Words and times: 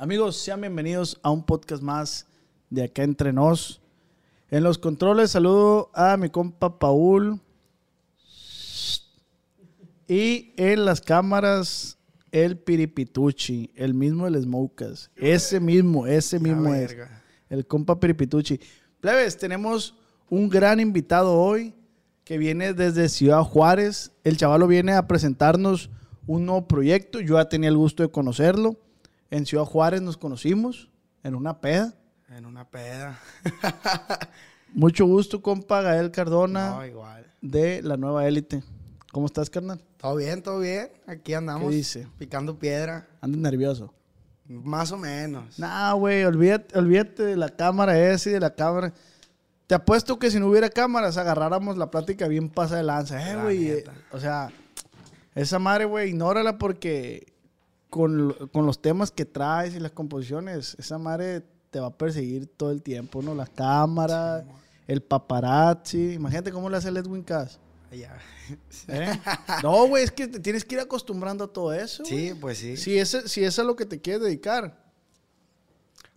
Amigos, 0.00 0.36
sean 0.36 0.60
bienvenidos 0.60 1.18
a 1.24 1.30
un 1.32 1.42
podcast 1.42 1.82
más 1.82 2.24
de 2.70 2.84
acá 2.84 3.02
entre 3.02 3.32
nos. 3.32 3.80
En 4.48 4.62
los 4.62 4.78
controles 4.78 5.32
saludo 5.32 5.90
a 5.92 6.16
mi 6.16 6.28
compa 6.28 6.78
Paul. 6.78 7.40
Y 10.06 10.52
en 10.56 10.84
las 10.84 11.00
cámaras 11.00 11.98
el 12.30 12.56
Piripituchi, 12.56 13.72
el 13.74 13.92
mismo 13.92 14.26
del 14.26 14.40
Smokas. 14.40 15.10
Ese 15.16 15.58
mismo, 15.58 16.06
ese 16.06 16.38
mismo 16.38 16.72
es. 16.72 16.96
El 17.50 17.66
compa 17.66 17.98
Piripituchi. 17.98 18.60
Plebes, 19.00 19.36
tenemos 19.36 19.96
un 20.30 20.48
gran 20.48 20.78
invitado 20.78 21.34
hoy 21.34 21.74
que 22.22 22.38
viene 22.38 22.72
desde 22.72 23.08
Ciudad 23.08 23.42
Juárez. 23.42 24.12
El 24.22 24.36
chavalo 24.36 24.68
viene 24.68 24.92
a 24.92 25.08
presentarnos 25.08 25.90
un 26.28 26.46
nuevo 26.46 26.68
proyecto. 26.68 27.18
Yo 27.18 27.34
ya 27.34 27.48
tenía 27.48 27.68
el 27.68 27.76
gusto 27.76 28.04
de 28.04 28.12
conocerlo. 28.12 28.76
En 29.30 29.46
Ciudad 29.46 29.64
Juárez 29.64 30.00
nos 30.02 30.16
conocimos 30.16 30.88
en 31.22 31.34
una 31.34 31.60
peda. 31.60 31.94
En 32.30 32.46
una 32.46 32.68
peda. 32.68 33.18
Mucho 34.74 35.06
gusto, 35.06 35.40
compa 35.42 35.80
Gael 35.82 36.10
Cardona 36.10 36.70
No, 36.70 36.86
igual. 36.86 37.26
de 37.40 37.82
la 37.82 37.96
nueva 37.96 38.26
élite. 38.26 38.62
¿Cómo 39.12 39.26
estás, 39.26 39.48
carnal? 39.48 39.82
Todo 39.96 40.16
bien, 40.16 40.42
todo 40.42 40.60
bien. 40.60 40.90
Aquí 41.06 41.32
andamos. 41.34 41.70
¿Qué 41.70 41.76
dice? 41.76 42.06
Picando 42.18 42.58
piedra. 42.58 43.08
Andas 43.20 43.40
nervioso. 43.40 43.92
Más 44.46 44.92
o 44.92 44.98
menos. 44.98 45.58
Nah, 45.58 45.92
güey, 45.94 46.24
olvídate, 46.24 46.78
olvídate 46.78 47.22
de 47.24 47.36
la 47.36 47.48
cámara 47.48 47.98
esa 47.98 48.30
y 48.30 48.32
de 48.34 48.40
la 48.40 48.54
cámara. 48.54 48.92
Te 49.66 49.74
apuesto 49.74 50.18
que 50.18 50.30
si 50.30 50.38
no 50.40 50.46
hubiera 50.48 50.70
cámaras, 50.70 51.16
agarráramos 51.18 51.76
la 51.76 51.90
plática 51.90 52.28
bien 52.28 52.48
pasa 52.48 52.76
de 52.76 52.82
lanza. 52.82 53.30
Eh, 53.30 53.34
La 53.36 53.42
güey. 53.42 53.68
eh, 53.70 53.84
o 54.12 54.18
sea, 54.20 54.50
esa 55.34 55.58
madre, 55.58 55.84
güey, 55.86 56.10
ignórala 56.10 56.56
porque 56.58 57.27
con, 57.90 58.34
con 58.52 58.66
los 58.66 58.80
temas 58.80 59.10
que 59.10 59.24
traes 59.24 59.74
y 59.74 59.80
las 59.80 59.92
composiciones, 59.92 60.76
esa 60.78 60.98
madre 60.98 61.42
te 61.70 61.80
va 61.80 61.88
a 61.88 61.96
perseguir 61.96 62.46
todo 62.46 62.70
el 62.70 62.82
tiempo, 62.82 63.22
¿no? 63.22 63.34
La 63.34 63.46
cámara, 63.46 64.44
el 64.86 65.02
paparazzi. 65.02 66.14
Imagínate 66.14 66.50
cómo 66.50 66.70
le 66.70 66.76
hace 66.76 66.88
el 66.88 66.96
Edwin 66.96 67.22
Cass. 67.22 67.58
Ya. 67.92 68.18
¿eh? 68.88 69.18
No, 69.62 69.86
güey, 69.86 70.04
es 70.04 70.10
que 70.10 70.28
te 70.28 70.40
tienes 70.40 70.64
que 70.64 70.76
ir 70.76 70.80
acostumbrando 70.80 71.44
a 71.44 71.52
todo 71.52 71.72
eso. 71.72 72.04
Sí, 72.04 72.32
pues 72.38 72.58
sí. 72.58 72.76
Si 72.76 72.98
ese, 72.98 73.28
si 73.28 73.40
eso 73.44 73.48
es 73.48 73.58
a 73.60 73.64
lo 73.64 73.76
que 73.76 73.86
te 73.86 74.00
quieres 74.00 74.22
dedicar, 74.22 74.86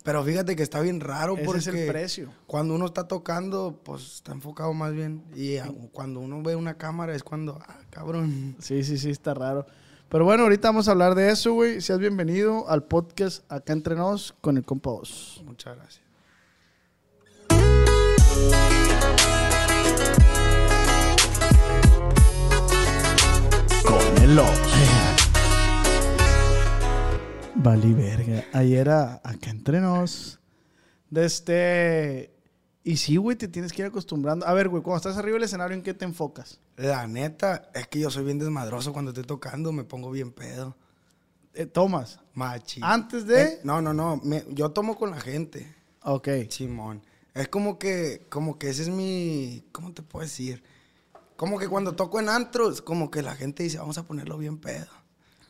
Pero 0.03 0.23
fíjate 0.23 0.55
que 0.55 0.63
está 0.63 0.79
bien 0.81 0.99
raro 0.99 1.35
ese 1.35 1.45
porque 1.45 1.59
es 1.59 1.67
el 1.67 1.87
precio. 1.87 2.33
cuando 2.47 2.73
uno 2.73 2.87
está 2.87 3.07
tocando, 3.07 3.81
pues 3.83 4.15
está 4.15 4.31
enfocado 4.31 4.73
más 4.73 4.93
bien. 4.93 5.23
Y 5.35 5.59
cuando 5.91 6.19
uno 6.19 6.41
ve 6.41 6.55
una 6.55 6.77
cámara 6.77 7.13
es 7.13 7.23
cuando, 7.23 7.59
ah, 7.61 7.79
cabrón. 7.89 8.55
Sí, 8.59 8.83
sí, 8.83 8.97
sí, 8.97 9.11
está 9.11 9.33
raro. 9.33 9.65
Pero 10.11 10.25
bueno, 10.25 10.43
ahorita 10.43 10.67
vamos 10.67 10.89
a 10.89 10.91
hablar 10.91 11.15
de 11.15 11.31
eso, 11.31 11.53
güey. 11.53 11.79
Seas 11.79 11.97
bienvenido 11.97 12.69
al 12.69 12.83
podcast 12.83 13.49
Acá 13.49 13.71
Entre 13.71 13.95
Nos 13.95 14.33
con 14.41 14.57
el 14.57 14.65
compa 14.65 14.89
Oz. 14.89 15.41
Muchas 15.45 15.77
gracias. 15.77 16.03
Con 23.85 24.23
el 24.23 24.37
Oz. 24.37 24.59
Vali 27.55 27.93
verga. 27.93 28.43
Ayer 28.51 28.89
a 28.89 29.21
Acá 29.23 29.49
Entre 29.49 29.79
Nos. 29.79 30.41
De 31.09 31.23
este... 31.23 32.40
Y 32.83 32.97
sí, 32.97 33.17
güey, 33.17 33.37
te 33.37 33.47
tienes 33.47 33.73
que 33.73 33.83
ir 33.83 33.87
acostumbrando. 33.87 34.47
A 34.47 34.53
ver, 34.53 34.67
güey, 34.69 34.81
cuando 34.81 34.97
estás 34.97 35.17
arriba 35.17 35.35
del 35.35 35.43
escenario, 35.43 35.75
¿en 35.77 35.83
qué 35.83 35.93
te 35.93 36.03
enfocas? 36.05 36.59
La 36.77 37.05
neta, 37.07 37.69
es 37.75 37.87
que 37.87 37.99
yo 37.99 38.09
soy 38.09 38.23
bien 38.23 38.39
desmadroso 38.39 38.91
cuando 38.91 39.11
estoy 39.11 39.23
tocando, 39.25 39.71
me 39.71 39.83
pongo 39.83 40.09
bien 40.09 40.31
pedo. 40.31 40.75
Eh, 41.53 41.65
tomas. 41.67 42.19
Machi. 42.33 42.79
¿Antes 42.83 43.27
de? 43.27 43.41
Eh, 43.43 43.59
no, 43.63 43.81
no, 43.81 43.93
no. 43.93 44.17
me- 44.23 44.45
yo 44.49 44.71
tomo 44.71 44.95
con 44.97 45.11
la 45.11 45.19
gente. 45.21 45.75
Ok. 46.03 46.27
Simón. 46.49 47.03
Es 47.35 47.47
como 47.49 47.77
que, 47.77 48.25
como 48.29 48.57
que 48.57 48.69
ese 48.69 48.81
es 48.83 48.89
mi, 48.89 49.63
¿cómo 49.71 49.93
te 49.93 50.01
puedo 50.01 50.23
decir? 50.23 50.63
Como 51.35 51.59
que 51.59 51.67
cuando 51.69 51.93
toco 51.95 52.19
en 52.19 52.29
antros, 52.29 52.81
como 52.81 53.11
que 53.11 53.21
la 53.21 53.35
gente 53.35 53.63
dice, 53.63 53.77
vamos 53.77 53.97
a 53.97 54.03
ponerlo 54.03 54.37
bien 54.37 54.57
pedo. 54.57 54.87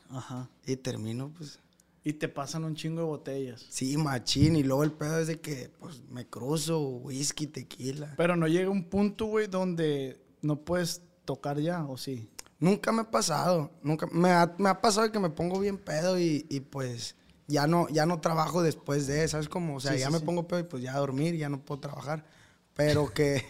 Ajá. 0.09 0.49
Y 0.65 0.75
termino, 0.75 1.29
pues, 1.37 1.59
Y 2.03 2.13
te 2.13 2.27
pasan 2.29 2.63
un 2.63 2.75
chingo 2.75 3.01
de 3.01 3.05
botellas. 3.07 3.65
sí, 3.69 3.95
machín. 3.97 4.55
Y 4.55 4.63
luego 4.63 4.83
el 4.83 4.91
pedo 4.91 5.19
es 5.19 5.27
de 5.27 5.39
que, 5.39 5.69
pues, 5.79 6.01
me 6.09 6.25
cruzo, 6.27 6.79
whisky, 6.81 7.45
tequila. 7.47 8.13
Pero 8.17 8.35
no 8.35 8.47
llega 8.47 8.69
un 8.71 8.85
punto, 8.85 9.25
güey, 9.25 9.47
donde 9.47 10.19
no 10.41 10.59
puedes 10.61 11.03
tocar 11.25 11.59
ya, 11.59 11.85
¿o 11.85 11.97
sí? 11.97 12.27
Nunca 12.59 12.91
me 12.91 13.01
ha 13.01 13.11
pasado, 13.11 13.71
nunca, 13.83 14.07
me 14.11 14.29
ha, 14.31 14.53
me 14.57 14.69
ha 14.69 14.81
pasado 14.81 15.11
que 15.11 15.19
me 15.19 15.29
pongo 15.31 15.59
bien 15.59 15.77
pedo 15.77 16.19
y, 16.19 16.45
y, 16.49 16.59
pues, 16.61 17.15
ya 17.47 17.67
no, 17.67 17.87
ya 17.89 18.05
no 18.05 18.19
trabajo 18.21 18.61
después 18.63 19.05
de, 19.07 19.27
¿sabes 19.27 19.49
cómo? 19.49 19.75
O 19.75 19.79
sea, 19.79 19.93
Sí, 19.93 19.99
ya 19.99 20.07
sí, 20.07 20.13
me 20.13 20.19
sí. 20.19 20.25
pongo 20.25 20.47
pedo 20.47 20.59
y 20.61 20.63
pues 20.63 20.81
ya 20.83 20.95
a 20.95 20.99
dormir, 20.99 21.35
ya 21.35 21.49
no 21.49 21.63
puedo 21.63 21.81
trabajar. 21.81 22.25
Pero 22.73 23.13
que, 23.13 23.43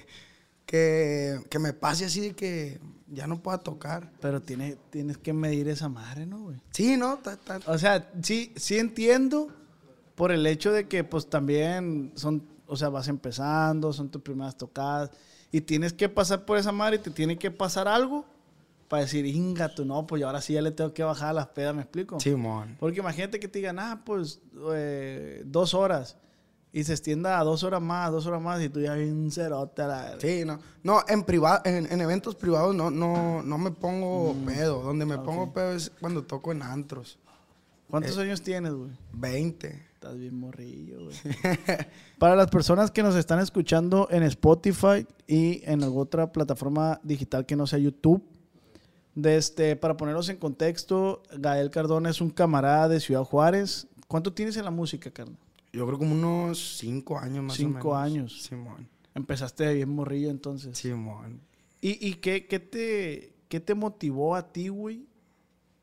que, 0.65 1.39
que 1.49 1.59
me 1.59 1.73
pase 1.73 2.05
así 2.05 2.19
de 2.21 2.33
que 2.35 2.79
ya 3.11 3.27
no 3.27 3.41
pueda 3.41 3.57
tocar. 3.59 4.11
Pero 4.21 4.41
tiene, 4.41 4.77
tienes 4.89 5.17
que 5.17 5.33
medir 5.33 5.67
esa 5.67 5.89
madre, 5.89 6.25
¿no, 6.25 6.39
güey? 6.43 6.57
Sí, 6.71 6.97
¿no? 6.97 7.17
Ta- 7.17 7.37
ta- 7.37 7.59
O 7.67 7.77
sea, 7.77 8.09
sí, 8.23 8.51
sí 8.55 8.77
entiendo 8.79 9.49
por 10.15 10.31
el 10.31 10.45
hecho 10.47 10.71
de 10.71 10.87
que, 10.87 11.03
pues, 11.03 11.29
también 11.29 12.11
son, 12.15 12.43
o 12.67 12.75
sea, 12.75 12.89
vas 12.89 13.07
empezando, 13.07 13.91
son 13.93 14.09
tus 14.09 14.21
primeras 14.21 14.55
tocadas, 14.57 15.11
y 15.51 15.61
tienes 15.61 15.93
que 15.93 16.07
pasar 16.09 16.45
por 16.45 16.57
esa 16.57 16.71
madre 16.71 16.95
y 16.97 16.99
te 16.99 17.11
tiene 17.11 17.37
que 17.37 17.51
pasar 17.51 17.87
algo 17.87 18.25
para 18.87 19.03
decir, 19.03 19.25
inga, 19.25 19.73
tú 19.73 19.85
no, 19.85 20.05
pues 20.05 20.19
yo 20.19 20.27
ahora 20.27 20.41
sí 20.41 20.53
ya 20.53 20.61
le 20.61 20.71
tengo 20.71 20.93
que 20.93 21.03
bajar 21.03 21.29
a 21.29 21.33
las 21.33 21.47
pedas, 21.47 21.73
¿me 21.73 21.81
explico? 21.81 22.19
Simón. 22.19 22.75
Porque 22.79 22.99
imagínate 22.99 23.39
que 23.39 23.47
te 23.47 23.59
digan, 23.59 23.79
ah, 23.79 24.01
pues, 24.05 24.41
eh, 24.73 25.43
dos 25.45 25.73
horas, 25.73 26.17
y 26.73 26.83
se 26.83 26.93
extienda 26.93 27.39
a 27.39 27.43
dos 27.43 27.63
horas 27.63 27.81
más, 27.81 28.11
dos 28.11 28.25
horas 28.27 28.41
más, 28.41 28.61
y 28.61 28.69
tú 28.69 28.79
ya 28.79 28.93
bien 28.93 29.29
cerote 29.31 29.81
a 29.81 29.87
la... 29.87 30.19
Sí, 30.19 30.43
no. 30.45 30.59
No, 30.83 31.01
en 31.07 31.23
privado, 31.23 31.61
en, 31.65 31.91
en 31.91 32.01
eventos 32.01 32.35
privados 32.35 32.73
no, 32.75 32.89
no, 32.89 33.43
no 33.43 33.57
me 33.57 33.71
pongo 33.71 34.33
Mm. 34.33 34.45
pedo. 34.45 34.81
Donde 34.81 35.05
me 35.05 35.17
pongo 35.17 35.51
pedo 35.51 35.73
es 35.73 35.91
cuando 35.99 36.23
toco 36.23 36.51
en 36.51 36.61
antros. 36.61 37.19
¿Cuántos 37.89 38.17
años 38.17 38.41
tienes, 38.41 38.71
güey? 38.73 38.91
20. 39.11 39.67
Estás 39.95 40.17
bien 40.17 40.39
morrillo, 40.39 41.03
güey. 41.03 41.15
Para 42.17 42.35
las 42.37 42.47
personas 42.49 42.89
que 42.89 43.03
nos 43.03 43.15
están 43.15 43.39
escuchando 43.39 44.07
en 44.09 44.23
Spotify 44.23 45.05
y 45.27 45.61
en 45.65 45.83
alguna 45.83 46.03
otra 46.03 46.31
plataforma 46.31 46.99
digital 47.03 47.45
que 47.45 47.55
no 47.57 47.67
sea 47.67 47.79
YouTube, 47.79 48.23
de 49.13 49.35
este, 49.35 49.75
para 49.75 49.97
ponerlos 49.97 50.29
en 50.29 50.37
contexto, 50.37 51.21
Gael 51.37 51.69
Cardona 51.69 52.09
es 52.09 52.21
un 52.21 52.29
camarada 52.29 52.87
de 52.87 53.01
Ciudad 53.01 53.25
Juárez. 53.25 53.87
¿Cuánto 54.07 54.31
tienes 54.31 54.55
en 54.55 54.63
la 54.63 54.71
música, 54.71 55.11
carnal? 55.11 55.37
Yo 55.73 55.85
creo 55.87 55.97
como 55.97 56.13
unos 56.13 56.77
5 56.79 57.17
años 57.19 57.43
más 57.45 57.55
Cinco 57.57 57.89
o 57.89 57.93
menos. 57.93 58.03
años. 58.03 58.41
Simón. 58.43 58.89
Empezaste 59.15 59.65
de 59.65 59.73
bien 59.75 59.89
morrillo 59.89 60.29
entonces. 60.29 60.77
Simón. 60.77 61.41
¿Y, 61.79 62.05
y 62.07 62.15
qué, 62.15 62.45
qué 62.47 62.59
te, 62.59 63.33
qué 63.47 63.59
te 63.59 63.73
motivó 63.73 64.35
a 64.35 64.51
ti, 64.51 64.67
güey, 64.67 65.05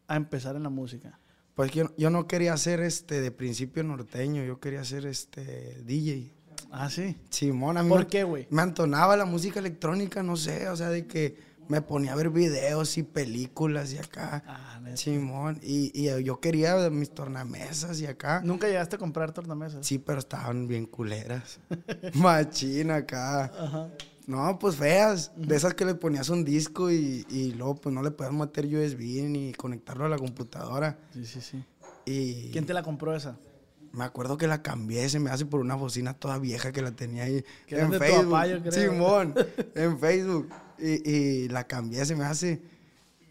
a 0.07 0.17
empezar 0.17 0.57
en 0.57 0.63
la 0.63 0.69
música? 0.71 1.19
Pues 1.55 1.73
yo, 1.73 1.91
yo 1.97 2.11
no 2.11 2.27
quería 2.29 2.57
ser 2.57 2.81
este 2.81 3.21
de 3.21 3.31
principio 3.33 3.83
norteño, 3.83 4.45
yo 4.45 4.61
quería 4.61 4.85
ser 4.85 5.07
este 5.07 5.83
DJ. 5.85 6.33
Ah, 6.71 6.89
sí. 6.91 7.17
Simón, 7.31 7.79
a 7.79 7.83
mí 7.83 7.89
¿Por 7.89 8.01
me- 8.01 8.07
qué, 8.07 8.25
güey? 8.25 8.47
Me 8.51 8.63
antonaba 8.63 9.17
la 9.17 9.25
música 9.25 9.59
electrónica, 9.59 10.23
no 10.23 10.37
sé, 10.37 10.69
o 10.69 10.77
sea, 10.77 10.91
de 10.91 11.07
que 11.07 11.37
me 11.69 11.83
ponía 11.83 12.13
a 12.13 12.17
ver 12.17 12.31
videos 12.31 12.97
y 12.99 13.03
películas 13.03 13.93
y 13.93 13.99
acá. 13.99 14.43
Ah. 14.47 14.65
Simón, 14.95 15.61
y, 15.63 15.93
y 15.95 16.25
yo 16.25 16.41
quería 16.41 16.91
mis 16.91 17.11
tornamesas 17.11 18.01
y 18.01 18.07
acá. 18.07 18.41
¿Nunca 18.43 18.67
llegaste 18.67 18.97
a 18.97 18.99
comprar 18.99 19.33
tornamesas? 19.33 19.87
Sí, 19.87 19.99
pero 19.99 20.19
estaban 20.19 20.67
bien 20.67 20.87
culeras. 20.87 21.61
Machina 22.15 22.97
acá. 22.97 23.45
Ajá. 23.45 23.89
No, 24.27 24.59
pues 24.59 24.77
feas. 24.77 25.33
De 25.37 25.57
esas 25.57 25.75
que 25.75 25.85
le 25.85 25.95
ponías 25.95 26.29
un 26.29 26.45
disco 26.45 26.91
y, 26.91 27.27
y 27.29 27.53
luego 27.53 27.77
pues 27.77 27.95
no 27.95 28.03
le 28.03 28.11
podías 28.11 28.35
meter 28.35 28.67
USB 28.67 29.29
ni 29.29 29.53
conectarlo 29.53 30.05
a 30.05 30.09
la 30.09 30.19
computadora. 30.19 30.99
Sí, 31.13 31.25
sí, 31.25 31.41
sí. 31.41 31.65
Y 32.05 32.51
¿Quién 32.51 32.67
te 32.67 32.75
la 32.75 32.83
compró 32.83 33.15
esa? 33.15 33.37
me 33.93 34.05
acuerdo 34.05 34.37
que 34.37 34.47
la 34.47 34.63
cambié, 34.63 35.09
se 35.09 35.19
me 35.19 35.31
hace 35.31 35.47
por 35.47 35.61
una 35.61 35.75
bocina 35.75 36.15
toda 36.15 36.39
vieja 36.39 36.73
que 36.73 36.83
la 36.83 36.93
tenía 36.93 37.25
ahí 37.25 37.45
en 37.69 37.93
Facebook. 37.93 38.39
Simón, 38.71 39.35
en 39.75 39.99
Facebook. 39.99 40.51
Y, 40.79 41.11
y 41.11 41.49
la 41.49 41.65
cambié, 41.65 42.05
se 42.05 42.15
me 42.15 42.25
hace. 42.25 42.63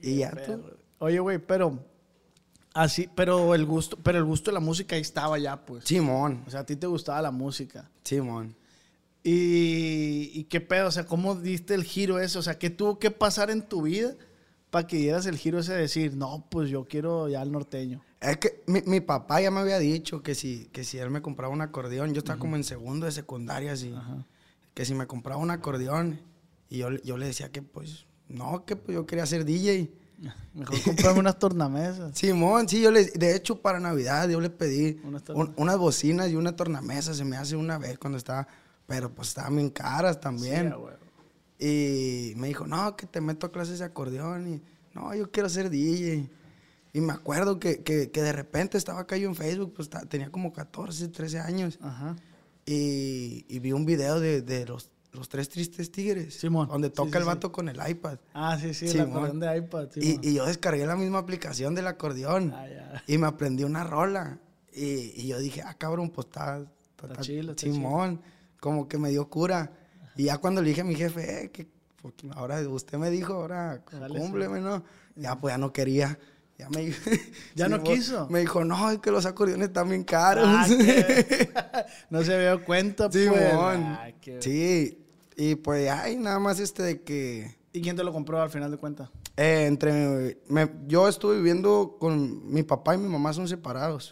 Y 0.01 0.17
ya 0.17 0.31
tú. 0.31 0.63
Oye, 0.99 1.19
güey, 1.19 1.37
pero 1.37 1.79
así, 2.73 3.09
pero 3.15 3.53
el 3.55 3.65
gusto, 3.65 3.97
pero 4.01 4.17
el 4.17 4.23
gusto 4.25 4.51
de 4.51 4.55
la 4.55 4.59
música 4.59 4.95
ahí 4.95 5.01
estaba 5.01 5.37
ya, 5.37 5.65
pues. 5.65 5.85
Simón, 5.85 6.43
O 6.47 6.49
sea, 6.49 6.61
a 6.61 6.65
ti 6.65 6.75
te 6.75 6.87
gustaba 6.87 7.21
la 7.21 7.31
música. 7.31 7.89
Simón. 8.03 8.55
Y, 9.23 10.31
y 10.33 10.43
qué 10.45 10.61
pedo, 10.61 10.87
o 10.87 10.91
sea, 10.91 11.05
¿cómo 11.05 11.35
diste 11.35 11.73
el 11.73 11.83
giro 11.83 12.19
ese? 12.19 12.37
O 12.37 12.41
sea, 12.41 12.57
¿qué 12.57 12.69
tuvo 12.69 12.97
que 12.97 13.11
pasar 13.11 13.49
en 13.49 13.61
tu 13.61 13.81
vida 13.81 14.15
para 14.69 14.87
que 14.87 14.97
dieras 14.97 15.25
el 15.25 15.37
giro 15.37 15.59
ese 15.59 15.73
de 15.73 15.81
decir, 15.81 16.15
no, 16.15 16.45
pues 16.49 16.69
yo 16.69 16.85
quiero 16.85 17.27
ya 17.27 17.41
el 17.41 17.51
norteño? 17.51 18.01
Es 18.21 18.37
que 18.37 18.63
mi, 18.67 18.81
mi 18.83 19.01
papá 19.01 19.41
ya 19.41 19.51
me 19.51 19.59
había 19.59 19.79
dicho 19.79 20.23
que 20.23 20.33
si, 20.33 20.69
que 20.71 20.83
si 20.83 20.97
él 20.97 21.09
me 21.09 21.21
compraba 21.21 21.53
un 21.53 21.61
acordeón, 21.61 22.13
yo 22.13 22.19
estaba 22.19 22.39
como 22.39 22.55
en 22.55 22.63
segundo 22.63 23.05
de 23.05 23.11
secundaria, 23.11 23.73
así, 23.73 23.93
que 24.73 24.85
si 24.85 24.95
me 24.95 25.07
compraba 25.07 25.41
un 25.41 25.51
acordeón, 25.51 26.21
y 26.69 26.77
yo, 26.79 26.89
le- 26.89 27.01
yo 27.03 27.17
le 27.17 27.25
decía 27.27 27.51
que 27.51 27.61
pues, 27.61 28.05
no, 28.27 28.65
que 28.65 28.75
pues 28.75 28.95
yo 28.95 29.05
quería 29.05 29.25
ser 29.25 29.45
DJ. 29.45 29.91
Mejor 30.53 30.81
comprarme 30.83 31.19
unas 31.19 31.37
tornamesas. 31.39 32.17
Simón, 32.17 32.67
sí, 32.67 32.81
yo 32.81 32.89
le, 32.91 33.05
de 33.05 33.35
hecho 33.35 33.61
para 33.61 33.79
Navidad 33.79 34.27
yo 34.29 34.41
le 34.41 34.49
pedí 34.49 34.99
Unas 35.03 35.23
un- 35.29 35.53
unas 35.57 35.77
bocinas 35.77 36.29
y 36.31 36.35
una 36.35 36.55
tornamesa, 36.55 37.13
se 37.13 37.23
me 37.23 37.37
hace 37.37 37.55
una 37.55 37.77
vez 37.77 37.97
cuando 37.99 38.17
estaba, 38.17 38.47
pero 38.87 39.13
pues 39.13 39.27
estaban 39.29 39.55
bien 39.55 39.69
caras 39.69 40.19
también. 40.19 40.73
Sí. 40.73 40.75
Y 41.59 42.33
me 42.35 42.47
dijo, 42.47 42.67
no, 42.67 42.95
que 42.95 43.05
te 43.07 43.19
meto 43.21 43.47
a 43.47 43.51
clases 43.51 43.79
de 43.79 43.85
acordeón. 43.85 44.47
Y 44.55 44.61
no, 44.93 45.13
yo 45.15 45.31
quiero 45.31 45.49
ser 45.49 45.69
DJ. 45.69 46.29
Y 46.93 47.01
me 47.01 47.13
acuerdo 47.13 47.59
que, 47.59 47.83
que, 47.83 48.09
que 48.11 48.21
de 48.21 48.31
repente 48.31 48.77
estaba 48.77 49.01
acá 49.01 49.17
yo 49.17 49.27
en 49.27 49.35
Facebook, 49.35 49.73
pues 49.75 49.89
tenía 50.09 50.31
como 50.31 50.53
14, 50.53 51.07
13 51.09 51.39
años. 51.39 51.79
Ajá. 51.81 52.15
Y, 52.65 53.45
y 53.49 53.59
vi 53.59 53.71
un 53.71 53.85
video 53.85 54.19
de, 54.19 54.41
de 54.41 54.65
los, 54.65 54.91
los 55.17 55.27
tres 55.29 55.49
tristes 55.49 55.91
tigres. 55.91 56.33
Simón. 56.35 56.67
Donde 56.69 56.87
Sí, 56.89 56.93
toca 56.95 57.11
sí, 57.11 57.17
el 57.17 57.23
sí. 57.23 57.27
vato 57.27 57.51
con 57.51 57.67
el 57.69 57.77
iPad. 57.89 58.19
Ah, 58.33 58.57
sí, 58.61 58.73
sí, 58.73 58.87
el 58.87 59.01
acordeón 59.01 59.39
de 59.39 59.57
iPad. 59.57 59.87
sí, 59.93 60.19
y, 60.21 60.29
y 60.29 60.33
yo 60.35 60.45
descargué 60.45 60.85
la 60.85 60.95
misma 60.95 61.17
aplicación 61.19 61.75
del 61.75 61.87
acordeón. 61.87 62.53
Ah, 62.55 62.67
ya. 62.67 63.03
Y 63.07 63.17
me 63.17 63.27
aprendí 63.27 63.63
una 63.63 63.83
rola. 63.83 64.39
Y, 64.73 65.21
y 65.21 65.27
yo 65.27 65.39
dije, 65.39 65.61
ah, 65.65 65.73
cabrón, 65.77 66.09
pues 66.11 66.27
está... 66.27 66.59
está- 66.59 67.07
Está 67.07 67.21
chilo, 67.21 67.53
Simón. 67.57 68.21
Como 68.59 68.87
que 68.87 68.97
me 68.97 69.09
dio 69.09 69.29
cura. 69.29 69.71
Y 70.15 70.23
ya 70.25 70.37
cuando 70.39 70.61
le 70.61 70.69
dije 70.69 70.81
a 70.81 70.83
mi 70.83 70.95
jefe, 70.95 71.43
eh, 71.45 71.51
que 71.51 71.67
porque 72.01 72.27
ahora 72.33 72.59
usted 72.69 72.97
me 72.97 73.09
dijo, 73.11 73.33
ahora 73.33 73.83
cúmpleme, 74.07 74.59
¿no? 74.61 74.83
Ya, 75.15 75.35
pues 75.39 75.53
ya 75.53 75.57
no 75.57 75.71
quería. 75.73 76.17
Ya 76.57 76.69
me 76.69 76.91
¿Ya 77.55 77.67
no 77.69 77.83
pues, 77.83 77.99
quiso? 77.99 78.27
Me 78.31 78.39
dijo, 78.39 78.63
no, 78.65 78.89
es 78.89 78.97
que 78.97 79.11
los 79.11 79.27
acordeones 79.27 79.67
están 79.67 79.89
bien 79.89 80.03
caros. 80.03 80.45
Ah, 80.47 80.65
no 82.09 82.23
se 82.23 82.35
dado 82.43 82.63
cuenta, 82.63 83.09
pues. 83.09 83.23
Simón. 83.25 83.83
Ah, 83.83 84.09
qué- 84.19 84.41
Sí. 84.41 85.03
Y 85.37 85.55
pues, 85.55 85.89
ay, 85.89 86.15
nada 86.17 86.39
más 86.39 86.59
este 86.59 86.81
de 86.83 87.01
que... 87.03 87.55
¿Y 87.71 87.81
quién 87.81 87.95
te 87.95 88.03
lo 88.03 88.11
compró 88.11 88.41
al 88.41 88.49
final 88.49 88.71
de 88.71 88.77
cuentas? 88.77 89.09
eh, 89.37 89.65
entre... 89.67 90.41
me- 90.49 90.71
yo 90.87 91.07
estuve 91.07 91.37
viviendo 91.37 91.95
con... 91.99 92.51
Mi 92.51 92.63
papá 92.63 92.95
y 92.95 92.97
mi 92.97 93.07
mamá 93.07 93.31
son 93.33 93.47
separados. 93.47 94.11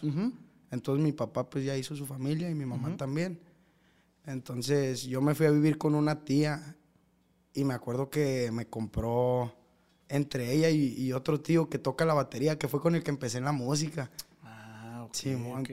Entonces 0.70 1.02
mi 1.04 1.12
papá 1.12 1.50
pues 1.50 1.64
ya 1.64 1.76
hizo 1.76 1.96
su 1.96 2.06
familia 2.06 2.48
y 2.48 2.54
mi 2.54 2.64
mamá 2.64 2.96
también. 2.96 3.40
Entonces 4.24 5.02
yo 5.04 5.20
me 5.20 5.34
fui 5.34 5.46
a 5.46 5.50
vivir 5.50 5.78
con 5.78 5.94
una 5.94 6.24
tía 6.24 6.76
y 7.54 7.64
me 7.64 7.74
acuerdo 7.74 8.10
que 8.10 8.50
me 8.52 8.66
compró 8.66 9.54
entre 10.08 10.52
ella 10.52 10.70
y, 10.70 10.94
y 10.96 11.12
otro 11.12 11.40
tío 11.40 11.68
que 11.68 11.78
toca 11.78 12.04
la 12.04 12.14
batería, 12.14 12.58
que 12.58 12.68
fue 12.68 12.80
con 12.80 12.94
el 12.94 13.02
que 13.02 13.10
empecé 13.10 13.38
en 13.38 13.44
la 13.44 13.52
música. 13.52 14.10
Ah, 14.42 15.04
ok. 15.06 15.14
Simón. 15.14 15.60
ok. 15.62 15.70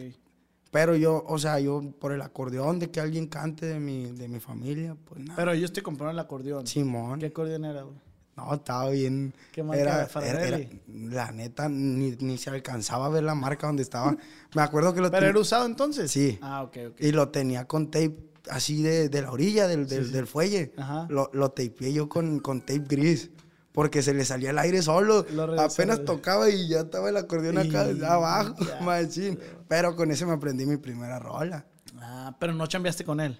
Pero 0.73 0.95
yo, 0.97 1.23
o 1.27 1.37
sea, 1.37 1.59
yo 1.61 1.81
por 1.99 2.11
el 2.11 2.21
acordeón 2.21 2.79
de 2.79 2.89
que 2.91 2.99
alguien 2.99 3.27
cante 3.27 3.65
de 3.67 3.79
mi, 3.79 4.11
de 4.11 4.27
mi 4.27 4.39
familia, 4.41 4.97
pues 5.05 5.21
nada. 5.21 5.35
Pero 5.37 5.51
ellos 5.53 5.71
te 5.71 5.81
compraron 5.81 6.15
el 6.15 6.19
acordeón. 6.19 6.67
Simón. 6.67 7.19
¿Qué 7.19 7.27
acordeón 7.27 7.63
era, 7.63 7.83
güey? 7.83 7.95
No, 8.35 8.51
estaba 8.55 8.89
bien. 8.89 9.31
¿Qué 9.51 9.61
marca? 9.61 9.81
Era, 9.81 10.09
era- 10.25 10.47
era- 10.47 10.69
la 10.87 11.31
neta, 11.31 11.69
ni, 11.69 12.15
ni 12.19 12.39
se 12.39 12.49
alcanzaba 12.49 13.05
a 13.05 13.09
ver 13.09 13.23
la 13.23 13.35
marca 13.35 13.67
donde 13.67 13.83
estaba. 13.83 14.17
Me 14.55 14.61
acuerdo 14.63 14.93
que 14.95 15.01
lo 15.01 15.11
¿Pero 15.11 15.27
era 15.27 15.39
usado 15.39 15.67
entonces? 15.67 16.09
Sí. 16.09 16.39
Ah, 16.41 16.63
ok, 16.63 16.77
ok. 16.89 16.95
Y 17.01 17.11
lo 17.11 17.29
tenía 17.29 17.65
con 17.65 17.91
tape 17.91 18.17
así 18.49 18.81
de, 18.81 19.07
de 19.09 19.21
la 19.21 19.31
orilla 19.31 19.67
del, 19.67 19.87
del, 19.87 20.11
del 20.11 20.25
fuelle. 20.25 20.73
Ajá. 20.77 21.05
Lo, 21.11 21.29
lo 21.33 21.49
tapeé 21.51 21.93
yo 21.93 22.09
con, 22.09 22.39
con 22.39 22.61
tape 22.61 22.79
gris. 22.87 23.29
Porque 23.73 24.01
se 24.03 24.13
le 24.13 24.23
salía 24.23 24.51
el 24.51 24.59
aire 24.59 24.81
solo. 24.81 25.25
Apenas 25.59 26.05
tocaba 26.05 26.49
y 26.49 26.67
ya 26.69 26.81
estaba 26.81 27.09
el 27.09 27.17
acordeón 27.17 27.57
acá 27.57 27.91
Y 27.91 28.01
abajo, 28.03 28.55
ya, 28.65 28.79
machín. 28.81 29.37
Pero 29.67 29.95
con 29.95 30.11
ese 30.11 30.25
me 30.25 30.33
aprendí 30.33 30.65
mi 30.65 30.77
primera 30.77 31.19
rola. 31.19 31.65
Ah, 31.99 32.35
pero 32.39 32.53
no 32.53 32.67
chambeaste 32.67 33.03
con 33.03 33.19
él. 33.19 33.39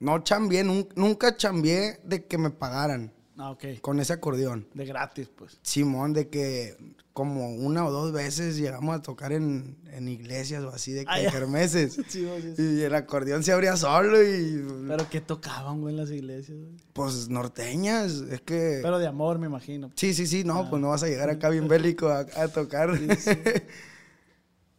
No 0.00 0.20
chambié, 0.22 0.62
nun- 0.64 0.88
nunca 0.96 1.36
chambié 1.36 2.00
de 2.04 2.26
que 2.26 2.38
me 2.38 2.50
pagaran 2.50 3.12
Ah, 3.36 3.50
ok. 3.50 3.80
con 3.80 3.98
ese 4.00 4.12
acordeón. 4.12 4.68
De 4.74 4.84
gratis, 4.86 5.28
pues. 5.34 5.58
Simón, 5.62 6.12
de 6.12 6.28
que 6.28 6.76
como 7.14 7.48
una 7.54 7.86
o 7.86 7.90
dos 7.92 8.12
veces 8.12 8.56
llegamos 8.56 8.94
a 8.96 9.00
tocar 9.00 9.32
en, 9.32 9.78
en 9.92 10.08
iglesias 10.08 10.62
o 10.64 10.68
así, 10.70 10.92
de 10.92 11.04
que 11.04 11.10
Ah, 11.10 11.22
ya. 11.22 11.30
kermeses. 11.30 11.94
Sí, 12.08 12.26
sí, 12.42 12.54
sí. 12.56 12.62
Y 12.62 12.80
el 12.82 12.94
acordeón 12.94 13.42
se 13.44 13.52
abría 13.52 13.76
solo 13.76 14.20
y 14.22 14.62
Pero 14.88 15.08
que 15.08 15.20
tocaban, 15.22 15.80
güey, 15.80 15.94
en 15.94 16.00
las 16.00 16.10
iglesias, 16.10 16.58
güey. 16.58 16.72
Pues 16.92 17.28
norteñas, 17.28 18.12
es 18.30 18.40
que... 18.42 18.80
Pero 18.82 18.98
de 18.98 19.06
amor, 19.06 19.38
me 19.38 19.46
imagino. 19.46 19.90
sí, 19.94 20.12
sí, 20.12 20.26
sí, 20.26 20.42
no, 20.44 20.64
Ah. 20.64 20.66
pues 20.70 20.82
no 20.82 20.88
vas 20.88 21.02
a 21.04 21.06
llegar 21.08 21.30
acá 21.30 21.48
bien 21.50 21.68
bélico 21.68 22.08
a, 22.08 22.26
a 22.36 22.48
tocar. 22.48 22.90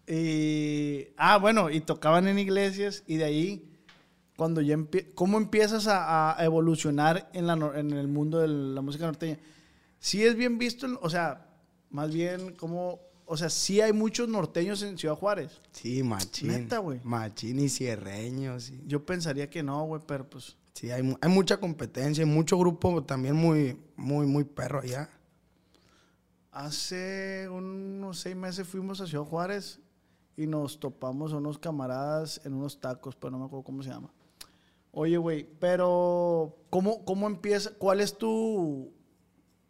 Y. 0.08 1.08
Ah, 1.18 1.38
bueno, 1.38 1.70
y 1.72 1.82
tocaban 1.82 2.28
en 2.28 2.38
iglesias 2.38 3.04
y 3.08 3.18
de 3.18 3.24
ahí, 3.24 3.72
cuando 4.38 4.62
ya 4.62 4.76
empie- 4.76 5.12
¿Cómo 5.16 5.38
empiezas 5.38 5.88
a, 5.88 6.40
a 6.40 6.46
evolucionar 6.46 7.30
en, 7.34 7.48
la, 7.48 7.54
en 7.76 7.92
el 7.92 8.08
mundo 8.08 8.40
de 8.40 8.48
la 8.48 8.82
música 8.82 9.06
norteña? 9.06 9.40
Sí 10.00 10.24
es 10.24 10.36
bien 10.36 10.58
visto, 10.60 10.88
o 11.02 11.10
sea, 11.10 11.48
más 11.90 12.14
bien, 12.14 12.56
como. 12.56 13.00
O 13.28 13.38
sea, 13.38 13.50
sí 13.50 13.82
hay 13.82 13.92
muchos 13.92 14.30
norteños 14.30 14.84
en 14.84 14.98
Ciudad 14.98 15.16
Juárez. 15.16 15.60
sí, 15.72 16.04
machín. 16.04 16.50
Neta, 16.50 16.78
güey. 16.78 17.00
Machín 17.04 17.60
y 17.60 17.70
cierreños. 17.70 18.64
Sí, 18.66 18.84
Yo 18.86 19.04
pensaría 19.04 19.50
que 19.50 19.64
no, 19.64 19.84
güey, 19.86 20.02
pero 20.06 20.30
pues. 20.30 20.58
Sí, 20.74 20.92
hay, 20.92 21.16
hay 21.22 21.30
mucha 21.30 21.58
competencia, 21.58 22.24
hay 22.24 22.30
mucho 22.30 22.58
grupo 22.58 23.04
también 23.04 23.36
muy, 23.36 23.80
muy, 23.96 24.28
muy 24.28 24.44
perro 24.44 24.82
allá. 24.82 25.10
Hace 26.52 27.48
unos 27.50 28.20
seis 28.20 28.36
meses 28.36 28.68
fuimos 28.68 29.02
a 29.02 29.08
Ciudad 29.08 29.26
Juárez 29.26 29.80
y 30.38 30.48
nos 30.48 30.80
topamos 30.80 31.34
a 31.34 31.38
unos 31.38 31.58
camaradas 31.58 32.42
en 32.46 32.54
unos 32.54 32.80
tacos, 32.80 33.16
pero 33.16 33.32
no 33.32 33.40
me 33.40 33.46
acuerdo 33.46 33.64
cómo 33.64 33.84
se 33.84 33.90
llama. 33.90 34.14
Oye, 34.92 35.18
güey, 35.18 35.48
pero 35.60 36.58
¿cómo, 36.70 37.04
¿cómo 37.04 37.28
empieza? 37.28 37.72
¿Cuál 37.78 38.00
es 38.00 38.18
tu... 38.18 38.94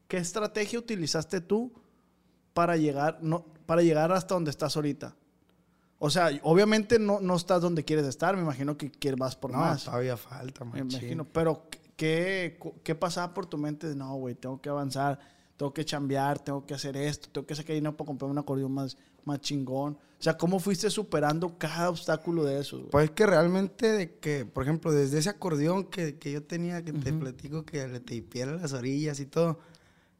¿Qué 0.07 0.17
estrategia 0.17 0.77
utilizaste 0.77 1.41
tú 1.41 1.73
para 2.55 2.77
llegar, 2.77 3.19
no, 3.21 3.45
para 3.67 3.81
llegar 3.83 4.11
hasta 4.13 4.33
donde 4.33 4.49
estás 4.49 4.75
ahorita? 4.77 5.13
O 5.99 6.09
sea, 6.09 6.29
obviamente 6.43 6.97
no, 6.97 7.19
no 7.19 7.35
estás 7.35 7.61
donde 7.61 7.83
quieres 7.83 8.05
estar, 8.05 8.35
me 8.35 8.41
imagino 8.41 8.77
que 8.77 8.89
quieres 8.89 9.19
vas 9.19 9.35
por 9.35 9.51
no, 9.51 9.57
más. 9.59 9.83
todavía 9.83 10.15
falta, 10.17 10.63
Me 10.65 10.83
machín. 10.83 10.99
imagino, 10.99 11.25
pero 11.25 11.67
¿qué, 11.97 12.57
qué 12.83 12.95
pasaba 12.95 13.33
por 13.33 13.45
tu 13.45 13.57
mente? 13.57 13.93
No, 13.93 14.15
güey, 14.15 14.35
tengo 14.35 14.61
que 14.61 14.69
avanzar, 14.69 15.19
tengo 15.57 15.73
que 15.73 15.83
chambear, 15.83 16.39
tengo 16.39 16.65
que 16.65 16.73
hacer 16.73 16.95
esto, 16.95 17.29
tengo 17.29 17.45
que 17.45 17.55
sacar 17.55 17.75
dinero 17.75 17.95
para 17.95 18.07
comprarme 18.07 18.31
un 18.31 18.37
acordeón 18.39 18.71
más, 18.71 18.97
más 19.25 19.39
chingón. 19.41 19.93
O 20.17 20.23
sea, 20.25 20.37
¿cómo 20.37 20.59
fuiste 20.59 20.89
superando 20.89 21.57
cada 21.57 21.89
obstáculo 21.89 22.45
de 22.45 22.59
esos? 22.59 22.79
güey? 22.79 22.91
Pues 22.91 23.11
que 23.11 23.25
realmente 23.25 23.91
de 23.91 24.15
que, 24.17 24.45
por 24.45 24.63
ejemplo, 24.63 24.91
desde 24.91 25.19
ese 25.19 25.29
acordeón 25.29 25.85
que, 25.85 26.17
que 26.17 26.31
yo 26.31 26.41
tenía, 26.43 26.83
que 26.83 26.93
te 26.93 27.11
platico 27.11 27.65
que 27.65 27.85
le 27.87 27.99
tapeé 27.99 28.45
las 28.45 28.71
orillas 28.73 29.19
y 29.19 29.25
todo, 29.25 29.59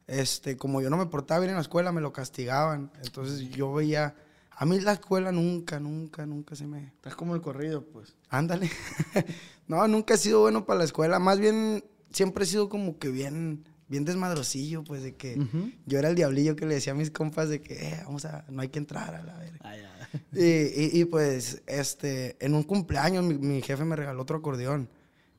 este, 0.06 0.56
como 0.56 0.80
yo 0.80 0.90
no 0.90 0.96
me 0.96 1.06
portaba 1.06 1.40
bien 1.40 1.50
en 1.50 1.56
la 1.56 1.62
escuela, 1.62 1.92
me 1.92 2.00
lo 2.00 2.12
castigaban. 2.12 2.90
Entonces 3.02 3.48
yo 3.50 3.72
veía, 3.72 4.14
a 4.50 4.64
mí 4.64 4.80
la 4.80 4.92
escuela 4.92 5.32
nunca, 5.32 5.80
nunca, 5.80 6.26
nunca 6.26 6.54
se 6.56 6.66
me... 6.66 6.84
Estás 6.86 7.14
como 7.16 7.34
el 7.34 7.40
corrido, 7.42 7.84
pues. 7.84 8.14
Ándale. 8.28 8.70
no, 9.68 9.86
nunca 9.88 10.14
he 10.14 10.18
sido 10.18 10.40
bueno 10.40 10.64
para 10.64 10.78
la 10.78 10.84
escuela. 10.84 11.18
Más 11.18 11.38
bien, 11.38 11.84
siempre 12.12 12.44
he 12.44 12.46
sido 12.46 12.68
como 12.68 12.98
que 12.98 13.08
bien, 13.08 13.64
bien 13.88 14.04
desmadrosillo, 14.04 14.84
pues 14.84 15.02
de 15.02 15.14
que 15.16 15.38
Ujú. 15.38 15.72
yo 15.86 15.98
era 15.98 16.08
el 16.08 16.14
diablillo 16.14 16.56
que 16.56 16.66
le 16.66 16.74
decía 16.74 16.92
a 16.92 16.96
mis 16.96 17.10
compas 17.10 17.48
de 17.48 17.60
que, 17.60 17.74
eh, 17.88 18.00
vamos 18.04 18.24
a, 18.24 18.44
no 18.48 18.62
hay 18.62 18.68
que 18.68 18.78
entrar 18.78 19.14
a 19.14 19.22
la 19.22 19.36
verga. 19.38 19.58
Ah, 19.62 19.76
ya. 19.76 19.92
Y, 20.32 20.40
y- 20.44 21.00
y, 21.00 21.04
pues, 21.04 21.62
este, 21.66 22.36
en 22.44 22.54
un 22.54 22.62
cumpleaños 22.62 23.24
mi, 23.24 23.34
mi 23.34 23.60
jefe 23.60 23.84
me 23.84 23.96
regaló 23.96 24.22
otro 24.22 24.36
acordeón. 24.38 24.88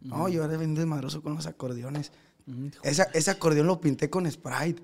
No, 0.02 0.30
yo 0.30 0.44
era 0.46 0.56
bien 0.58 0.76
desmadroso 0.76 1.24
con 1.24 1.34
los 1.34 1.48
acordeones. 1.48 2.12
Esa- 2.84 3.10
ese 3.14 3.32
acordeón 3.32 3.68
lo 3.68 3.80
pinté 3.82 4.10
con 4.10 4.30
Sprite. 4.32 4.82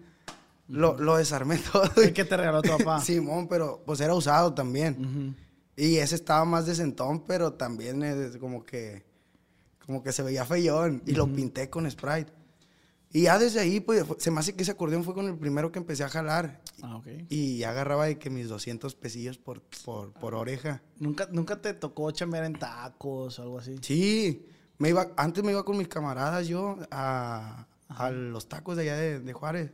Lo, 0.68 0.98
lo 0.98 1.18
desarmé 1.18 1.58
todo. 1.72 1.90
¿El 2.02 2.14
que 2.14 2.26
te 2.26 2.38
regaló 2.38 2.62
tu 2.62 2.70
papá? 2.78 3.00
Simón, 3.06 3.48
pero 3.48 3.84
pues 3.86 4.00
era 4.02 4.14
usado 4.14 4.54
también. 4.54 5.36
Y 5.76 5.98
ese 5.98 6.16
estaba 6.16 6.46
más 6.46 6.66
decentón, 6.66 7.24
pero 7.26 7.54
también 7.54 8.04
es 8.04 8.38
como 8.38 8.64
que, 8.66 9.04
como 9.86 10.04
que 10.04 10.12
se 10.12 10.24
veía 10.24 10.46
feyón. 10.46 11.02
Y 11.06 11.14
lo 11.14 11.28
pinté 11.34 11.70
con 11.70 11.90
Sprite. 11.90 12.32
Y 13.16 13.24
ya 13.24 13.38
desde 13.38 13.60
ahí, 13.60 13.80
pues, 13.80 14.04
se 14.18 14.32
me 14.32 14.40
hace 14.40 14.56
que 14.56 14.64
ese 14.64 14.72
acordeón 14.72 15.04
fue 15.04 15.14
con 15.14 15.28
el 15.28 15.38
primero 15.38 15.72
que 15.72 15.78
empecé 15.78 16.04
a 16.04 16.10
jalar. 16.10 16.62
Ah, 16.82 16.98
ok. 16.98 17.08
Y 17.30 17.60
ya 17.60 17.70
agarraba 17.70 18.06
de 18.06 18.18
que 18.18 18.32
mis 18.32 18.48
200 18.50 18.96
pesillos 18.96 19.38
por, 19.38 19.62
por, 19.86 20.14
por 20.14 20.34
oreja. 20.34 20.82
¿Nunca, 20.98 21.28
¿Nunca 21.32 21.62
te 21.62 21.74
tocó 21.76 22.10
chambear 22.10 22.46
en 22.46 22.54
tacos 22.54 23.38
o 23.38 23.42
algo 23.44 23.60
así? 23.60 23.76
Sí, 23.82 24.48
me 24.78 24.90
iba, 24.90 25.08
antes 25.18 25.44
me 25.44 25.52
iba 25.52 25.64
con 25.64 25.78
mis 25.78 25.88
camaradas 25.88 26.48
yo 26.48 26.78
a, 26.92 27.68
a 27.90 28.12
los 28.12 28.48
tacos 28.50 28.76
de 28.78 28.84
allá 28.84 28.96
de, 28.96 29.20
de 29.20 29.34
Juárez. 29.34 29.72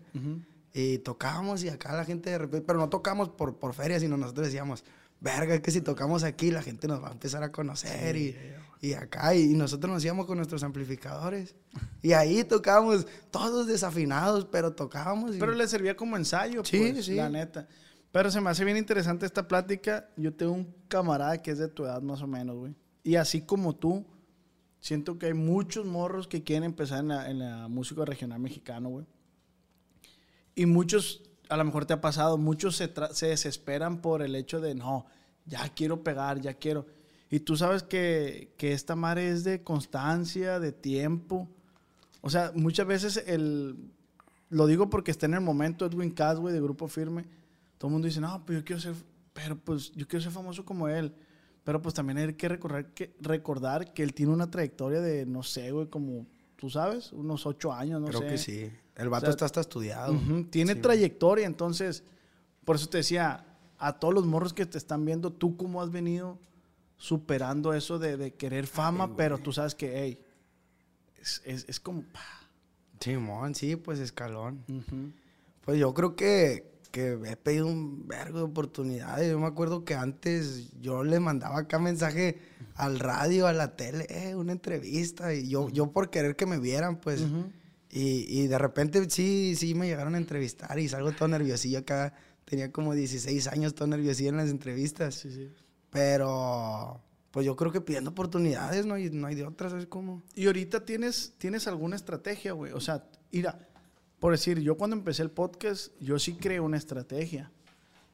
Y 0.73 0.99
tocábamos 0.99 1.63
y 1.63 1.69
acá 1.69 1.95
la 1.95 2.05
gente 2.05 2.29
de 2.29 2.37
repente, 2.37 2.65
pero 2.65 2.79
no 2.79 2.89
tocamos 2.89 3.29
por, 3.29 3.57
por 3.57 3.73
feria, 3.73 3.99
sino 3.99 4.17
nosotros 4.17 4.47
decíamos, 4.47 4.83
verga, 5.19 5.55
es 5.55 5.61
que 5.61 5.71
si 5.71 5.81
tocamos 5.81 6.23
aquí 6.23 6.51
la 6.51 6.61
gente 6.61 6.87
nos 6.87 7.03
va 7.03 7.09
a 7.09 7.11
empezar 7.11 7.43
a 7.43 7.51
conocer 7.51 8.15
y, 8.15 8.35
y, 8.81 8.93
acá, 8.93 9.33
y, 9.35 9.53
nosotros 9.55 9.91
nos 9.91 10.05
íbamos 10.05 10.25
con 10.25 10.37
nuestros 10.37 10.63
amplificadores. 10.63 11.55
Y 12.01 12.13
ahí 12.13 12.45
tocábamos 12.45 13.05
todos 13.29 13.67
desafinados, 13.67 14.45
pero 14.45 14.71
tocábamos. 14.71 15.35
Pero 15.37 15.51
le 15.51 15.67
servía 15.67 15.97
como 15.97 16.15
ensayo, 16.15 16.63
sí, 16.63 16.91
pues, 16.93 17.07
sí. 17.07 17.15
la 17.15 17.29
neta. 17.29 17.67
Pero 18.13 18.31
se 18.31 18.39
me 18.39 18.49
hace 18.49 18.63
bien 18.63 18.77
interesante 18.77 19.25
esta 19.25 19.49
plática. 19.49 20.07
Yo 20.15 20.33
tengo 20.33 20.53
un 20.53 20.73
camarada 20.87 21.41
que 21.41 21.51
es 21.51 21.57
de 21.57 21.67
tu 21.67 21.83
edad 21.83 22.01
más 22.01 22.21
o 22.21 22.27
menos, 22.27 22.55
güey. 22.55 22.73
Y 23.03 23.17
así 23.17 23.41
como 23.41 23.75
tú, 23.75 24.05
siento 24.79 25.17
que 25.17 25.27
hay 25.27 25.33
muchos 25.33 25.85
morros 25.85 26.27
que 26.27 26.43
quieren 26.43 26.63
empezar 26.63 26.99
en 26.99 27.09
la, 27.09 27.29
en 27.29 27.39
la 27.39 27.67
música 27.67 28.05
regional 28.05 28.39
mexicano, 28.39 28.89
güey. 28.89 29.05
Y 30.55 30.65
muchos, 30.65 31.23
a 31.49 31.57
lo 31.57 31.63
mejor 31.65 31.85
te 31.85 31.93
ha 31.93 32.01
pasado, 32.01 32.37
muchos 32.37 32.75
se, 32.75 32.91
se 33.11 33.27
desesperan 33.27 34.01
por 34.01 34.21
el 34.21 34.35
hecho 34.35 34.59
de, 34.59 34.75
no, 34.75 35.05
ya 35.45 35.69
quiero 35.69 36.03
pegar, 36.03 36.41
ya 36.41 36.53
quiero. 36.53 36.85
Y 37.29 37.41
tú 37.41 37.55
sabes 37.55 37.83
que, 37.83 38.53
que 38.57 38.73
esta 38.73 38.95
madre 38.95 39.29
es 39.29 39.43
de 39.43 39.63
constancia, 39.63 40.59
de 40.59 40.71
tiempo. 40.71 41.47
O 42.21 42.29
sea, 42.29 42.51
muchas 42.55 42.87
veces 42.87 43.23
el... 43.27 43.91
Lo 44.49 44.65
digo 44.65 44.89
porque 44.89 45.11
está 45.11 45.27
en 45.27 45.35
el 45.35 45.41
momento 45.41 45.85
Edwin 45.85 46.09
Cass, 46.09 46.39
güey, 46.39 46.53
de 46.53 46.59
Grupo 46.59 46.87
Firme. 46.87 47.25
Todo 47.77 47.89
el 47.89 47.93
mundo 47.93 48.07
dice, 48.07 48.19
no, 48.19 48.43
pues 48.45 48.59
yo 48.59 48.65
quiero 48.65 48.81
ser... 48.81 48.95
Pero 49.31 49.55
pues 49.57 49.91
yo 49.91 50.07
quiero 50.07 50.23
ser 50.23 50.31
famoso 50.31 50.65
como 50.65 50.87
él. 50.89 51.13
Pero 51.63 51.81
pues 51.81 51.93
también 51.93 52.17
hay 52.17 52.33
que 52.33 52.47
recordar 52.47 52.93
que, 52.93 53.15
recordar 53.19 53.93
que 53.93 54.03
él 54.03 54.13
tiene 54.13 54.31
una 54.31 54.49
trayectoria 54.49 55.01
de, 55.01 55.25
no 55.25 55.43
sé, 55.43 55.71
güey, 55.71 55.87
como, 55.87 56.25
tú 56.55 56.69
sabes, 56.69 57.11
unos 57.13 57.45
ocho 57.45 57.73
años, 57.73 58.01
no 58.01 58.07
Creo 58.07 58.21
sé. 58.21 58.25
Creo 58.25 58.37
que 58.37 58.43
sí. 58.43 58.71
El 58.95 59.09
vato 59.09 59.29
está 59.29 59.45
hasta 59.45 59.61
estudiado. 59.61 60.17
tiene 60.49 60.75
trayectoria, 60.75 61.45
entonces, 61.45 62.03
por 62.65 62.75
eso 62.75 62.87
te 62.89 62.97
decía, 62.97 63.45
a 63.77 63.93
todos 63.93 64.13
los 64.13 64.25
morros 64.25 64.53
que 64.53 64.65
te 64.65 64.77
están 64.77 65.05
viendo, 65.05 65.31
tú 65.31 65.55
cómo 65.57 65.81
has 65.81 65.89
venido 65.89 66.37
superando 66.97 67.73
eso 67.73 67.97
de, 67.97 68.33
querer 68.33 68.67
fama, 68.67 69.15
pero 69.15 69.37
tú 69.37 69.53
sabes 69.53 69.73
que, 69.73 70.01
hey, 70.01 70.19
es, 71.21 71.41
es, 71.45 71.65
es 71.67 71.79
como... 71.79 72.03
Simón, 72.99 73.55
sí, 73.55 73.77
pues 73.77 73.99
escalón. 73.99 74.65
Pues 75.63 75.79
yo 75.79 75.93
creo 75.93 76.15
que, 76.15 76.78
que 76.91 77.17
he 77.25 77.35
pedido 77.35 77.67
un 77.67 78.07
vergo 78.07 78.39
de 78.39 78.43
oportunidades. 78.45 79.29
Yo 79.29 79.39
me 79.39 79.47
acuerdo 79.47 79.85
que 79.85 79.95
antes 79.95 80.71
yo 80.79 81.03
le 81.03 81.19
mandaba 81.19 81.59
acá 81.59 81.79
mensaje 81.79 82.39
al 82.75 82.99
radio, 82.99 83.47
a 83.47 83.53
la 83.53 83.75
tele, 83.75 84.07
eh, 84.09 84.35
una 84.35 84.51
entrevista. 84.51 85.33
Y 85.33 85.49
yo, 85.49 85.69
yo 85.69 85.91
por 85.91 86.09
querer 86.09 86.35
que 86.35 86.45
me 86.45 86.59
vieran, 86.59 86.99
pues 86.99 87.25
y, 87.91 88.41
y, 88.41 88.47
de 88.47 88.57
repente 88.57 89.09
sí, 89.09 89.55
sí 89.55 89.73
me 89.73 89.87
llegaron 89.87 90.15
a 90.15 90.19
entrevistar 90.19 90.77
y 90.77 90.87
salgo 90.87 91.11
todo 91.11 91.27
nerviosillo 91.27 91.79
acá. 91.79 92.13
Tenía 92.45 92.71
como 92.71 92.93
16 92.93 93.47
años 93.47 93.75
todo 93.75 93.87
nerviosillo 93.87 94.29
en 94.29 94.37
las 94.37 94.49
entrevistas. 94.49 95.15
Sí, 95.15 95.31
sí. 95.31 95.49
Pero, 95.89 97.01
pues 97.31 97.45
yo 97.45 97.55
creo 97.55 97.71
que 97.71 97.81
pidiendo 97.81 98.11
oportunidades 98.11 98.85
no 98.85 98.95
hay, 98.95 99.09
no 99.09 99.27
hay 99.27 99.35
de 99.35 99.45
otras, 99.45 99.71
¿sabes 99.71 99.87
cómo? 99.87 100.23
Y 100.35 100.47
ahorita 100.47 100.85
tienes, 100.85 101.33
tienes 101.37 101.67
alguna 101.67 101.95
estrategia, 101.95 102.53
güey. 102.53 102.71
O 102.73 102.79
sea, 102.79 103.05
mira, 103.31 103.68
por 104.19 104.33
decir, 104.33 104.59
yo 104.59 104.77
cuando 104.77 104.95
empecé 104.95 105.21
el 105.23 105.31
podcast, 105.31 105.93
yo 105.99 106.19
sí 106.19 106.35
creé 106.35 106.59
una 106.59 106.77
estrategia. 106.77 107.51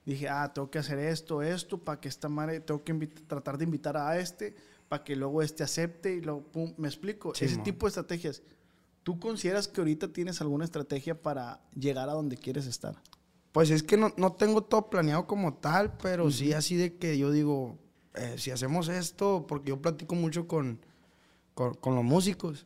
Dije, 0.05 0.29
ah, 0.29 0.51
tengo 0.53 0.69
que 0.69 0.77
hacer 0.77 0.99
esto, 0.99 1.41
esto, 1.41 1.79
para 1.79 1.99
que 1.99 2.07
esta 2.07 2.29
madre, 2.29 2.59
tengo 2.59 2.83
que 2.83 2.93
tratar 3.27 3.57
de 3.57 3.63
invitar 3.63 3.97
a 3.97 4.19
este, 4.19 4.55
para 4.87 5.03
que 5.03 5.15
luego 5.15 5.41
este 5.41 5.63
acepte 5.63 6.13
y 6.13 6.21
luego, 6.21 6.43
pum, 6.43 6.73
me 6.77 6.87
explico. 6.87 7.33
Ese 7.33 7.57
tipo 7.57 7.87
de 7.87 7.89
estrategias. 7.89 8.43
¿Tú 9.01 9.19
consideras 9.19 9.67
que 9.67 9.81
ahorita 9.81 10.13
tienes 10.13 10.41
alguna 10.41 10.65
estrategia 10.65 11.19
para 11.19 11.59
llegar 11.73 12.07
a 12.09 12.13
donde 12.13 12.37
quieres 12.37 12.67
estar? 12.67 12.95
Pues 13.51 13.71
es 13.71 13.83
que 13.83 13.97
no, 13.97 14.13
no 14.17 14.33
tengo 14.33 14.63
todo 14.63 14.89
planeado 14.89 15.25
como 15.25 15.55
tal, 15.55 15.97
pero 15.97 16.29
sí 16.29 16.53
así 16.53 16.75
de 16.75 16.97
que 16.97 17.17
yo 17.17 17.31
digo, 17.31 17.79
eh, 18.13 18.35
si 18.37 18.51
hacemos 18.51 18.89
esto, 18.89 19.45
porque 19.47 19.69
yo 19.69 19.81
platico 19.81 20.13
mucho 20.13 20.47
con, 20.47 20.79
con, 21.55 21.95
los 21.95 22.03
músicos. 22.03 22.65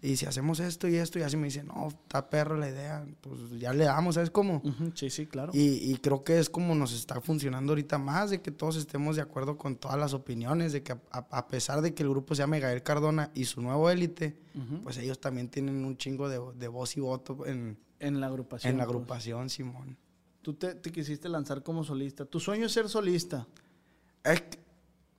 Y 0.00 0.16
si 0.16 0.24
hacemos 0.24 0.60
esto 0.60 0.88
y 0.88 0.96
esto, 0.96 1.18
y 1.18 1.22
así 1.22 1.36
me 1.36 1.44
dicen, 1.44 1.66
no, 1.66 1.88
está 1.88 2.30
perro 2.30 2.56
la 2.56 2.70
idea, 2.70 3.06
pues 3.20 3.50
ya 3.60 3.74
le 3.74 3.84
damos, 3.84 4.14
¿sabes 4.14 4.30
cómo? 4.30 4.62
Sí, 4.94 5.10
sí, 5.10 5.26
claro. 5.26 5.52
Y, 5.54 5.92
y, 5.92 5.96
creo 5.98 6.24
que 6.24 6.38
es 6.38 6.48
como 6.48 6.74
nos 6.74 6.94
está 6.94 7.20
funcionando 7.20 7.72
ahorita 7.72 7.98
más, 7.98 8.30
de 8.30 8.40
que 8.40 8.50
todos 8.50 8.76
estemos 8.76 9.16
de 9.16 9.22
acuerdo 9.22 9.58
con 9.58 9.76
todas 9.76 9.98
las 9.98 10.14
opiniones, 10.14 10.72
de 10.72 10.82
que 10.82 10.96
a, 11.10 11.48
pesar 11.48 11.82
de 11.82 11.92
que 11.92 12.02
el 12.02 12.08
grupo 12.08 12.34
se 12.34 12.42
llama 12.42 12.58
Gael 12.58 12.82
Cardona 12.82 13.30
y 13.34 13.44
su 13.44 13.60
nuevo 13.60 13.90
élite, 13.90 14.38
pues 14.82 14.96
ellos 14.96 15.20
también 15.20 15.48
tienen 15.48 15.84
un 15.84 15.98
chingo 15.98 16.28
de, 16.30 16.40
de 16.58 16.68
voz 16.68 16.96
y 16.96 17.00
voto 17.00 17.46
en, 17.46 17.78
en 17.98 18.20
la 18.20 18.28
agrupación. 18.28 18.70
En 18.72 18.78
la 18.78 18.84
pues. 18.84 18.94
agrupación, 18.94 19.50
Simón. 19.50 19.98
Tú 20.40 20.54
te, 20.54 20.74
te, 20.74 20.90
quisiste 20.90 21.28
lanzar 21.28 21.62
como 21.62 21.84
solista. 21.84 22.24
¿Tu 22.24 22.40
sueño 22.40 22.64
es 22.64 22.72
ser 22.72 22.88
solista? 22.88 23.46
Es 24.24 24.40
que, 24.40 24.58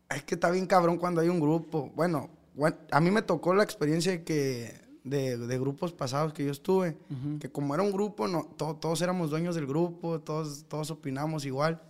es 0.10 0.24
que 0.24 0.34
está 0.34 0.50
bien 0.50 0.66
cabrón 0.66 0.98
cuando 0.98 1.22
hay 1.22 1.30
un 1.30 1.40
grupo. 1.40 1.92
Bueno, 1.96 2.32
bueno, 2.56 2.78
a 2.92 3.00
mí 3.00 3.12
me 3.12 3.22
tocó 3.22 3.54
la 3.54 3.64
experiencia 3.64 4.12
de 4.12 4.24
que 4.24 4.82
de, 5.04 5.38
de 5.38 5.60
grupos 5.60 5.94
pasados 5.94 6.34
que 6.34 6.46
yo 6.46 6.52
estuve, 6.52 6.98
que 7.40 7.50
como 7.50 7.74
era 7.74 7.84
un 7.84 7.92
grupo, 7.92 8.28
no, 8.28 8.44
todos 8.58 9.02
éramos 9.02 9.30
dueños 9.30 9.56
del 9.56 9.66
grupo, 9.66 10.20
todos, 10.22 10.66
todos 10.68 10.92
opinamos 10.92 11.46
igual. 11.46 11.82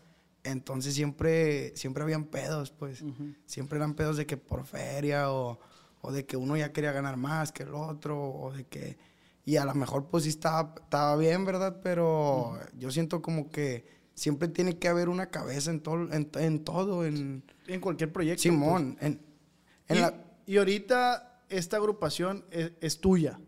Entonces 0.44 0.96
siempre, 0.96 1.76
siempre 1.76 2.04
habían 2.04 2.26
pedos, 2.26 2.72
pues. 2.72 3.04
Siempre 3.46 3.78
eran 3.78 3.94
pedos 3.94 4.18
de 4.18 4.26
que 4.26 4.38
por 4.38 4.66
feria 4.66 5.32
o, 5.32 5.60
o, 6.02 6.12
de 6.12 6.26
que 6.26 6.38
uno 6.38 6.58
ya 6.58 6.72
quería 6.72 6.92
ganar 6.92 7.18
más 7.18 7.52
que 7.52 7.64
el 7.64 7.74
otro 7.76 8.20
o 8.20 8.52
de 8.52 8.66
que... 8.66 8.98
Y 9.44 9.58
a 9.58 9.66
lo 9.66 9.74
mejor 9.74 10.08
pues 10.08 10.24
sí 10.24 10.30
estaba, 10.30 10.76
estaba 10.82 11.16
bien, 11.16 11.46
¿verdad? 11.46 11.80
Pero 11.84 12.60
yo 12.78 12.92
siento 12.92 13.22
como 13.22 13.50
que 13.50 13.86
siempre 14.14 14.48
tiene 14.48 14.78
que 14.78 14.88
haber 14.88 15.10
una 15.10 15.30
cabeza 15.30 15.72
en 15.72 15.82
todo, 15.82 16.12
en, 16.14 16.30
en 16.36 16.64
todo, 16.64 17.06
en... 17.06 17.44
En 17.68 17.82
cualquier 17.82 18.12
proyecto. 18.12 18.42
Simón, 18.42 18.98
pues. 19.00 19.12
en, 19.12 19.22
en 19.88 20.02
la 20.02 20.31
y 20.52 20.58
ahorita 20.58 21.46
esta 21.48 21.78
agrupación 21.78 22.44
es, 22.52 23.00
tuya. 23.00 23.40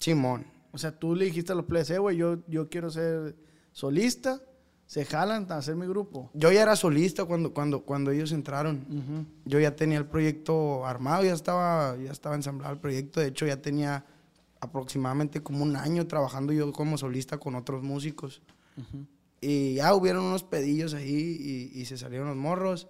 Simón. 0.00 0.46
O 0.72 0.78
sea, 0.78 0.98
tú 0.98 1.14
le 1.14 1.26
dijiste 1.26 1.52
a 1.52 1.54
los 1.54 1.66
players, 1.66 1.90
eh, 1.90 1.98
güey, 1.98 2.16
yo, 2.16 2.38
yo 2.46 2.70
quiero 2.70 2.88
ser 2.88 3.36
solista. 3.72 4.40
Se 4.86 5.04
jalan 5.04 5.46
a 5.52 5.58
hacer 5.58 5.76
mi 5.76 5.86
grupo. 5.86 6.30
Yo 6.32 6.50
ya 6.50 6.62
era 6.62 6.74
solista 6.74 7.26
cuando, 7.26 7.52
cuando, 7.52 7.82
cuando 7.82 8.12
ellos 8.12 8.32
entraron. 8.32 9.26
Yo 9.44 9.60
ya 9.60 9.76
tenía 9.76 9.98
el 9.98 10.06
proyecto 10.06 10.86
armado, 10.86 11.22
ya 11.22 11.34
estaba, 11.34 11.98
ya 11.98 12.12
estaba 12.12 12.34
ensamblado 12.34 12.72
el 12.72 12.80
proyecto. 12.80 13.20
De 13.20 13.26
hecho, 13.26 13.46
ya 13.46 13.60
tenía 13.60 14.06
aproximadamente 14.58 15.42
como 15.42 15.62
un 15.62 15.76
año 15.76 16.06
trabajando 16.06 16.54
yo 16.54 16.72
como 16.72 16.96
solista 16.96 17.36
con 17.36 17.56
otros 17.56 17.82
músicos. 17.82 18.40
Y 19.42 19.74
ya 19.74 19.92
hubieron 19.92 20.24
unos 20.24 20.44
pedillos 20.44 20.94
ahí 20.94 21.70
y, 21.74 21.78
y 21.78 21.84
se 21.84 21.98
salieron 21.98 22.28
los 22.28 22.38
morros. 22.38 22.88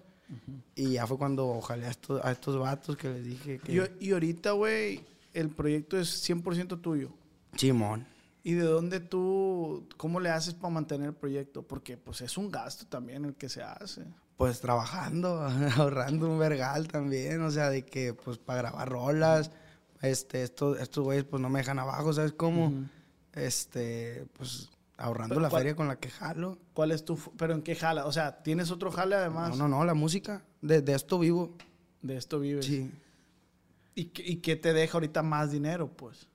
Y 0.75 0.93
ya 0.93 1.07
fue 1.07 1.19
cuando 1.19 1.49
ojalá 1.49 1.87
a 1.87 1.91
estos, 1.91 2.25
a 2.25 2.31
estos 2.31 2.59
vatos 2.59 2.97
que 2.97 3.09
les 3.09 3.25
dije 3.25 3.59
que... 3.59 3.91
Y, 4.01 4.13
ahorita, 4.13 4.53
güey, 4.53 5.05
el 5.33 5.51
proyecto 5.51 5.99
es 5.99 6.29
100% 6.29 6.81
tuyo. 6.81 7.11
Simón. 7.57 8.07
¿Y 8.43 8.53
de 8.53 8.63
dónde 8.63 9.01
tú, 9.01 9.87
cómo 9.97 10.21
le 10.21 10.31
haces 10.31 10.55
para 10.55 10.73
mantener 10.73 11.09
el 11.09 11.15
proyecto? 11.15 11.63
Porque 11.63 11.97
pues 11.97 12.21
es 12.21 12.39
un 12.39 12.51
gasto 12.51 12.87
también 12.87 13.25
el 13.25 13.35
que 13.35 13.49
se 13.49 13.63
hace. 13.63 14.05
Pues 14.37 14.61
trabajando, 14.61 15.43
ahorrando 15.77 16.31
un 16.31 16.39
vergal 16.39 16.89
también, 16.89 17.43
o 17.43 17.51
sea, 17.51 17.71
de 17.71 17.85
que 17.85 18.15
pues 18.15 18.39
para 18.39 18.63
grabar 18.63 18.89
rolas, 18.89 19.51
este, 20.01 20.43
estos, 20.43 20.79
estos 20.81 21.05
güeyes 21.05 21.25
pues 21.25 21.43
no 21.43 21.49
me 21.49 21.59
dejan 21.59 21.79
abajo, 21.79 22.13
¿sabes 22.13 22.33
cómo? 22.33 22.73
Este, 23.33 24.27
pues 24.37 24.71
Ahorrando 24.99 25.39
la 25.39 25.49
feria 25.49 25.77
con 25.77 25.87
la 25.87 26.01
que 26.01 26.11
jalo. 26.11 26.59
¿Cuál 26.75 26.91
es 26.91 27.05
tu... 27.05 27.17
pero 27.37 27.55
en 27.55 27.63
qué 27.63 27.77
jala? 27.77 28.05
O 28.07 28.13
sea, 28.13 28.43
¿tienes 28.43 28.73
otro 28.73 28.91
jale 28.91 29.15
además? 29.15 29.51
No, 29.51 29.69
no, 29.69 29.79
no, 29.79 29.85
la 29.85 29.95
música. 29.95 30.43
De, 30.61 30.83
esto 30.93 31.21
vivo. 31.21 31.57
De 32.03 32.17
esto 32.17 32.41
vives. 32.41 32.67
Sí. 32.67 32.91
¿Y, 33.95 34.07
qué 34.07 34.57
te 34.57 34.73
deja 34.73 34.95
ahorita 34.95 35.23
más 35.23 35.53
dinero, 35.53 35.89
pues? 35.89 36.29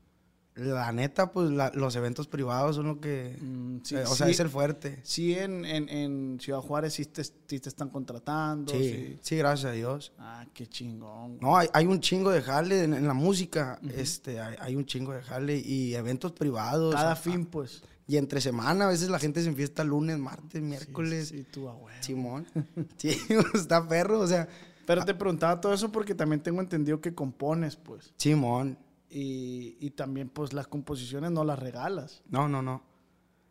La 0.55 0.91
neta, 0.91 1.32
pues 1.32 1.50
los 1.50 1.96
eventos 1.96 2.27
privados 2.27 2.77
son 2.77 2.88
lo 2.88 3.01
que... 3.01 3.38
Mm, 3.41 3.77
eh, 3.91 4.03
o 4.08 4.15
sea, 4.15 4.29
es 4.29 4.39
el 4.39 4.50
fuerte. 4.50 5.00
Sí, 5.03 5.34
en, 5.34 5.65
en, 5.65 6.39
Ciudad 6.39 6.60
Juárez 6.60 6.93
sí 6.93 7.05
te, 7.05 7.24
te, 7.24 7.55
están 7.55 7.89
contratando. 7.89 8.72
Sí, 8.72 9.17
sí, 9.22 9.36
gracias 9.36 9.72
a 9.72 9.74
Dios. 9.74 10.13
Ah, 10.20 10.46
qué 10.53 10.67
chingón. 10.67 11.38
No, 11.41 11.58
hay, 11.58 11.67
hay 11.74 11.86
un 11.86 12.00
chingo 12.00 12.32
de 12.32 12.41
jale 12.41 12.84
en, 12.84 13.08
la 13.08 13.13
música. 13.13 13.79
este 13.93 14.39
hay, 14.39 14.55
hay, 14.60 14.75
un 14.75 14.86
chingo 14.86 15.12
de 15.12 15.22
jale 15.22 15.58
y 15.58 15.96
eventos 15.96 16.32
privados. 16.32 16.96
Cada 16.96 17.15
fin, 17.15 17.46
pues. 17.46 17.82
Y 18.07 18.17
entre 18.17 18.41
semana, 18.41 18.86
a 18.86 18.89
veces 18.89 19.10
la 19.10 19.19
gente 19.19 19.41
se 19.41 19.48
enfiesta 19.48 19.83
lunes, 19.83 20.17
martes, 20.17 20.62
miércoles. 20.62 21.29
Sí, 21.29 21.45
tú, 21.50 21.69
a 21.69 21.75
Simón. 22.01 22.45
sí, 22.98 23.17
está 23.53 23.88
perro, 23.88 24.19
o 24.19 24.27
sea. 24.27 24.48
Pero 24.86 25.05
te 25.05 25.13
preguntaba 25.13 25.62
todo 25.62 25.74
eso 25.74 25.91
porque 25.91 26.13
también 26.13 26.41
tengo 26.43 26.60
entendido 26.60 27.00
que 27.00 27.15
compones, 27.15 27.77
pues. 27.77 28.13
Simón. 28.17 28.77
Y, 29.10 29.77
y 29.79 29.91
también, 29.91 30.27
pues, 30.27 30.51
las 30.51 30.67
composiciones 30.67 31.31
no 31.31 31.45
las 31.45 31.60
regalas. 31.60 32.22
No, 32.29 32.50
no, 32.50 32.62
no. 32.62 32.83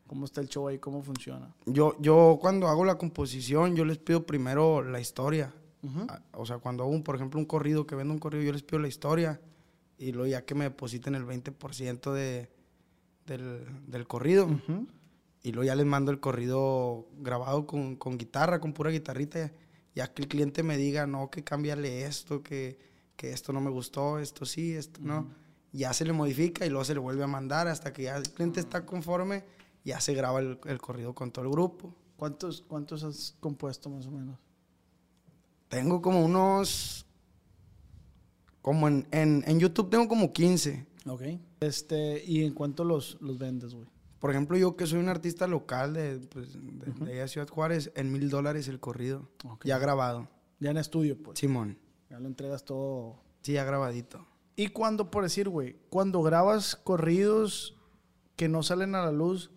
¿Cómo 0.07 0.27
está 0.27 0.43
el 0.43 0.49
show 0.49 0.69
ahí? 0.69 0.79
¿Cómo 0.79 1.03
funciona? 1.03 1.55
Yo, 1.65 1.97
yo 1.99 2.37
cuando 2.39 2.69
hago 2.69 2.85
la 2.85 2.99
composición, 2.99 3.75
yo 3.75 3.87
les 3.87 3.97
pido 3.97 4.27
primero 4.27 4.83
la 4.83 5.01
historia. 5.01 5.55
Ah, 6.09 6.21
o 6.35 6.45
sea, 6.45 6.59
cuando 6.59 6.85
hago, 6.85 6.93
un, 6.93 7.03
por 7.03 7.17
ejemplo, 7.17 7.41
un 7.41 7.47
corrido, 7.47 7.87
que 7.87 7.95
vendo 7.95 8.13
un 8.13 8.21
corrido, 8.21 8.45
yo 8.45 8.53
les 8.53 8.63
pido 8.63 8.79
la 8.79 8.89
historia. 8.89 9.41
Y 9.97 10.13
luego 10.13 10.27
ya 10.27 10.45
que 10.45 10.55
me 10.55 10.65
depositen 10.65 11.15
el 11.15 11.25
20% 11.25 12.13
de 12.13 12.51
del, 13.27 13.67
del 13.87 14.07
corrido. 14.07 14.49
Y 15.43 15.53
luego 15.53 15.67
ya 15.67 15.75
les 15.75 15.87
mando 15.87 16.13
el 16.13 16.21
corrido 16.21 17.09
grabado 17.19 17.67
con, 17.67 17.97
con 17.97 18.17
guitarra, 18.17 18.61
con 18.61 18.73
pura 18.73 18.91
guitarrita. 18.91 19.53
Ya 19.95 20.13
que 20.13 20.23
el 20.23 20.29
cliente 20.29 20.63
me 20.63 20.77
diga, 20.77 21.07
no, 21.07 21.31
que 21.31 21.45
cámbiale 21.45 22.05
esto, 22.05 22.43
que, 22.43 22.79
que 23.17 23.33
esto 23.33 23.53
no 23.53 23.61
me 23.61 23.71
gustó, 23.71 24.19
esto 24.19 24.47
sí, 24.47 24.75
esto 24.75 25.01
no. 25.03 25.29
Ya 25.73 25.93
se 25.93 26.05
le 26.05 26.13
modifica 26.13 26.65
y 26.65 26.71
luego 26.71 26.85
se 26.85 26.95
le 26.95 27.01
vuelve 27.01 27.25
a 27.25 27.27
mandar 27.27 27.69
hasta 27.69 27.93
que 27.93 28.05
ya 28.05 28.17
el 28.17 28.31
cliente 28.31 28.61
está 28.61 28.87
conforme, 28.87 29.45
ya 29.85 30.01
se 30.01 30.15
graba 30.15 30.41
el, 30.41 30.59
el 30.65 30.79
corrido 30.79 31.15
con 31.15 31.31
todo 31.31 31.45
el 31.45 31.51
grupo. 31.51 31.95
¿Cuántos, 32.17 32.63
¿Cuántos 32.63 33.03
has 33.03 33.35
compuesto 33.41 33.91
más 33.91 34.07
o 34.07 34.11
menos? 34.13 34.39
Tengo 35.69 36.01
como 36.01 36.25
unos... 36.25 37.05
Como 38.61 38.87
en, 38.87 39.09
en, 39.11 39.43
en 39.47 39.59
YouTube 39.59 39.91
tengo 39.91 40.07
como 40.07 40.33
15. 40.33 40.87
Ok. 41.07 41.23
Este, 41.61 42.23
¿y 42.25 42.45
en 42.45 42.55
cuánto 42.55 42.85
los, 42.85 43.19
los 43.21 43.39
vendes, 43.39 43.75
güey? 43.75 43.89
Por 44.19 44.31
ejemplo, 44.31 44.57
yo 44.57 44.77
que 44.77 44.87
soy 44.87 45.01
un 45.01 45.09
artista 45.09 45.47
local 45.47 45.95
de, 45.95 46.21
pues, 46.31 46.53
de, 46.53 46.93
de 46.93 47.13
allá 47.13 47.23
de 47.23 47.29
Ciudad 47.29 47.49
Juárez, 47.49 47.91
en 47.97 48.13
mil 48.13 48.31
dólares 48.31 48.69
el 48.69 48.79
corrido. 48.79 49.29
Ya 49.65 49.79
grabado. 49.79 50.29
Ya 50.61 50.71
en 50.71 50.77
estudio, 50.77 51.21
pues. 51.21 51.39
Simón. 51.41 51.79
Ya 52.09 52.21
lo 52.21 52.29
entregas 52.29 52.65
todo. 52.65 53.21
Sí, 53.43 53.55
ya 53.55 53.65
grabadito. 53.65 54.25
Y 54.55 54.69
cuando, 54.69 55.11
por 55.11 55.25
decir, 55.25 55.49
güey, 55.49 55.77
cuando 55.91 56.23
grabas 56.23 56.77
corridos 56.77 57.77
que 58.37 58.49
no 58.49 58.63
salen 58.63 58.95
a 58.95 59.05
la 59.05 59.11
luz, 59.11 59.51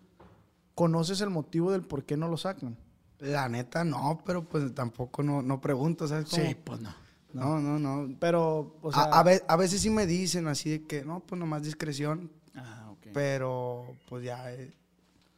¿conoces 0.74 1.22
el 1.22 1.30
motivo 1.30 1.72
del 1.72 1.84
por 1.84 2.06
qué 2.06 2.18
no 2.18 2.28
lo 2.28 2.38
sacan? 2.38 2.78
La 3.20 3.48
neta 3.50 3.84
no, 3.84 4.22
pero 4.25 4.48
pues 4.48 4.74
tampoco 4.74 5.22
no, 5.22 5.42
no 5.42 5.62
pregunto, 5.62 6.08
¿sabes? 6.08 6.30
cómo? 6.30 6.44
pues 6.64 6.82
no. 6.82 6.94
No, 7.36 7.60
no, 7.60 7.77
no. 7.80 8.15
Pero, 8.20 8.75
o 8.82 8.92
sea... 8.92 9.04
a, 9.04 9.20
a 9.20 9.24
ve- 9.24 9.44
a 9.48 9.56
veces 9.56 9.82
sí 9.82 9.89
me 9.89 10.06
dicen 10.06 10.48
así 10.48 10.70
de 10.70 10.84
que, 10.84 11.04
no, 11.06 11.20
pues 11.20 11.38
nomás 11.39 11.63
discreción, 11.63 12.32
Ah, 12.56 12.89
ok. 12.92 13.08
pero 13.13 13.86
pues 14.08 14.24
ya, 14.24 14.51
eh, 14.54 14.72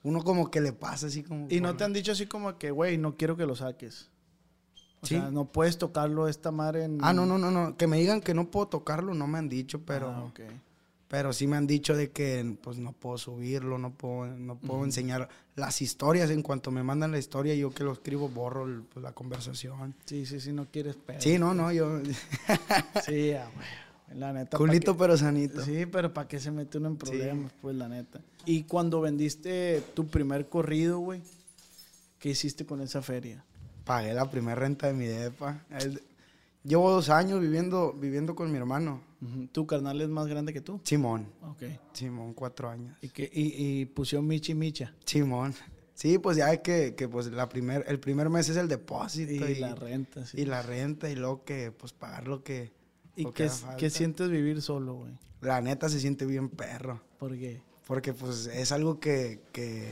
uno 0.03 0.21
como 0.23 0.49
que 0.51 0.61
le 0.61 0.73
pasa 0.73 1.07
así 1.07 1.23
como... 1.23 1.47
Y 1.49 1.59
no 1.61 1.75
te 1.75 1.83
han 1.83 1.93
dicho 1.93 2.11
así 2.11 2.25
como 2.27 2.57
que, 2.57 2.71
güey, 2.71 2.97
no 2.97 3.17
quiero 3.17 3.35
que 3.35 3.45
lo 3.45 3.55
saques. 3.55 4.09
O 5.01 5.05
Sí. 5.07 5.15
sea, 5.15 5.29
no 5.31 5.45
puedes 5.45 5.77
tocarlo 5.77 6.27
esta 6.27 6.51
madre 6.51 6.83
en... 6.85 6.99
Ah, 7.03 7.13
no, 7.13 7.25
no, 7.25 7.37
no, 7.37 7.51
no, 7.51 7.77
que 7.77 7.85
me 7.87 7.97
digan 7.97 8.19
que 8.21 8.33
no 8.33 8.49
puedo 8.49 8.67
tocarlo, 8.67 9.13
no 9.13 9.27
me 9.27 9.37
han 9.37 9.49
dicho, 9.49 9.81
pero... 9.85 10.09
Ah, 10.09 10.23
ok. 10.23 10.39
Pero 11.07 11.31
sí 11.31 11.47
me 11.47 11.55
han 11.55 11.67
dicho 11.67 11.95
de 11.95 12.11
que 12.11 12.57
pues 12.61 12.79
no 12.79 12.91
puedo 12.91 13.17
subirlo, 13.17 13.77
no 13.77 13.93
puedo, 13.93 14.27
no 14.27 14.57
puedo 14.57 14.83
enseñar 14.83 15.29
las 15.55 15.81
historias. 15.81 16.29
En 16.29 16.41
cuanto 16.41 16.69
me 16.69 16.83
mandan 16.83 17.11
la 17.11 17.17
historia, 17.17 17.55
yo 17.55 17.69
que 17.71 17.85
lo 17.85 17.93
escribo, 17.93 18.27
borro 18.27 18.65
el- 18.65 18.81
pues, 18.83 19.01
la 19.03 19.13
conversación. 19.13 19.95
Sí, 20.05 20.25
sí, 20.25 20.41
sí, 20.41 20.51
no 20.51 20.65
quieres 20.69 20.97
pedo. 20.97 21.21
Sí, 21.21 21.39
no, 21.39 21.53
no, 21.53 21.71
yo... 21.71 21.99
Sí, 23.05 23.31
ah, 23.31 23.49
güey. 23.55 24.19
La 24.19 24.31
neta. 24.33 24.51
¿pa' 24.51 24.57
Culito 24.57 24.93
qué? 24.93 24.99
pero 24.99 25.17
sanito. 25.17 25.63
Sí, 25.63 25.85
pero 25.85 26.13
¿para 26.13 26.27
qué 26.27 26.39
se 26.39 26.49
mete 26.51 26.77
uno 26.77 26.87
en 26.89 26.97
problemas? 26.97 27.51
Pues 27.61 27.75
la 27.75 27.87
neta. 27.89 28.21
Y 28.45 28.63
cuando 28.63 29.01
vendiste 29.01 29.81
tu 29.93 30.07
primer 30.07 30.47
corrido, 30.49 30.99
güey, 30.99 31.21
¿qué 32.19 32.29
hiciste 32.29 32.65
con 32.65 32.81
esa 32.81 33.01
feria? 33.01 33.43
Pagué 33.85 34.13
la 34.13 34.29
primera 34.29 34.55
renta 34.55 34.87
de 34.87 34.93
mi 34.93 35.05
depa. 35.05 35.61
Llevo 36.63 36.91
dos 36.91 37.09
años 37.09 37.39
viviendo, 37.41 37.93
viviendo 37.93 38.35
con 38.35 38.51
mi 38.51 38.57
hermano. 38.57 39.01
¿Tu 39.51 39.65
carnal 39.65 39.99
es 40.01 40.09
más 40.09 40.27
grande 40.27 40.53
que 40.53 40.61
tú? 40.61 40.79
Simón. 40.83 41.27
Ok. 41.41 41.63
Simón, 41.93 42.33
cuatro 42.33 42.69
años. 42.69 42.95
Y, 43.01 43.09
que, 43.09 43.29
y, 43.33 43.81
y 43.81 44.21
Michi 44.21 44.53
Micha. 44.53 44.93
Simón. 45.05 45.55
Sí, 45.95 46.19
pues 46.19 46.37
ya 46.37 46.53
es 46.53 46.59
que, 46.59 46.93
que 46.93 47.09
pues 47.09 47.25
la 47.31 47.49
primer, 47.49 47.83
el 47.87 47.99
primer 47.99 48.29
mes 48.29 48.47
es 48.49 48.57
el 48.57 48.67
depósito. 48.67 49.31
Y, 49.31 49.53
Y, 49.53 49.55
la 49.55 49.73
renta, 49.73 50.23
sí. 50.25 50.41
y 50.41 50.45
la 50.45 50.61
renta 50.61 51.09
y 51.09 51.15
luego 51.15 51.43
que 51.43 51.71
pues 51.71 51.93
pagar 51.93 52.27
lo 52.27 52.43
que... 52.43 52.71
¿Y 53.15 53.23
lo 53.23 53.33
qué, 53.33 53.49
qué 53.79 53.89
sientes 53.89 54.29
vivir 54.29 54.61
solo, 54.61 54.93
güey? 54.93 55.13
La 55.41 55.59
neta 55.59 55.89
se 55.89 55.99
siente 55.99 56.27
bien 56.27 56.49
perro. 56.49 57.01
¿Por 57.17 57.35
qué? 57.35 57.61
Porque 57.87 58.13
pues 58.13 58.45
es 58.45 58.71
algo 58.71 58.99
que, 58.99 59.39
que... 59.51 59.91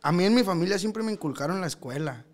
A 0.00 0.12
mí 0.12 0.24
en 0.24 0.34
mi 0.34 0.44
familia 0.44 0.78
siempre 0.78 1.02
me 1.02 1.12
inculcaron 1.12 1.60
la 1.60 1.66
escuela. 1.66 2.24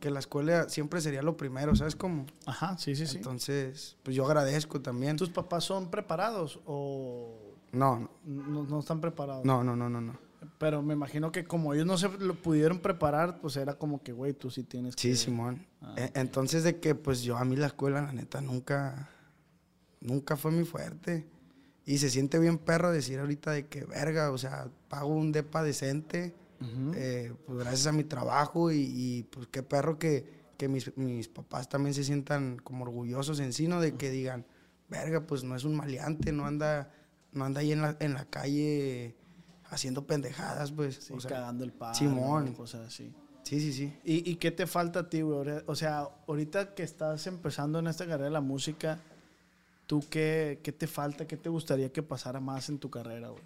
Que 0.00 0.10
la 0.10 0.20
escuela 0.20 0.68
siempre 0.68 1.00
sería 1.00 1.20
lo 1.22 1.36
primero, 1.36 1.74
¿sabes 1.74 1.96
cómo? 1.96 2.26
Ajá, 2.46 2.78
sí, 2.78 2.94
sí, 2.94 3.06
sí. 3.08 3.16
Entonces, 3.16 3.96
pues 4.04 4.14
yo 4.16 4.24
agradezco 4.24 4.80
también. 4.80 5.16
¿Tus 5.16 5.30
papás 5.30 5.64
son 5.64 5.90
preparados 5.90 6.60
o 6.64 7.54
No, 7.72 8.08
no, 8.24 8.62
no 8.64 8.78
están 8.78 9.00
preparados? 9.00 9.44
no, 9.44 9.64
no, 9.64 9.74
no, 9.74 9.88
no, 9.90 10.00
no. 10.00 10.16
Pero 10.58 10.80
me 10.82 10.94
imagino 10.94 11.32
que 11.32 11.44
como 11.44 11.74
ellos 11.74 11.86
no 11.86 11.98
se 11.98 12.08
lo 12.08 12.34
pudieron 12.40 12.78
preparar, 12.78 13.40
pues 13.40 13.56
era 13.56 13.74
como 13.74 14.00
que, 14.02 14.12
güey, 14.12 14.32
tú 14.32 14.50
sí 14.50 14.62
tienes 14.62 14.94
Sí, 14.96 15.10
que... 15.10 15.16
Simón. 15.16 15.66
Ah, 15.82 15.94
E- 15.96 16.12
Entonces 16.14 16.62
de 16.62 16.78
que 16.78 16.94
pues 16.94 17.22
yo 17.22 17.36
a 17.36 17.44
mí 17.44 17.56
la 17.56 17.66
escuela, 17.66 18.00
la 18.00 18.12
neta, 18.12 18.40
nunca, 18.40 19.08
nunca 20.00 20.36
fue 20.36 20.52
mi 20.52 20.64
fuerte. 20.64 21.26
Y 21.84 21.98
se 21.98 22.10
siente 22.10 22.38
bien 22.38 22.58
perro 22.58 22.92
decir 22.92 23.18
ahorita 23.18 23.50
de 23.50 23.66
que, 23.66 23.84
verga, 23.84 24.30
o 24.30 24.38
sea, 24.38 24.68
pago 24.88 25.08
un 25.08 25.32
depa 25.32 25.62
decente, 25.62 26.34
Eh, 26.94 27.32
pues 27.46 27.58
gracias 27.58 27.86
a 27.86 27.92
mi 27.92 28.04
trabajo 28.04 28.72
y, 28.72 28.80
y, 28.80 29.22
pues 29.24 29.46
qué 29.46 29.62
perro 29.62 29.98
que, 29.98 30.28
que 30.56 30.68
mis, 30.68 30.96
mis 30.96 31.28
papás 31.28 31.68
también 31.68 31.94
se 31.94 32.02
sientan 32.02 32.58
como 32.58 32.84
orgullosos 32.84 33.38
en 33.40 33.52
sí, 33.52 33.68
¿no? 33.68 33.80
De 33.80 33.94
que 33.94 34.10
digan, 34.10 34.44
verga, 34.88 35.26
pues 35.26 35.44
no 35.44 35.54
es 35.54 35.64
un 35.64 35.76
maleante, 35.76 36.32
no 36.32 36.46
anda, 36.46 36.90
no 37.32 37.44
anda 37.44 37.60
ahí 37.60 37.72
en 37.72 37.82
la, 37.82 37.96
en 38.00 38.14
la 38.14 38.24
calle 38.24 39.14
haciendo 39.70 40.06
pendejadas, 40.06 40.72
pues. 40.72 40.96
Sí, 40.96 41.12
o 41.14 41.20
sea, 41.20 41.30
cagando 41.30 41.64
el 41.64 41.72
palo, 41.72 41.94
Simón. 41.94 42.52
cosas 42.54 42.88
así. 42.88 43.14
sí, 43.44 43.60
sí, 43.60 43.72
sí. 43.72 43.96
¿Y, 44.04 44.28
¿Y 44.30 44.36
qué 44.36 44.50
te 44.50 44.66
falta 44.66 45.00
a 45.00 45.08
ti, 45.08 45.22
güey? 45.22 45.62
O 45.66 45.76
sea, 45.76 46.08
ahorita 46.26 46.74
que 46.74 46.82
estás 46.82 47.26
empezando 47.26 47.78
en 47.78 47.86
esta 47.86 48.04
carrera 48.04 48.24
de 48.24 48.30
la 48.30 48.40
música, 48.40 48.98
¿tú 49.86 50.02
qué, 50.10 50.60
qué 50.62 50.72
te 50.72 50.86
falta? 50.86 51.26
¿Qué 51.26 51.36
te 51.36 51.48
gustaría 51.48 51.92
que 51.92 52.02
pasara 52.02 52.40
más 52.40 52.68
en 52.68 52.78
tu 52.78 52.90
carrera, 52.90 53.28
güey? 53.28 53.42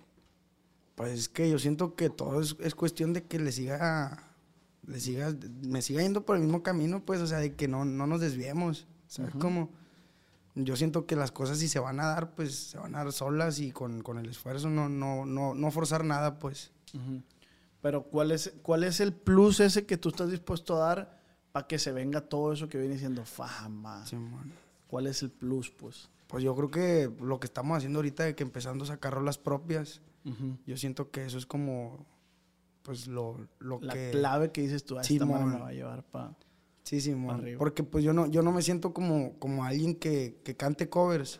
Pues 0.94 1.12
es 1.12 1.28
que 1.28 1.48
yo 1.50 1.58
siento 1.58 1.94
que 1.94 2.10
todo 2.10 2.40
es, 2.40 2.56
es 2.60 2.74
cuestión 2.74 3.12
de 3.12 3.24
que 3.24 3.38
le 3.38 3.52
siga, 3.52 4.34
le 4.86 5.00
siga, 5.00 5.34
me 5.62 5.82
siga 5.82 6.02
yendo 6.02 6.24
por 6.24 6.36
el 6.36 6.42
mismo 6.42 6.62
camino, 6.62 7.04
pues, 7.04 7.20
o 7.20 7.26
sea, 7.26 7.38
de 7.38 7.54
que 7.54 7.68
no, 7.68 7.84
no 7.84 8.06
nos 8.06 8.20
desviemos, 8.20 8.86
¿sabes 9.06 9.34
cómo? 9.38 9.70
Yo 10.54 10.76
siento 10.76 11.06
que 11.06 11.16
las 11.16 11.32
cosas 11.32 11.58
si 11.58 11.68
se 11.68 11.78
van 11.78 11.98
a 11.98 12.06
dar, 12.06 12.34
pues, 12.34 12.54
se 12.54 12.78
van 12.78 12.94
a 12.94 12.98
dar 12.98 13.12
solas 13.12 13.58
y 13.58 13.72
con, 13.72 14.02
con 14.02 14.18
el 14.18 14.28
esfuerzo, 14.28 14.68
no, 14.68 14.88
no, 14.88 15.24
no, 15.24 15.54
no 15.54 15.70
forzar 15.70 16.04
nada, 16.04 16.38
pues. 16.38 16.72
Pero 17.80 18.04
¿cuál 18.04 18.30
es, 18.30 18.52
¿cuál 18.62 18.84
es 18.84 19.00
el 19.00 19.12
plus 19.14 19.60
ese 19.60 19.86
que 19.86 19.96
tú 19.96 20.10
estás 20.10 20.30
dispuesto 20.30 20.76
a 20.76 20.86
dar 20.86 21.22
para 21.52 21.66
que 21.66 21.78
se 21.78 21.90
venga 21.90 22.20
todo 22.20 22.52
eso 22.52 22.68
que 22.68 22.78
viene 22.78 22.98
siendo 22.98 23.24
fama? 23.24 24.06
Simón. 24.06 24.52
¿Cuál 24.86 25.06
es 25.06 25.22
el 25.22 25.30
plus, 25.30 25.70
pues? 25.70 26.10
Pues 26.26 26.44
yo 26.44 26.54
creo 26.54 26.70
que 26.70 27.10
lo 27.20 27.40
que 27.40 27.46
estamos 27.46 27.76
haciendo 27.76 27.98
ahorita 27.98 28.24
de 28.24 28.34
que 28.34 28.42
empezando 28.42 28.84
a 28.84 28.88
sacar 28.88 29.14
rolas 29.14 29.38
propias, 29.38 30.02
yo 30.66 30.76
siento 30.76 31.10
que 31.10 31.24
eso 31.24 31.38
es 31.38 31.46
como, 31.46 32.06
pues, 32.82 33.06
lo, 33.06 33.48
lo 33.58 33.80
La 33.80 33.92
que... 33.94 34.10
clave 34.12 34.52
que 34.52 34.60
dices 34.62 34.84
tú, 34.84 34.98
a 34.98 35.02
esta 35.02 35.24
madre 35.26 35.38
Simón. 35.44 35.54
me 35.54 35.60
va 35.60 35.68
a 35.68 35.72
llevar 35.72 36.04
para... 36.04 36.36
Sí, 36.84 37.00
sí, 37.00 37.14
Pa' 37.14 37.34
arriba. 37.34 37.58
Porque 37.58 37.84
pues 37.84 38.02
yo 38.04 38.12
no, 38.12 38.26
yo 38.26 38.42
no 38.42 38.50
me 38.52 38.60
siento 38.60 38.92
como, 38.92 39.38
como 39.38 39.64
alguien 39.64 39.94
que, 39.94 40.40
que 40.44 40.56
cante 40.56 40.88
covers. 40.88 41.38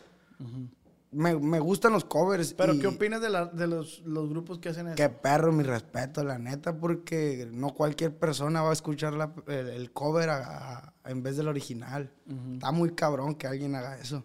me, 1.11 1.37
me 1.37 1.59
gustan 1.59 1.91
los 1.91 2.05
covers. 2.05 2.53
Pero 2.53 2.73
y 2.73 2.79
¿qué 2.79 2.87
opinas 2.87 3.21
de, 3.21 3.29
la- 3.29 3.45
de 3.47 3.67
los, 3.67 3.99
los 4.05 4.29
grupos 4.29 4.59
que 4.59 4.69
hacen 4.69 4.87
eso? 4.87 4.95
Qué 4.95 5.09
perro, 5.09 5.51
mi 5.51 5.63
respeto, 5.63 6.23
la 6.23 6.39
neta, 6.39 6.77
porque 6.79 7.49
no 7.51 7.73
cualquier 7.73 8.17
persona 8.17 8.61
va 8.61 8.69
a 8.69 8.73
escuchar 8.73 9.13
la- 9.13 9.33
el, 9.47 9.67
el 9.69 9.91
cover 9.91 10.29
a- 10.29 10.77
a- 10.79 10.93
en 11.05 11.21
vez 11.23 11.35
del 11.35 11.49
original. 11.49 12.11
Está 12.53 12.71
muy 12.71 12.91
cabrón 12.95 13.35
que 13.35 13.45
alguien 13.47 13.75
haga 13.75 13.97
eso. 13.99 14.23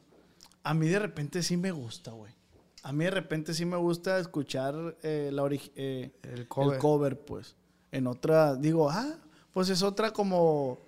A 0.62 0.73
mí 0.73 0.87
de 0.88 1.01
repente 1.01 1.42
sí 1.42 1.57
me 1.57 1.73
gusta, 1.73 2.12
güey. 2.12 2.33
A 2.82 2.92
mí 2.92 3.04
de 3.04 3.10
repente 3.10 3.54
sí 3.54 3.64
me 3.64 3.76
gusta 3.76 4.18
escuchar 4.18 4.96
eh, 5.02 5.30
la 5.32 5.48
eh, 5.50 6.10
El 6.22 6.46
cover. 6.48 6.74
el 6.74 6.80
cover, 6.80 7.18
pues. 7.18 7.56
En 7.90 8.06
otra, 8.06 8.54
digo, 8.54 8.90
ah, 8.90 9.16
pues 9.52 9.68
es 9.70 9.82
otra 9.82 10.12
como... 10.12 10.78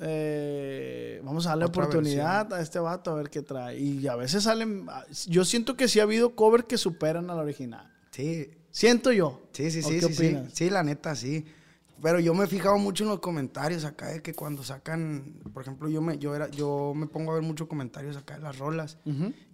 eh, 0.00 1.20
vamos 1.24 1.46
a 1.46 1.50
darle 1.50 1.66
Otra 1.66 1.84
oportunidad 1.84 2.52
a 2.52 2.60
este 2.60 2.78
vato 2.78 3.12
a 3.12 3.14
ver 3.14 3.30
qué 3.30 3.42
trae. 3.42 3.78
Y 3.78 4.06
a 4.08 4.16
veces 4.16 4.44
salen... 4.44 4.86
ah, 4.88 5.04
Yo 5.26 5.44
siento 5.44 5.76
que 5.76 5.88
sí 5.88 6.00
ha 6.00 6.04
habido 6.04 6.34
cover 6.34 6.64
que 6.64 6.78
superan 6.78 7.30
al 7.30 7.38
original. 7.38 7.90
Sí, 8.10 8.50
Siento 8.70 9.12
yo. 9.12 9.40
sí, 9.52 9.70
sí, 9.70 9.80
¿O 9.84 9.88
sí, 9.88 10.00
qué 10.00 10.12
sí? 10.12 10.38
Sí, 10.52 10.68
la 10.68 10.82
neta, 10.82 11.14
sí. 11.14 11.44
Pero 12.04 12.20
yo 12.20 12.34
me 12.34 12.44
he 12.44 12.46
fijado 12.46 12.76
mucho 12.76 13.04
en 13.04 13.08
los 13.08 13.20
comentarios 13.20 13.86
acá 13.86 14.08
de 14.08 14.20
que 14.20 14.34
cuando 14.34 14.62
sacan, 14.62 15.40
por 15.54 15.62
ejemplo, 15.62 15.88
yo 15.88 16.02
me, 16.02 16.18
yo 16.18 16.36
era, 16.36 16.50
yo 16.50 16.92
me 16.94 17.06
pongo 17.06 17.32
a 17.32 17.36
ver 17.36 17.42
muchos 17.42 17.66
comentarios 17.66 18.14
acá 18.18 18.34
de 18.34 18.42
las 18.42 18.58
rolas 18.58 18.98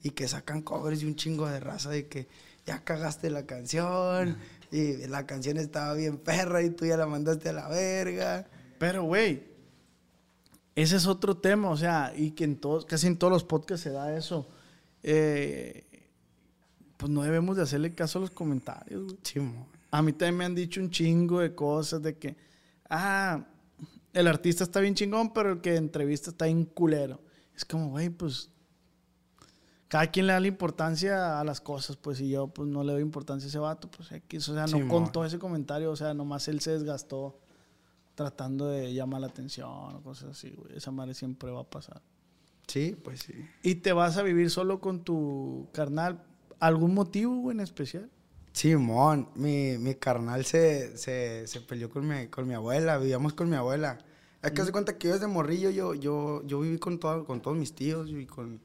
y 0.03 0.11
que 0.11 0.27
sacan 0.27 0.61
covers 0.63 1.01
y 1.01 1.07
un 1.07 1.15
chingo 1.15 1.47
de 1.47 1.61
raza 1.61 1.91
de 1.91 2.09
que 2.09 2.27
ya 2.67 2.83
cagaste 2.83 3.31
la 3.31 3.47
canción 3.47 4.37
y 4.73 5.07
la 5.07 5.27
canción 5.27 5.59
estaba 5.59 5.95
bien 5.95 6.19
perra 6.19 6.61
y 6.65 6.71
tú 6.71 6.87
ya 6.87 6.97
la 6.97 7.07
mandaste 7.07 7.51
a 7.51 7.53
la 7.53 7.69
verga. 7.69 8.49
Pero, 8.81 9.05
güey, 9.05 9.45
ese 10.75 10.97
es 10.97 11.07
otro 11.07 11.37
tema, 11.37 11.71
o 11.71 11.77
sea, 11.77 12.13
y 12.17 12.33
que 12.33 12.43
en 12.43 12.57
todos, 12.57 12.85
casi 12.85 13.07
en 13.07 13.17
todos 13.17 13.33
los 13.33 13.45
podcasts 13.45 13.85
se 13.85 13.91
da 13.91 14.17
eso. 14.17 14.49
Eh, 15.05 15.85
pues 16.97 17.13
no 17.13 17.23
debemos 17.23 17.57
de 17.57 17.63
hacerle 17.63 17.95
caso 17.95 18.19
a 18.19 18.23
los 18.23 18.31
comentarios, 18.31 19.05
güey. 19.05 19.19
Chimo. 19.23 19.69
A 19.91 20.03
mí 20.03 20.13
también 20.13 20.37
me 20.37 20.45
han 20.45 20.55
dicho 20.55 20.81
un 20.81 20.91
chingo 20.91 21.41
de 21.41 21.55
cosas 21.55 22.03
de 22.03 22.17
que, 22.17 22.37
ah, 22.89 23.47
el 24.13 24.27
artista 24.27 24.65
está 24.65 24.81
bien 24.81 24.95
chingón, 24.95 25.33
pero 25.33 25.53
el 25.53 25.61
que 25.61 25.77
entrevista 25.77 26.31
está 26.31 26.47
bien 26.47 26.65
culero. 26.65 27.21
Es 27.55 27.65
como, 27.65 27.91
güey, 27.91 28.09
pues, 28.09 28.51
cada 29.89 30.07
quien 30.07 30.27
le 30.27 30.33
da 30.33 30.41
la 30.41 30.47
importancia 30.47 31.41
a 31.41 31.45
las 31.45 31.61
cosas, 31.61 31.97
pues, 31.97 32.21
y 32.21 32.31
yo, 32.31 32.49
pues, 32.49 32.69
no 32.69 32.85
le 32.85 32.93
doy 32.93 33.03
importancia 33.03 33.47
a 33.47 33.49
ese 33.49 33.59
vato, 33.59 33.91
pues, 33.91 34.13
X, 34.13 34.49
o 34.49 34.55
sea, 34.55 34.63
no 34.63 34.69
Simón. 34.69 34.89
contó 34.89 35.25
ese 35.25 35.39
comentario, 35.39 35.91
o 35.91 35.97
sea, 35.97 36.15
nomás 36.15 36.47
él 36.49 36.61
se 36.61 36.73
desgastó 36.73 37.41
tratando 38.15 38.69
de 38.69 38.93
llamar 38.93 39.23
la 39.23 39.29
atención 39.29 39.69
o 39.69 40.03
cosas 40.03 40.31
así, 40.31 40.51
güey. 40.51 40.77
Esa 40.77 40.91
madre 40.91 41.15
siempre 41.15 41.51
va 41.51 41.61
a 41.61 41.71
pasar. 41.71 42.03
Sí, 42.67 42.97
pues 43.03 43.21
sí. 43.21 43.35
¿Y 43.63 43.77
te 43.77 43.93
vas 43.93 44.17
a 44.17 44.23
vivir 44.23 44.51
solo 44.51 44.81
con 44.81 45.03
tu 45.03 45.69
carnal? 45.73 46.23
¿Algún 46.61 46.95
motivo, 46.95 47.37
güey, 47.37 47.57
en 47.57 47.61
especial? 47.61 48.11
Simón, 48.53 49.29
mi, 49.35 49.79
mi 49.79 49.95
carnal 49.95 50.45
se, 50.45 50.97
se, 50.97 51.47
se 51.47 51.61
peleó 51.61 51.89
con 51.89 52.07
mi, 52.07 52.27
con 52.29 52.47
mi 52.47 52.55
abuela, 52.55 52.99
vivíamos 52.99 53.33
con 53.35 53.49
mi 53.49 53.57
abuela. 53.57 53.99
Es 54.43 54.53
que 54.53 54.65
se 54.65 54.73
cuenta 54.73 54.97
que 54.97 55.09
yo 55.09 55.15
desde 55.15 55.27
morrillo, 55.27 55.71
yo, 55.71 55.95
yo, 55.95 56.43
yo 56.47 56.61
viví 56.61 56.79
con, 56.79 56.99
todo, 56.99 57.25
con 57.25 57.41
todos 57.41 57.57
mis 57.57 57.75
tíos 57.75 58.11
y 58.11 58.27
con... 58.27 58.61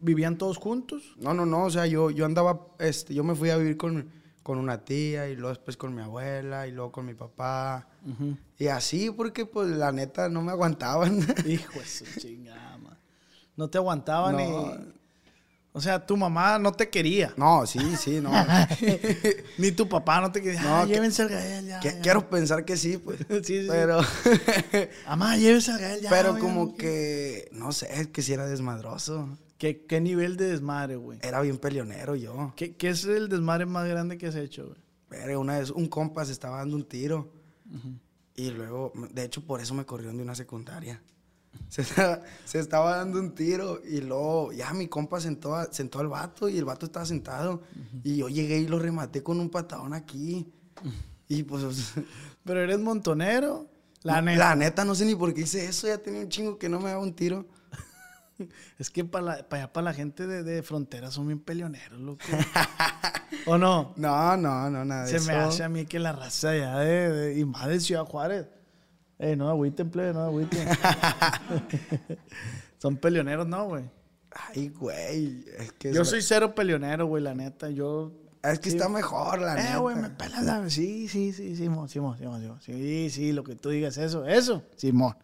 ¿Vivían 0.00 0.36
todos 0.36 0.58
juntos? 0.58 1.14
No, 1.18 1.32
no, 1.32 1.46
no, 1.46 1.64
o 1.64 1.70
sea, 1.70 1.86
yo, 1.86 2.10
yo 2.10 2.26
andaba, 2.26 2.66
este, 2.78 3.14
yo 3.14 3.24
me 3.24 3.34
fui 3.34 3.48
a 3.50 3.56
vivir 3.56 3.76
con, 3.76 4.10
con 4.42 4.58
una 4.58 4.84
tía 4.84 5.28
y 5.28 5.34
luego 5.36 5.48
después 5.50 5.76
con 5.76 5.94
mi 5.94 6.02
abuela 6.02 6.66
y 6.66 6.72
luego 6.72 6.92
con 6.92 7.06
mi 7.06 7.14
papá. 7.14 7.88
Y 8.58 8.66
así, 8.66 9.10
porque 9.10 9.46
pues 9.46 9.68
la 9.70 9.92
neta 9.92 10.28
no 10.28 10.42
me 10.42 10.52
aguantaban. 10.52 11.20
Hijo 11.46 11.78
de 11.78 11.86
su 11.86 12.04
chingada, 12.20 12.76
man. 12.78 12.98
No 13.56 13.70
te 13.70 13.78
aguantaban 13.78 14.36
No. 14.36 14.76
ni... 14.76 14.92
O 15.76 15.80
sea, 15.82 16.06
tu 16.06 16.16
mamá 16.16 16.58
no 16.58 16.72
te 16.72 16.88
quería. 16.88 17.34
no, 17.36 17.66
sí, 17.66 17.78
sí, 17.98 18.18
no. 18.22 18.30
Ni 19.58 19.72
tu 19.72 19.86
papá 19.86 20.22
no 20.22 20.32
te 20.32 20.40
quería. 20.40 20.62
No, 20.62 20.86
que- 20.86 20.94
llévense 20.94 21.20
al 21.20 21.28
Gael 21.28 21.66
ya. 21.66 21.80
Que- 21.80 21.90
ya. 21.90 22.00
quiero 22.00 22.30
pensar 22.30 22.64
que 22.64 22.78
sí, 22.78 22.96
pues. 22.96 23.18
Sí, 23.44 23.60
sí. 23.62 23.66
Pero, 23.68 24.00
Mamá, 25.06 25.36
llévense 25.36 25.72
al 25.72 25.78
Gael 25.78 26.00
ya. 26.00 26.08
pero 26.08 26.32
ya, 26.34 26.40
como 26.40 26.74
que, 26.76 27.48
no 27.52 27.72
sé, 27.72 28.10
que 28.10 28.22
si 28.22 28.32
era 28.32 28.46
desmadroso. 28.46 29.28
¿Qué, 29.58 29.84
qué 29.86 30.00
nivel 30.00 30.38
de 30.38 30.46
desmadre, 30.48 30.96
güey? 30.96 31.18
Era 31.22 31.42
bien 31.42 31.58
peleonero 31.58 32.14
yo. 32.14 32.54
¿Qué, 32.56 32.74
¿Qué 32.76 32.88
es 32.88 33.04
el 33.04 33.28
desmadre 33.28 33.66
más 33.66 33.86
grande 33.86 34.16
que 34.16 34.28
has 34.28 34.34
hecho, 34.34 34.68
güey? 34.68 34.78
Pero 35.10 35.40
una 35.40 35.58
vez 35.58 35.70
un 35.70 35.88
compa 35.88 36.24
se 36.24 36.32
estaba 36.32 36.56
dando 36.58 36.76
un 36.76 36.84
tiro. 36.84 37.32
Y 38.34 38.50
luego, 38.50 38.92
de 39.12 39.24
hecho, 39.24 39.42
por 39.42 39.60
eso 39.60 39.74
me 39.74 39.84
corrieron 39.84 40.16
de 40.16 40.22
una 40.22 40.34
secundaria. 40.34 41.02
Se 41.68 41.82
estaba, 41.82 42.20
se 42.44 42.58
estaba 42.60 42.96
dando 42.96 43.18
un 43.18 43.34
tiro 43.34 43.80
y 43.84 44.00
luego 44.00 44.52
ya 44.52 44.72
mi 44.72 44.86
compa 44.88 45.20
sentó, 45.20 45.54
a- 45.56 45.72
sentó 45.72 45.98
al 46.00 46.08
vato 46.08 46.48
y 46.48 46.56
el 46.58 46.64
vato 46.64 46.86
estaba 46.86 47.04
sentado. 47.04 47.62
Y 48.04 48.16
yo 48.16 48.28
llegué 48.28 48.58
y 48.58 48.68
lo 48.68 48.78
rematé 48.78 49.22
con 49.22 49.40
un 49.40 49.50
patadón 49.50 49.92
aquí. 49.94 50.52
Y 51.28 51.42
pues, 51.42 51.94
Pero 52.44 52.60
eres 52.62 52.78
montonero. 52.78 53.68
La 54.04 54.14
la, 54.14 54.22
neta. 54.22 54.54
neta. 54.54 54.84
no 54.84 54.94
sé 54.94 55.04
ni 55.04 55.16
por 55.16 55.34
qué 55.34 55.40
hice 55.40 55.66
eso. 55.66 55.88
Ya 55.88 55.98
tenía 55.98 56.20
un 56.20 56.28
chingo 56.28 56.56
que 56.56 56.68
no 56.68 56.78
me 56.78 56.90
daba 56.90 57.02
un 57.02 57.14
tiro. 57.14 57.46
Es 58.78 58.90
que 58.90 59.04
para 59.04 59.44
allá, 59.50 59.72
para 59.72 59.84
la 59.86 59.92
gente 59.94 60.26
de, 60.28 60.44
de 60.44 60.62
frontera 60.62 61.10
son 61.10 61.26
bien 61.26 61.40
peleoneros, 61.40 61.98
loco. 62.00 62.22
¿O 63.46 63.58
no? 63.58 63.92
No, 63.96 64.36
no, 64.36 64.70
no, 64.70 64.84
nada 64.84 65.04
de 65.04 65.10
Se 65.10 65.16
eso. 65.16 65.26
me 65.26 65.32
hace 65.34 65.64
a 65.64 65.68
mí 65.68 65.86
que 65.86 65.98
la 65.98 66.12
raza 66.12 66.50
allá 66.50 66.78
de, 66.78 67.10
de- 67.12 67.38
y 67.40 67.44
más 67.44 67.66
de 67.66 67.80
Ciudad 67.80 68.04
Juárez. 68.04 68.46
Eh, 69.18 69.36
no 69.36 69.48
agüiten, 69.48 69.90
plebe, 69.90 70.12
no 70.12 70.20
agüiten. 70.24 70.68
Son 72.78 72.96
peleoneros, 72.96 73.46
¿no, 73.46 73.66
güey? 73.68 73.84
Ay, 74.30 74.68
güey. 74.68 75.44
Es 75.58 75.72
que, 75.72 75.92
Yo 75.92 76.02
es, 76.02 76.08
soy 76.08 76.20
cero 76.22 76.54
peleonero, 76.54 77.06
güey, 77.06 77.22
la 77.22 77.34
neta. 77.34 77.70
Yo. 77.70 78.12
es 78.42 78.58
que 78.58 78.70
sí. 78.70 78.76
está 78.76 78.88
mejor, 78.90 79.40
la 79.40 79.54
Eh, 79.58 79.62
neta. 79.64 79.78
güey, 79.78 79.96
me 79.96 80.10
pelas 80.10 80.44
la. 80.44 80.68
Sí, 80.68 81.08
sí, 81.08 81.32
sí, 81.32 81.56
Simón, 81.56 81.88
Simón, 81.88 82.18
Simón, 82.18 82.42
Simón. 82.42 82.60
Sí, 82.60 83.08
sí, 83.10 83.32
lo 83.32 83.42
que 83.44 83.56
tú 83.56 83.70
digas, 83.70 83.96
eso, 83.96 84.26
eso, 84.26 84.62
Simón. 84.76 85.16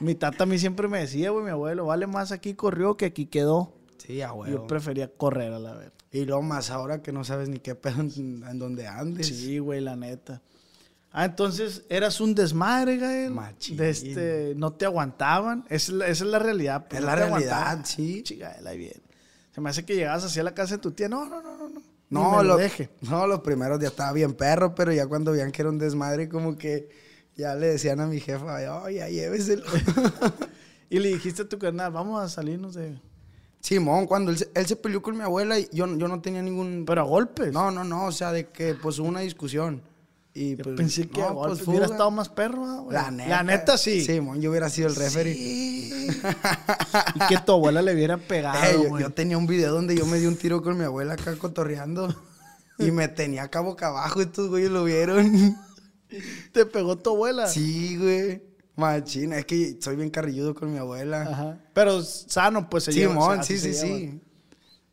Mi 0.00 0.16
tata 0.16 0.42
a 0.42 0.46
mí 0.46 0.58
siempre 0.58 0.88
me 0.88 0.98
decía, 0.98 1.30
güey, 1.30 1.44
mi 1.44 1.50
abuelo, 1.52 1.86
vale 1.86 2.08
más 2.08 2.32
aquí 2.32 2.54
corrió 2.54 2.96
que 2.96 3.04
aquí 3.06 3.26
quedó. 3.26 3.76
Sí, 3.98 4.22
a 4.22 4.32
Yo 4.48 4.66
prefería 4.66 5.08
correr 5.12 5.52
a 5.52 5.60
la 5.60 5.74
vez. 5.74 5.92
Y 6.10 6.24
luego 6.24 6.42
más 6.42 6.70
ahora 6.70 7.00
que 7.02 7.12
no 7.12 7.22
sabes 7.22 7.48
ni 7.48 7.60
qué 7.60 7.76
pedo 7.76 8.00
en, 8.00 8.42
en 8.44 8.58
donde 8.58 8.88
andes. 8.88 9.28
Sí, 9.28 9.60
güey, 9.60 9.80
la 9.80 9.94
neta. 9.94 10.42
Ah, 11.12 11.24
entonces 11.24 11.82
eras 11.88 12.20
un 12.20 12.34
desmadre, 12.34 12.96
Gael. 12.96 13.32
Machín. 13.32 13.76
De 13.76 13.90
este, 13.90 14.54
no 14.56 14.72
te 14.72 14.84
aguantaban. 14.84 15.64
Esa 15.68 15.74
es 15.92 15.98
la, 15.98 16.06
esa 16.06 16.24
es 16.24 16.30
la 16.30 16.38
realidad. 16.38 16.86
pues, 16.88 16.98
Es 16.98 17.00
no 17.00 17.06
la 17.06 17.16
realidad, 17.16 17.52
aguantaban. 17.52 17.84
sí. 17.86 18.22
Chica, 18.22 18.56
ahí 18.64 18.78
viene. 18.78 19.00
Se 19.52 19.60
me 19.60 19.70
hace 19.70 19.84
que 19.84 19.96
llegabas 19.96 20.22
así 20.24 20.38
a 20.38 20.44
la 20.44 20.54
casa 20.54 20.76
de 20.76 20.82
tu 20.82 20.92
tía. 20.92 21.08
No, 21.08 21.24
no, 21.24 21.42
no, 21.42 21.56
no. 21.56 21.68
No, 21.68 21.82
No, 22.10 22.30
me 22.30 22.36
lo 22.38 22.42
lo- 22.50 22.56
deje. 22.56 22.90
no, 23.02 23.26
los 23.26 23.40
primeros 23.40 23.78
días 23.80 23.92
estaba 23.92 24.12
bien 24.12 24.34
perro, 24.34 24.74
pero 24.74 24.92
ya 24.92 25.06
cuando 25.06 25.32
veían 25.32 25.50
que 25.52 25.62
era 25.62 25.68
un 25.68 25.78
desmadre, 25.78 26.28
como 26.28 26.56
que 26.56 26.88
ya 27.36 27.54
le 27.54 27.68
decían 27.68 28.00
a 28.00 28.06
mi 28.06 28.18
jefa, 28.20 28.56
ay, 28.84 28.94
ya 28.96 29.08
lléveselo. 29.08 29.64
Y 30.92 30.98
le 30.98 31.08
dijiste 31.10 31.42
a 31.42 31.48
tu 31.48 31.56
carnal, 31.58 31.92
vamos 31.92 32.20
a 32.20 32.28
salirnos 32.28 32.74
de. 32.74 33.00
Simón, 33.60 34.06
cuando 34.06 34.32
él 34.32 34.38
se, 34.38 34.50
él 34.54 34.66
se 34.66 34.74
peleó 34.74 35.00
con 35.02 35.16
mi 35.16 35.22
abuela, 35.22 35.56
y 35.58 35.68
yo, 35.72 35.86
yo 35.96 36.08
no 36.08 36.20
tenía 36.20 36.42
ningún... 36.42 36.84
Pero 36.86 37.02
a 37.02 37.04
golpes. 37.04 37.52
No, 37.52 37.70
no, 37.70 37.84
no, 37.84 38.06
o 38.06 38.12
sea, 38.12 38.32
de 38.32 38.48
que 38.48 38.74
pues 38.74 38.98
hubo 38.98 39.06
una 39.06 39.20
discusión. 39.20 39.82
Y 40.32 40.56
Yo 40.56 40.64
pues, 40.64 40.76
pensé 40.76 41.08
que 41.08 41.20
no, 41.20 41.44
a 41.44 41.48
pues, 41.48 41.66
hubiera 41.66 41.86
estado 41.86 42.10
más 42.10 42.28
perro, 42.28 42.82
güey. 42.82 42.94
La 42.94 43.10
neta. 43.10 43.28
La 43.28 43.42
neta 43.42 43.76
sí. 43.76 44.04
Simón, 44.04 44.40
yo 44.40 44.50
hubiera 44.50 44.70
sido 44.70 44.88
el 44.88 44.94
referee. 44.94 45.34
Sí. 45.34 46.08
y 47.14 47.18
que 47.28 47.38
tu 47.44 47.52
abuela 47.52 47.82
le 47.82 47.94
hubiera 47.94 48.16
pegado, 48.16 48.98
yo, 48.98 49.10
tenía 49.10 49.36
un 49.36 49.46
video 49.46 49.72
donde 49.72 49.96
yo 49.96 50.06
me 50.06 50.18
di 50.18 50.26
un 50.26 50.36
tiro 50.36 50.62
con 50.62 50.78
mi 50.78 50.84
abuela 50.84 51.14
acá 51.14 51.34
cotorreando. 51.36 52.14
Y 52.78 52.92
me 52.92 53.08
tenía 53.08 53.42
acá 53.42 53.60
boca 53.60 53.88
abajo, 53.88 54.22
estos 54.22 54.48
güeyes 54.48 54.70
lo 54.70 54.84
vieron. 54.84 55.56
Te 56.52 56.64
pegó 56.64 56.96
tu 56.96 57.10
abuela. 57.10 57.46
Sí, 57.46 57.96
güey. 57.96 58.42
Machina, 58.76 59.38
es 59.38 59.44
que 59.44 59.76
soy 59.80 59.96
bien 59.96 60.10
carrilludo 60.10 60.54
con 60.54 60.72
mi 60.72 60.78
abuela. 60.78 61.22
Ajá. 61.22 61.58
Pero 61.74 62.02
sano, 62.02 62.70
pues 62.70 62.84
se 62.84 62.92
lleva, 62.92 63.12
Simón, 63.12 63.40
así 63.40 63.58
sí, 63.58 63.60
se 63.60 63.74
sí, 63.74 63.86
llevan. 63.86 64.00
sí. 64.00 64.20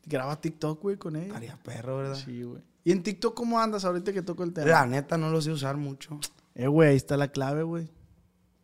Graba 0.04 0.40
TikTok, 0.40 0.82
güey, 0.82 0.96
con 0.96 1.16
ella. 1.16 1.34
Haría 1.34 1.56
perro, 1.56 1.96
¿verdad? 1.98 2.22
Sí, 2.22 2.42
güey. 2.42 2.62
¿Y 2.88 2.92
en 2.92 3.02
TikTok 3.02 3.34
cómo 3.34 3.60
andas 3.60 3.84
ahorita 3.84 4.14
que 4.14 4.22
toco 4.22 4.44
el 4.44 4.54
tema? 4.54 4.66
La 4.66 4.86
neta 4.86 5.18
no 5.18 5.28
lo 5.28 5.42
sé 5.42 5.50
usar 5.50 5.76
mucho. 5.76 6.18
Eh, 6.54 6.68
güey, 6.68 6.88
ahí 6.88 6.96
está 6.96 7.18
la 7.18 7.28
clave, 7.28 7.62
güey. 7.62 7.90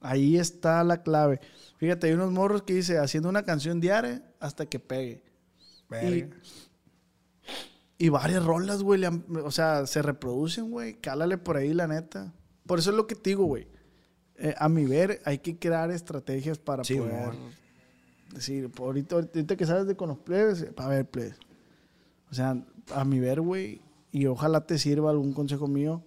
Ahí 0.00 0.38
está 0.38 0.82
la 0.82 1.02
clave. 1.02 1.40
Fíjate, 1.76 2.06
hay 2.06 2.14
unos 2.14 2.32
morros 2.32 2.62
que 2.62 2.72
dice 2.72 2.96
haciendo 2.96 3.28
una 3.28 3.42
canción 3.42 3.82
diaria 3.82 4.22
hasta 4.40 4.64
que 4.64 4.80
pegue. 4.80 5.22
Verga. 5.90 6.34
Y 7.98 8.08
varias 8.08 8.42
rolas, 8.42 8.82
güey, 8.82 9.04
o 9.04 9.50
sea, 9.50 9.86
se 9.86 10.00
reproducen, 10.00 10.70
güey. 10.70 10.94
Cálale 10.94 11.36
por 11.36 11.58
ahí, 11.58 11.74
la 11.74 11.86
neta. 11.86 12.32
Por 12.66 12.78
eso 12.78 12.92
es 12.92 12.96
lo 12.96 13.06
que 13.06 13.16
te 13.16 13.28
digo, 13.28 13.44
güey. 13.44 13.68
Eh, 14.36 14.54
a 14.56 14.70
mi 14.70 14.86
ver, 14.86 15.20
hay 15.26 15.36
que 15.36 15.58
crear 15.58 15.90
estrategias 15.90 16.56
para 16.56 16.82
Sí, 16.82 16.96
poder 16.96 17.34
decir, 18.32 18.70
ahorita, 18.78 19.16
ahorita 19.16 19.54
que 19.54 19.66
sabes 19.66 19.86
de 19.86 19.96
con 19.96 20.08
los 20.08 20.16
plebes, 20.16 20.64
para 20.74 20.88
ver, 20.88 21.10
plebes. 21.10 21.36
O 22.30 22.34
sea, 22.34 22.56
a 22.94 23.04
mi 23.04 23.20
ver, 23.20 23.42
güey, 23.42 23.83
y 24.14 24.26
ojalá 24.26 24.64
te 24.64 24.78
sirva 24.78 25.10
algún 25.10 25.32
consejo 25.32 25.66
mío, 25.66 26.00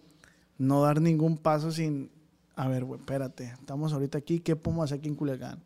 no 0.57 0.81
dar 0.81 1.01
ningún 1.01 1.37
paso 1.37 1.71
sin, 1.73 2.09
a 2.55 2.69
ver, 2.69 2.85
güey, 2.85 3.01
espérate, 3.01 3.43
estamos 3.47 3.91
ahorita 3.91 4.17
aquí, 4.17 4.39
¿qué 4.39 4.55
podemos 4.55 4.85
hacer 4.85 4.99
aquí 4.99 5.09
en 5.09 5.15
Culiacán? 5.15 5.61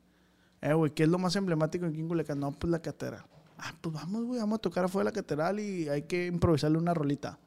Eh, 0.59 0.73
güey, 0.73 0.91
¿qué 0.91 1.03
es 1.03 1.09
lo 1.09 1.19
más 1.19 1.35
emblemático 1.35 1.85
aquí 1.85 1.99
en 1.99 2.07
Culiacán? 2.07 2.39
No, 2.39 2.51
pues 2.51 2.71
la 2.71 2.81
catedral. 2.81 3.23
Ah, 3.59 3.75
pues 3.79 3.93
vamos, 3.93 4.25
güey, 4.25 4.39
vamos 4.39 4.57
a 4.57 4.61
tocar 4.61 4.85
afuera 4.85 5.11
de 5.11 5.15
la 5.15 5.21
catedral 5.21 5.59
y 5.59 5.87
hay 5.87 6.01
que 6.01 6.25
improvisarle 6.25 6.79
una 6.79 6.95
rolita. 6.95 7.37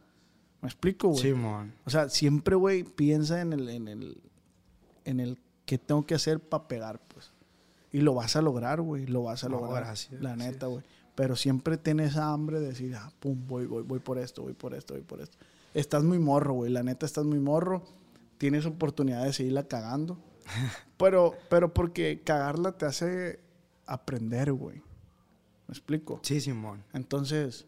¿Me 0.62 0.68
explico, 0.68 1.08
güey? 1.08 1.20
Simón. 1.20 1.74
O 1.84 1.90
sea, 1.90 2.08
siempre, 2.08 2.54
güey, 2.54 2.84
piensa 2.84 3.40
en 3.40 3.52
el, 3.52 3.68
en 3.68 3.88
el, 3.88 4.22
en 5.04 5.18
el 5.18 5.38
que 5.66 5.76
tengo 5.76 6.06
que 6.06 6.14
hacer 6.14 6.38
para 6.38 6.68
pegar, 6.68 7.00
pues. 7.08 7.32
Y 7.90 7.98
lo 8.00 8.14
vas 8.14 8.36
a 8.36 8.42
lograr, 8.42 8.80
güey, 8.80 9.06
lo 9.06 9.24
vas 9.24 9.42
a 9.42 9.48
No, 9.48 9.56
lograr. 9.58 9.84
gracias, 9.84 10.22
La 10.22 10.36
neta, 10.36 10.66
güey. 10.66 10.84
Pero 11.14 11.36
siempre 11.36 11.76
tienes 11.76 12.16
hambre 12.16 12.60
de 12.60 12.68
decir, 12.68 12.94
ah, 12.96 13.10
pum, 13.20 13.46
voy, 13.46 13.66
voy, 13.66 13.82
voy 13.82 14.00
por 14.00 14.18
esto, 14.18 14.42
voy 14.42 14.54
por 14.54 14.74
esto, 14.74 14.94
voy 14.94 15.02
por 15.02 15.20
esto. 15.20 15.38
Estás 15.72 16.02
muy 16.02 16.18
morro, 16.18 16.54
güey, 16.54 16.72
la 16.72 16.82
neta 16.82 17.06
estás 17.06 17.24
muy 17.24 17.38
morro. 17.38 17.84
Tienes 18.38 18.66
oportunidad 18.66 19.24
de 19.24 19.32
seguirla 19.32 19.64
cagando. 19.64 20.18
pero, 20.96 21.34
pero 21.48 21.72
porque 21.72 22.22
cagarla 22.24 22.72
te 22.72 22.86
hace 22.86 23.40
aprender, 23.86 24.52
güey. 24.52 24.82
¿Me 25.66 25.72
explico? 25.72 26.20
Sí, 26.22 26.40
Simón. 26.40 26.84
Entonces, 26.92 27.66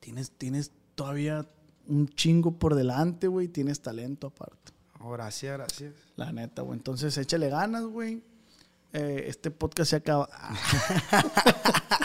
tienes, 0.00 0.30
tienes 0.32 0.72
todavía 0.94 1.46
un 1.86 2.08
chingo 2.08 2.58
por 2.58 2.74
delante, 2.74 3.28
güey. 3.28 3.48
Tienes 3.48 3.80
talento 3.80 4.26
aparte. 4.26 4.72
Oh, 5.00 5.12
gracias, 5.12 5.56
gracias. 5.56 5.94
La 6.16 6.32
neta, 6.32 6.62
güey. 6.62 6.78
Entonces, 6.78 7.16
échale 7.16 7.48
ganas, 7.48 7.84
güey. 7.84 8.22
Eh, 8.92 9.24
este 9.26 9.50
podcast 9.50 9.90
se 9.90 9.96
acaba. 9.96 10.28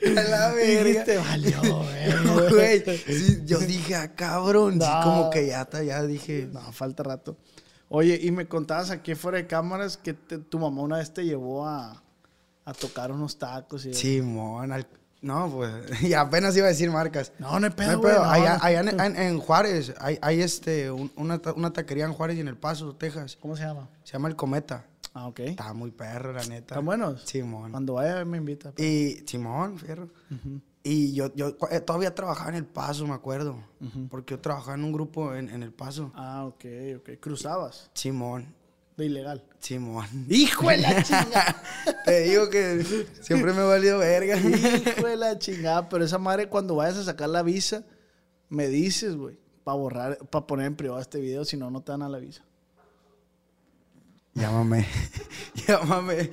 la 0.00 0.52
Dijiste, 0.54 1.18
valió, 1.18 1.60
güey. 2.50 2.82
Sí, 3.06 3.42
yo 3.44 3.58
dije, 3.58 3.94
ah, 3.96 4.14
cabrón. 4.14 4.74
Sí, 4.74 4.78
No. 4.80 5.00
como 5.02 5.30
que 5.30 5.46
ya 5.46 5.68
ya 5.82 6.02
dije. 6.02 6.48
No, 6.52 6.60
falta 6.72 7.02
rato. 7.02 7.36
Oye, 7.88 8.18
y 8.20 8.30
me 8.32 8.46
contabas 8.48 8.90
aquí 8.90 9.14
fuera 9.14 9.38
de 9.38 9.46
cámaras 9.46 9.96
que 9.96 10.12
te- 10.14 10.38
tu 10.38 10.58
mamá 10.58 10.82
una 10.82 10.98
vez 10.98 11.12
te 11.14 11.24
llevó 11.24 11.66
a, 11.66 12.02
a 12.64 12.72
tocar 12.74 13.12
unos 13.12 13.38
tacos 13.38 13.86
y 13.86 13.94
Simón. 13.94 14.72
al- 14.72 14.86
No, 15.22 15.48
pues. 15.50 15.72
Y 16.02 16.12
apenas 16.14 16.56
iba 16.56 16.66
a 16.66 16.70
decir 16.70 16.90
marcas. 16.90 17.32
No, 17.38 17.58
no 17.60 17.66
hay 17.66 17.72
pedo, 17.72 17.92
No 17.92 17.98
hay 18.08 18.12
pedo. 18.14 18.24
no, 18.24 18.30
allá 18.30 18.56
no. 18.58 18.64
allá 18.64 18.80
en, 18.80 19.00
en- 19.00 19.16
en 19.16 19.38
Juárez 19.38 19.94
hay, 20.00 20.18
hay 20.20 20.40
este, 20.40 20.90
un- 20.90 21.12
una, 21.16 21.40
una 21.54 21.72
taquería 21.72 22.04
en 22.06 22.12
Juárez 22.12 22.36
y 22.38 22.40
en 22.40 22.48
El 22.48 22.56
Paso, 22.56 22.94
Texas. 22.96 23.38
¿Cómo 23.40 23.56
se 23.56 23.62
llama? 23.62 23.88
Se 24.02 24.14
llama 24.14 24.28
El 24.28 24.36
Cometa. 24.36 24.84
Ah, 25.18 25.28
ok. 25.28 25.40
Estaba 25.40 25.72
muy 25.72 25.92
perro, 25.92 26.34
la 26.34 26.42
neta. 26.42 26.74
¿Están 26.74 26.84
buenos? 26.84 27.22
Simón. 27.22 27.70
Cuando 27.70 27.94
vaya 27.94 28.22
me 28.26 28.36
invita. 28.36 28.74
Y 28.76 29.22
Simón, 29.26 29.78
fierro. 29.78 30.10
Y 30.82 31.14
yo, 31.14 31.34
yo 31.34 31.56
eh, 31.70 31.80
todavía 31.80 32.14
trabajaba 32.14 32.50
en 32.50 32.56
El 32.56 32.66
Paso, 32.66 33.06
me 33.06 33.14
acuerdo. 33.14 33.64
Porque 34.10 34.34
yo 34.34 34.40
trabajaba 34.40 34.74
en 34.74 34.84
un 34.84 34.92
grupo 34.92 35.34
en, 35.34 35.48
en 35.48 35.62
El 35.62 35.72
Paso. 35.72 36.12
Ah, 36.14 36.44
ok, 36.44 36.64
ok. 36.98 37.10
Cruzabas 37.18 37.90
Simón. 37.94 38.54
de 38.98 39.06
ilegal. 39.06 39.42
Simón. 39.58 40.06
¡Hijo 40.28 40.68
de 40.68 40.76
la 40.76 41.02
chingada! 41.02 41.62
Te 42.04 42.20
digo 42.20 42.50
que 42.50 42.84
siempre 43.22 43.54
me 43.54 43.60
ha 43.60 43.64
valido 43.64 43.98
verga. 43.98 44.36
¡Hijo 44.38 45.06
de 45.06 45.16
la 45.16 45.38
chingada! 45.38 45.88
Pero 45.88 46.04
esa 46.04 46.18
madre, 46.18 46.50
cuando 46.50 46.76
vayas 46.76 46.98
a 46.98 47.04
sacar 47.04 47.30
la 47.30 47.42
visa, 47.42 47.86
me 48.50 48.68
dices, 48.68 49.16
güey. 49.16 49.38
Para 49.64 49.78
borrar, 49.78 50.18
para 50.28 50.46
poner 50.46 50.66
en 50.66 50.76
privado 50.76 51.00
este 51.00 51.20
video, 51.20 51.46
si 51.46 51.56
no, 51.56 51.70
no 51.70 51.80
te 51.80 51.90
dan 51.90 52.02
a 52.02 52.08
la 52.10 52.18
visa. 52.18 52.44
Llámame. 54.36 54.86
Llámame. 55.66 56.30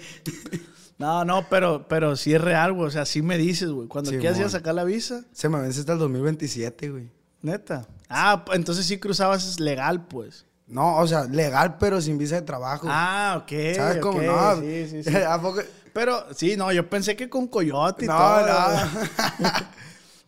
No, 0.98 1.26
no, 1.26 1.48
pero, 1.50 1.88
pero 1.88 2.16
sí 2.16 2.34
es 2.34 2.42
real, 2.42 2.74
güey. 2.74 2.88
O 2.88 2.92
sea, 2.92 3.06
sí 3.06 3.22
me 3.22 3.38
dices, 3.38 3.72
güey. 3.72 3.88
Cuando 3.88 4.10
Simón. 4.12 4.22
quieras 4.22 4.40
ir 4.40 4.46
a 4.46 4.50
sacar 4.50 4.76
la 4.76 4.84
visa, 4.84 5.24
Se 5.32 5.50
me 5.50 5.60
vence 5.60 5.80
hasta 5.80 5.94
el 5.94 6.00
2027, 6.00 6.90
güey. 6.90 7.10
neta. 7.42 7.88
Ah, 8.10 8.46
entonces 8.54 8.86
sí 8.86 9.00
cruzabas 9.00 9.60
legal, 9.60 10.06
pues. 10.08 10.46
No, 10.68 10.98
o 10.98 11.08
sea, 11.08 11.26
legal, 11.26 11.78
pero 11.78 12.00
sin 12.02 12.18
visa 12.18 12.36
de 12.36 12.42
trabajo. 12.44 12.88
Ah, 12.90 13.42
ok. 13.42 13.76
¿Sabes 13.76 13.98
cómo? 13.98 14.20
ok, 14.20 14.24
No. 14.26 14.62
Sí, 14.62 14.88
sí, 14.90 15.04
sí. 15.04 15.16
¿A 15.28 15.42
poco? 15.42 15.60
Pero, 15.94 16.26
sí, 16.36 16.56
no, 16.58 16.72
yo 16.72 16.90
pensé 16.90 17.16
que 17.16 17.30
con 17.30 17.48
coyote 17.48 18.06
y 18.06 18.08
No, 18.08 18.18
todo. 18.18 18.48
no. 18.48 19.50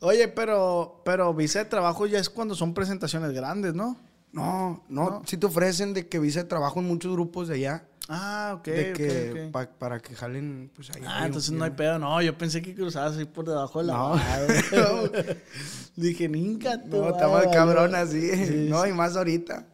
Oye, 0.07 0.27
pero, 0.27 1.01
pero 1.05 1.33
visa 1.33 1.59
de 1.59 1.65
trabajo 1.65 2.05
ya 2.05 2.19
es 2.19 2.29
cuando 2.29 2.53
son 2.53 2.73
presentaciones 2.73 3.31
grandes, 3.31 3.73
¿no? 3.73 3.97
No, 4.35 4.83
no, 4.89 5.21
Si 5.25 5.37
te 5.37 5.45
ofrecen 5.45 5.93
de 5.93 6.09
que 6.09 6.19
visa 6.19 6.43
de 6.43 6.49
trabajo 6.49 6.81
en 6.81 6.87
muchos 6.87 7.11
grupos 7.13 7.47
de 7.47 7.55
allá. 7.55 7.87
Ah, 8.09 8.55
ok, 8.59 8.65
de 8.65 8.93
que 8.93 9.45
ok. 9.47 9.51
pa- 9.51 9.69
para 9.79 9.99
que 10.01 10.13
jalen, 10.13 10.69
pues 10.75 10.91
ahí. 10.91 11.01
Ah, 11.07 11.25
entonces 11.25 11.51
no 11.51 11.63
hay 11.63 11.71
pedo. 11.71 11.97
No, 11.97 12.21
yo 12.21 12.37
pensé 12.37 12.61
que 12.61 12.75
cruzabas 12.75 13.13
así 13.13 13.23
por 13.25 13.45
debajo 13.45 13.79
de 13.79 13.85
la 13.85 13.93
No. 13.93 14.15
Dije, 15.95 16.27
ninca 16.27 16.83
tú. 16.83 16.97
No, 16.97 17.09
está 17.09 17.29
más 17.29 17.47
ah, 17.47 17.51
cabrón 17.51 17.93
vale". 17.93 17.97
así. 17.97 18.45
Sí, 18.45 18.67
no, 18.69 18.83
sí. 18.83 18.89
y 18.89 18.93
más 18.93 19.15
ahorita. 19.15 19.65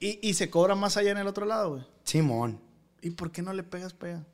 ¿Y, 0.00 0.18
y 0.26 0.32
se 0.34 0.48
cobra 0.48 0.74
más 0.74 0.96
allá 0.96 1.10
en 1.12 1.18
el 1.18 1.26
otro 1.26 1.44
lado, 1.44 1.72
güey. 1.72 1.86
Simón. 2.04 2.58
¿Y 3.02 3.10
por 3.10 3.30
qué 3.30 3.42
no 3.42 3.52
le 3.52 3.62
pegas 3.62 3.92
pega? 3.92 4.24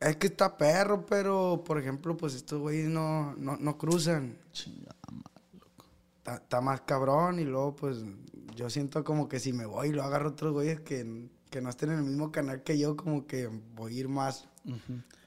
Es 0.00 0.16
que 0.16 0.28
está 0.28 0.56
perro, 0.56 1.04
pero, 1.06 1.62
por 1.64 1.78
ejemplo, 1.78 2.16
pues 2.16 2.34
estos 2.34 2.58
güeyes 2.58 2.88
no, 2.88 3.34
no, 3.36 3.56
no 3.58 3.76
cruzan. 3.76 4.36
Chingada 4.52 4.96
Está, 6.16 6.36
está 6.36 6.60
más 6.60 6.80
cabrón 6.82 7.38
y 7.38 7.44
luego, 7.44 7.76
pues, 7.76 7.98
yo 8.54 8.70
siento 8.70 9.04
como 9.04 9.28
que 9.28 9.40
si 9.40 9.52
me 9.52 9.66
voy 9.66 9.88
y 9.88 9.92
lo 9.92 10.02
agarro 10.02 10.30
otros 10.30 10.52
güeyes 10.52 10.80
que, 10.80 11.28
que 11.50 11.60
no 11.60 11.70
estén 11.70 11.90
en 11.90 11.98
el 11.98 12.04
mismo 12.04 12.30
canal 12.32 12.62
que 12.62 12.78
yo, 12.78 12.96
como 12.96 13.26
que 13.26 13.48
voy 13.74 13.96
a 13.96 14.00
ir 14.00 14.08
más. 14.08 14.48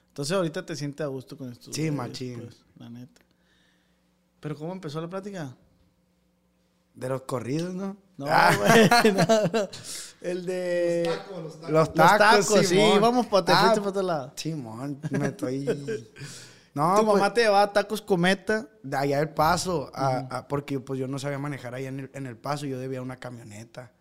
Entonces 0.08 0.34
ahorita 0.36 0.64
te 0.64 0.76
sientes 0.76 1.04
a 1.04 1.08
gusto 1.08 1.36
con 1.36 1.50
esto. 1.52 1.72
Sí, 1.72 1.90
machín. 1.90 2.48
la 2.78 2.88
neta. 2.90 3.20
¿Pero 4.40 4.56
cómo 4.56 4.72
empezó 4.72 5.00
la 5.00 5.08
plática? 5.08 5.56
De 6.94 7.08
los 7.08 7.22
corridos, 7.22 7.74
¿no? 7.74 7.96
No, 8.16 8.26
Ah, 8.28 8.50
güey. 9.02 9.12
no, 9.12 9.22
no. 9.52 9.68
El 10.22 10.46
de. 10.46 11.10
los 11.30 11.70
Los 11.70 11.92
tacos, 11.94 12.46
tacos, 12.46 12.66
sí. 12.66 12.78
Vamos 13.00 13.26
para 13.26 13.44
te 13.44 13.52
Ah, 13.52 13.60
fuiste 13.60 13.80
para 13.80 13.90
otro 13.90 14.02
lado. 14.02 14.32
Simón, 14.36 14.98
me 15.10 15.26
estoy... 15.26 15.66
No, 16.76 16.94
tu 16.96 17.04
pues, 17.06 17.16
mamá 17.18 17.32
te 17.34 17.40
llevaba 17.42 17.72
tacos 17.72 18.02
cometa. 18.02 18.68
de 18.82 18.96
allá 18.96 19.18
el 19.20 19.30
paso, 19.30 19.90
a- 19.94 20.18
a- 20.30 20.46
porque 20.48 20.78
pues 20.78 21.00
yo 21.00 21.08
no 21.08 21.18
sabía 21.18 21.38
manejar 21.38 21.74
allá 21.74 21.88
en 21.88 22.00
el, 22.00 22.10
en 22.14 22.26
el 22.26 22.36
paso, 22.36 22.66
yo 22.66 22.78
debía 22.78 23.00
una 23.02 23.16
camioneta. 23.16 23.92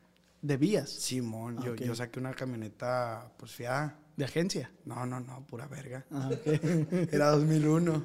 De 0.41 0.57
vías. 0.57 0.89
Simón, 0.89 1.59
yo, 1.63 1.71
Ok. 1.71 1.81
yo 1.81 1.95
saqué 1.95 2.19
una 2.19 2.33
camioneta, 2.33 3.31
pues 3.37 3.51
fiada. 3.53 3.97
De 4.17 4.25
agencia. 4.25 4.71
No, 4.85 5.05
no, 5.05 5.19
no, 5.19 5.45
pura 5.47 5.67
verga. 5.67 6.05
Ah, 6.11 6.29
ok. 6.31 6.45
Era 7.13 7.31
2001. 7.31 8.03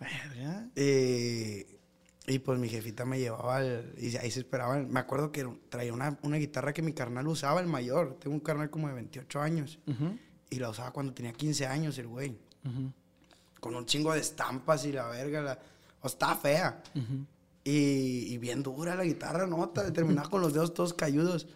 Verga. 0.00 0.68
Eh, 0.74 1.78
y 2.26 2.38
pues 2.38 2.58
mi 2.58 2.68
jefita 2.68 3.04
me 3.04 3.18
llevaba 3.18 3.56
al- 3.56 3.94
y 3.98 4.16
ahí 4.16 4.30
se 4.30 4.40
esperaban. 4.40 4.88
Me 4.90 5.00
acuerdo 5.00 5.32
que 5.32 5.46
traía 5.68 5.92
una, 5.92 6.18
una 6.22 6.36
guitarra 6.38 6.72
que 6.72 6.80
mi 6.82 6.92
carnal 6.92 7.26
usaba, 7.28 7.60
el 7.60 7.66
mayor. 7.66 8.16
Tengo 8.20 8.34
un 8.34 8.40
carnal 8.40 8.70
como 8.70 8.88
de 8.88 8.94
28 8.94 9.40
años. 9.40 9.78
Ujú, 9.86 10.16
Y 10.50 10.56
la 10.60 10.70
usaba 10.70 10.92
cuando 10.92 11.12
tenía 11.12 11.32
15 11.32 11.66
años 11.66 11.98
el 11.98 12.06
güey. 12.06 12.38
ujú, 12.64 12.92
Con 13.62 13.76
un 13.76 13.86
chingo 13.86 14.12
de 14.12 14.18
estampas 14.18 14.84
y 14.84 14.92
la 14.92 15.06
verga. 15.06 15.40
La, 15.40 15.58
o 16.00 16.06
estaba 16.08 16.34
fea. 16.34 16.82
ujú. 16.94 17.24
Y, 17.64 18.26
y 18.34 18.38
bien 18.38 18.60
dura 18.64 18.96
la 18.96 19.04
guitarra, 19.04 19.46
nota. 19.46 19.92
Terminaba 19.92 20.28
con 20.28 20.40
los 20.40 20.52
dedos 20.52 20.74
todos 20.74 20.92
cayudos. 20.92 21.46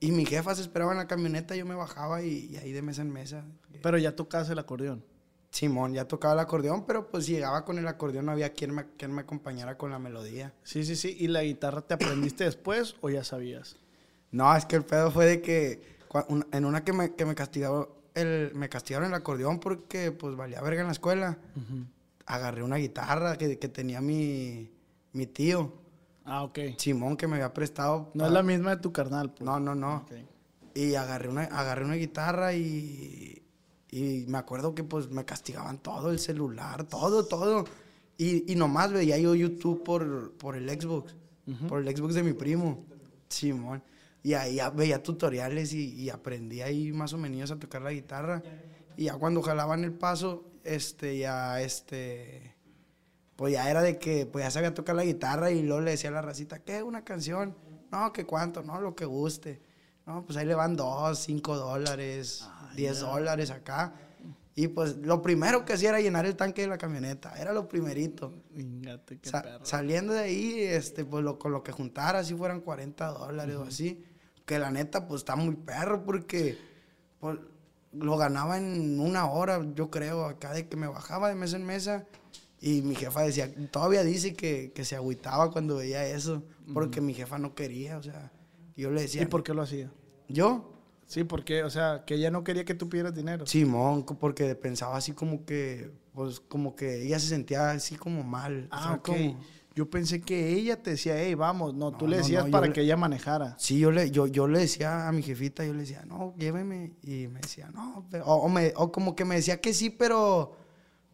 Y 0.00 0.10
mi 0.10 0.26
jefa 0.26 0.52
se 0.56 0.62
esperaba 0.62 0.90
en 0.90 0.98
la 0.98 1.06
camioneta, 1.06 1.54
yo 1.54 1.64
me 1.64 1.76
bajaba 1.76 2.20
y, 2.22 2.46
y 2.50 2.56
ahí 2.56 2.72
de 2.72 2.82
mesa 2.82 3.02
en 3.02 3.12
mesa. 3.12 3.44
Pero 3.80 3.96
ya 3.98 4.16
tocabas 4.16 4.50
el 4.50 4.58
acordeón. 4.58 5.04
Simón 5.52 5.92
ya 5.92 6.08
tocaba 6.08 6.34
el 6.34 6.40
acordeón, 6.40 6.84
pero 6.86 7.08
pues 7.08 7.26
llegaba 7.28 7.64
con 7.64 7.78
el 7.78 7.86
acordeón 7.86 8.26
no 8.26 8.32
había 8.32 8.52
quien 8.52 8.74
me, 8.74 8.86
quien 8.96 9.12
me 9.12 9.20
acompañara 9.20 9.78
con 9.78 9.92
la 9.92 10.00
melodía. 10.00 10.52
Sí, 10.64 10.84
sí, 10.84 10.96
sí. 10.96 11.16
¿Y 11.20 11.28
la 11.28 11.44
guitarra 11.44 11.82
te 11.82 11.94
aprendiste 11.94 12.42
después 12.42 12.96
o 13.00 13.10
ya 13.10 13.22
sabías? 13.22 13.76
No, 14.32 14.56
es 14.56 14.64
que 14.64 14.74
el 14.76 14.84
pedo 14.84 15.12
fue 15.12 15.26
de 15.26 15.42
que 15.42 15.82
en 16.50 16.64
una 16.64 16.82
que 16.82 16.92
me, 16.92 17.14
que 17.14 17.24
me 17.24 17.34
castigaba 17.36 17.86
el, 18.14 18.52
me 18.54 18.68
castigaron 18.68 19.08
el 19.08 19.14
acordeón 19.14 19.58
porque 19.60 20.12
pues 20.12 20.36
valía 20.36 20.60
verga 20.60 20.80
en 20.82 20.86
la 20.88 20.92
escuela. 20.92 21.38
Agarré 22.26 22.62
una 22.62 22.76
guitarra 22.76 23.36
que, 23.36 23.58
que 23.58 23.68
tenía 23.68 24.00
mi, 24.00 24.70
mi 25.12 25.26
tío, 25.26 25.80
Ah, 26.24 26.44
ok. 26.44 26.58
Simón, 26.78 27.16
que 27.16 27.26
me 27.26 27.34
había 27.34 27.52
prestado. 27.52 28.10
No 28.14 28.26
es 28.26 28.30
la 28.32 28.44
misma 28.44 28.76
de 28.76 28.80
tu 28.80 28.92
carnal. 28.92 29.30
pues. 29.30 29.42
No, 29.42 29.58
no, 29.58 29.74
no. 29.74 30.06
Y 30.72 30.94
agarré 30.94 31.28
una, 31.28 31.42
agarré 31.44 31.84
una 31.84 31.94
guitarra 31.94 32.54
y, 32.54 33.42
y 33.90 34.24
me 34.28 34.38
acuerdo 34.38 34.72
que 34.72 34.84
pues 34.84 35.10
me 35.10 35.24
castigaban 35.24 35.78
todo, 35.78 36.12
el 36.12 36.20
celular, 36.20 36.84
todo, 36.84 37.26
todo. 37.26 37.64
Y, 38.16 38.50
y 38.52 38.54
nomás 38.54 38.92
veía 38.92 39.18
yo 39.18 39.34
YouTube 39.34 39.82
por, 39.82 40.32
por 40.34 40.54
el 40.54 40.70
Xbox, 40.70 41.16
por 41.68 41.80
el 41.86 41.96
Xbox 41.96 42.14
de 42.14 42.22
mi 42.22 42.34
primo, 42.34 42.84
Simón. 43.28 43.82
Y 44.22 44.34
ahí 44.34 44.56
ya 44.56 44.70
veía 44.70 45.02
tutoriales 45.02 45.72
y, 45.72 45.94
y 45.94 46.10
aprendí 46.10 46.60
ahí 46.62 46.92
más 46.92 47.12
o 47.12 47.18
menos 47.18 47.50
a 47.50 47.58
tocar 47.58 47.82
la 47.82 47.90
guitarra. 47.92 48.42
Y 48.96 49.04
ya 49.04 49.14
cuando 49.14 49.42
jalaban 49.42 49.82
el 49.84 49.92
paso, 49.92 50.44
este, 50.64 51.18
ya, 51.18 51.60
este, 51.60 52.54
pues 53.36 53.52
ya 53.54 53.68
era 53.70 53.82
de 53.82 53.98
que, 53.98 54.26
pues 54.26 54.44
ya 54.44 54.50
sabía 54.50 54.74
tocar 54.74 54.94
la 54.94 55.04
guitarra 55.04 55.50
y 55.50 55.62
luego 55.62 55.80
le 55.80 55.92
decía 55.92 56.10
a 56.10 56.12
la 56.12 56.22
racita, 56.22 56.60
¿qué? 56.60 56.82
¿Una 56.82 57.02
canción? 57.04 57.56
No, 57.90 58.12
que 58.12 58.24
cuánto, 58.24 58.62
no, 58.62 58.80
lo 58.80 58.94
que 58.94 59.04
guste. 59.04 59.60
No, 60.06 60.24
pues 60.24 60.36
ahí 60.36 60.46
le 60.46 60.54
van 60.54 60.76
dos, 60.76 61.18
cinco 61.18 61.56
dólares, 61.56 62.46
diez 62.76 63.00
dólares 63.00 63.50
acá. 63.50 63.94
Y 64.54 64.68
pues 64.68 64.96
lo 64.98 65.22
primero 65.22 65.64
que 65.64 65.72
hacía 65.72 65.88
era 65.90 66.00
llenar 66.00 66.26
el 66.26 66.36
tanque 66.36 66.60
de 66.62 66.68
la 66.68 66.76
camioneta, 66.78 67.32
era 67.40 67.52
lo 67.52 67.68
primerito. 67.68 68.34
Sa- 69.30 69.42
perro. 69.42 69.64
saliendo 69.64 70.12
de 70.12 70.20
ahí, 70.20 70.60
este, 70.60 71.04
pues 71.06 71.24
lo, 71.24 71.38
con 71.38 71.52
lo 71.52 71.62
que 71.62 71.72
juntara, 71.72 72.22
si 72.22 72.34
fueran 72.34 72.60
40 72.60 73.06
dólares 73.08 73.56
o 73.56 73.62
así. 73.64 74.04
Que 74.46 74.58
la 74.58 74.70
neta, 74.70 75.06
pues 75.06 75.20
está 75.22 75.36
muy 75.36 75.54
perro 75.56 76.04
porque 76.04 76.58
pues, 77.20 77.38
lo 77.92 78.16
ganaba 78.16 78.58
en 78.58 78.98
una 79.00 79.26
hora, 79.30 79.60
yo 79.74 79.90
creo, 79.90 80.24
acá 80.24 80.52
de 80.52 80.68
que 80.68 80.76
me 80.76 80.86
bajaba 80.88 81.28
de 81.28 81.34
mesa 81.34 81.56
en 81.56 81.64
mesa. 81.64 82.06
Y 82.60 82.82
mi 82.82 82.94
jefa 82.94 83.22
decía, 83.22 83.52
todavía 83.70 84.02
dice 84.04 84.34
que, 84.34 84.72
que 84.72 84.84
se 84.84 84.94
agüitaba 84.96 85.50
cuando 85.50 85.76
veía 85.76 86.06
eso, 86.06 86.44
porque 86.72 87.00
mi 87.00 87.12
jefa 87.12 87.36
no 87.38 87.54
quería, 87.56 87.98
o 87.98 88.02
sea, 88.04 88.30
yo 88.76 88.90
le 88.92 89.02
decía, 89.02 89.22
¿Y 89.22 89.26
por 89.26 89.42
qué 89.42 89.52
lo 89.52 89.62
hacía? 89.62 89.90
¿yo? 90.28 90.68
Sí, 91.06 91.24
porque, 91.24 91.64
o 91.64 91.70
sea, 91.70 92.04
que 92.06 92.14
ella 92.14 92.30
no 92.30 92.44
quería 92.44 92.64
que 92.64 92.74
tú 92.74 92.88
pidieras 92.88 93.14
dinero. 93.14 93.46
Simón, 93.46 94.04
porque 94.04 94.54
pensaba 94.54 94.96
así 94.96 95.12
como 95.12 95.44
que, 95.44 95.90
pues 96.14 96.38
como 96.40 96.74
que 96.76 97.02
ella 97.02 97.18
se 97.18 97.26
sentía 97.26 97.72
así 97.72 97.96
como 97.96 98.22
mal. 98.22 98.68
o 98.70 98.74
Ah, 98.74 98.82
sea, 98.84 98.92
ok. 98.94 99.02
como- 99.06 99.40
Yo 99.74 99.88
pensé 99.88 100.20
que 100.20 100.50
ella 100.54 100.82
te 100.82 100.90
decía, 100.90 101.14
hey, 101.18 101.34
vamos. 101.34 101.74
No, 101.74 101.92
tú 101.92 102.04
No, 102.04 102.10
le 102.12 102.16
no, 102.18 102.22
decías 102.22 102.42
no, 102.42 102.48
yo 102.48 102.52
para 102.52 102.66
le- 102.66 102.72
que 102.74 102.82
ella 102.82 102.96
manejara. 102.96 103.56
Sí, 103.58 103.78
yo 103.78 103.90
le, 103.90 104.10
yo, 104.10 104.26
yo 104.26 104.46
le 104.48 104.58
decía 104.60 105.08
a 105.08 105.12
mi 105.12 105.22
jefita, 105.22 105.64
yo 105.64 105.72
le 105.72 105.80
decía, 105.80 106.04
no, 106.06 106.34
lléveme. 106.36 106.92
Y 107.02 107.28
me 107.28 107.40
decía, 107.40 107.70
no, 107.72 108.06
o, 108.24 108.34
o 108.34 108.48
me- 108.48 108.72
o 108.76 108.92
como 108.92 109.14
que 109.16 109.24
me 109.24 109.36
decía 109.36 109.60
que 109.60 109.72
sí, 109.72 109.88
pero, 109.90 110.52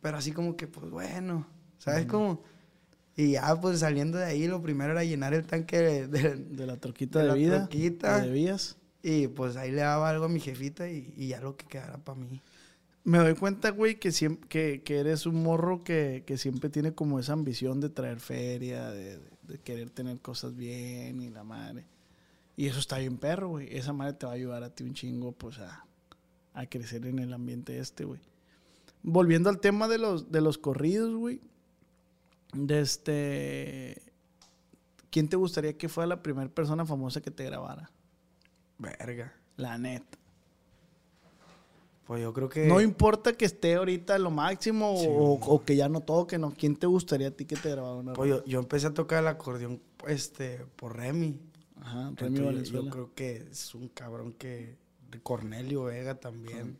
pero 0.00 0.18
así 0.18 0.32
como 0.32 0.56
que, 0.56 0.66
pues 0.66 0.90
bueno, 0.90 1.46
¿sabes 1.78 2.06
cómo? 2.06 2.42
Y 3.16 3.32
ya, 3.32 3.60
pues 3.60 3.80
saliendo 3.80 4.18
de 4.18 4.24
ahí, 4.26 4.46
lo 4.46 4.62
primero 4.62 4.92
era 4.92 5.02
llenar 5.04 5.34
el 5.34 5.44
tanque 5.46 5.78
de, 5.78 6.08
de- 6.08 6.34
De 6.36 6.66
la 6.66 6.76
troquita 6.76 7.18
De 7.18 7.24
de, 7.24 7.28
la 7.30 7.34
vida. 7.34 7.58
troquita. 7.68 8.20
de 8.20 8.30
vías. 8.30 8.76
y 9.02 9.28
pues 9.28 9.56
ahí 9.56 9.70
le 9.70 9.82
daba 9.82 10.08
algo 10.10 10.24
a 10.24 10.28
mi 10.28 10.40
jefita 10.40 10.88
y, 10.90 11.14
y 11.16 11.28
ya 11.28 11.40
lo 11.40 11.56
que 11.56 11.66
quedara 11.66 11.98
para 11.98 12.18
mí. 12.18 12.42
Me 13.08 13.16
doy 13.18 13.34
cuenta, 13.36 13.70
güey, 13.70 13.98
que, 13.98 14.10
siem- 14.10 14.38
que, 14.48 14.82
que 14.84 14.98
eres 14.98 15.24
un 15.24 15.42
morro 15.42 15.82
que, 15.82 16.24
que 16.26 16.36
siempre 16.36 16.68
tiene 16.68 16.92
como 16.92 17.18
esa 17.18 17.32
ambición 17.32 17.80
de 17.80 17.88
traer 17.88 18.20
feria, 18.20 18.90
de, 18.90 19.16
de- 19.18 19.30
de 19.44 19.58
querer 19.58 19.88
tener 19.88 20.20
cosas 20.20 20.54
bien 20.54 21.22
y 21.22 21.30
la 21.30 21.42
madre. 21.42 21.86
Y 22.54 22.66
eso 22.66 22.78
está 22.80 22.98
bien 22.98 23.16
perro, 23.16 23.48
güey. 23.48 23.74
Esa 23.74 23.94
madre 23.94 24.12
te 24.12 24.26
va 24.26 24.32
a 24.32 24.34
ayudar 24.34 24.62
a 24.62 24.74
ti 24.74 24.84
un 24.84 24.92
chingo, 24.92 25.32
pues, 25.32 25.58
a, 25.58 25.86
a 26.52 26.66
crecer 26.66 27.06
en 27.06 27.18
el 27.18 27.32
ambiente 27.32 27.78
este, 27.78 28.04
güey. 28.04 28.20
Volviendo 29.02 29.48
al 29.48 29.58
tema 29.60 29.88
de 29.88 29.96
los, 29.96 30.30
de 30.30 30.42
los 30.42 30.58
corridos, 30.58 31.14
güey. 31.14 31.40
De 32.52 32.80
este... 32.80 34.02
¿Quién 35.10 35.28
te 35.30 35.36
gustaría 35.36 35.78
que 35.78 35.88
fuera 35.88 36.08
la 36.08 36.22
primera 36.22 36.50
persona 36.50 36.84
famosa 36.84 37.22
que 37.22 37.30
te 37.30 37.44
grabara? 37.44 37.90
Verga. 38.76 39.32
La 39.56 39.78
neta. 39.78 40.17
Pues 42.08 42.22
yo 42.22 42.32
creo 42.32 42.48
que. 42.48 42.66
No 42.66 42.80
importa 42.80 43.34
que 43.34 43.44
esté 43.44 43.74
ahorita 43.74 44.16
lo 44.18 44.30
máximo 44.30 44.94
o, 44.94 45.34
o 45.34 45.62
que 45.62 45.76
ya 45.76 45.90
no 45.90 46.00
toque, 46.00 46.38
¿no? 46.38 46.54
¿Quién 46.56 46.74
te 46.74 46.86
gustaría 46.86 47.28
a 47.28 47.30
ti 47.30 47.44
que 47.44 47.54
te 47.54 47.68
grabara 47.68 47.96
una 47.96 48.14
Pues 48.14 48.30
yo, 48.30 48.44
yo 48.46 48.58
empecé 48.58 48.86
a 48.86 48.94
tocar 48.94 49.22
el 49.22 49.28
acordeón 49.28 49.82
este, 50.06 50.64
por 50.76 50.96
Remy. 50.96 51.38
Ajá, 51.76 51.98
Remy 51.98 52.08
Entonces, 52.08 52.44
Valenzuela. 52.46 52.84
Yo 52.86 52.90
creo 52.90 53.10
que 53.14 53.46
es 53.50 53.74
un 53.74 53.88
cabrón 53.88 54.32
que. 54.32 54.78
Cornelio 55.22 55.84
Vega 55.84 56.14
también. 56.14 56.78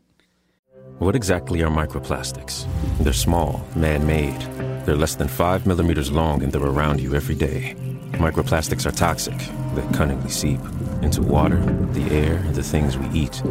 What 0.99 1.15
exactly 1.15 1.61
are 1.61 1.69
microplastics? 1.69 2.65
They're 2.99 3.13
small, 3.13 3.61
man 3.75 4.05
made. 4.07 4.39
They're 4.85 4.95
less 4.95 5.15
than 5.15 5.27
five 5.27 5.67
millimeters 5.67 6.11
long 6.11 6.41
and 6.41 6.51
they're 6.51 6.63
around 6.63 6.99
you 6.99 7.15
every 7.15 7.35
day. 7.35 7.75
Microplastics 8.13 8.85
are 8.85 8.91
toxic. 8.91 9.37
They 9.75 9.83
cunningly 9.95 10.29
seep 10.29 10.59
into 11.03 11.21
water, 11.21 11.59
the 11.93 12.03
air, 12.11 12.37
and 12.37 12.55
the 12.55 12.63
things 12.63 12.97
we 12.97 13.07
eat. 13.09 13.41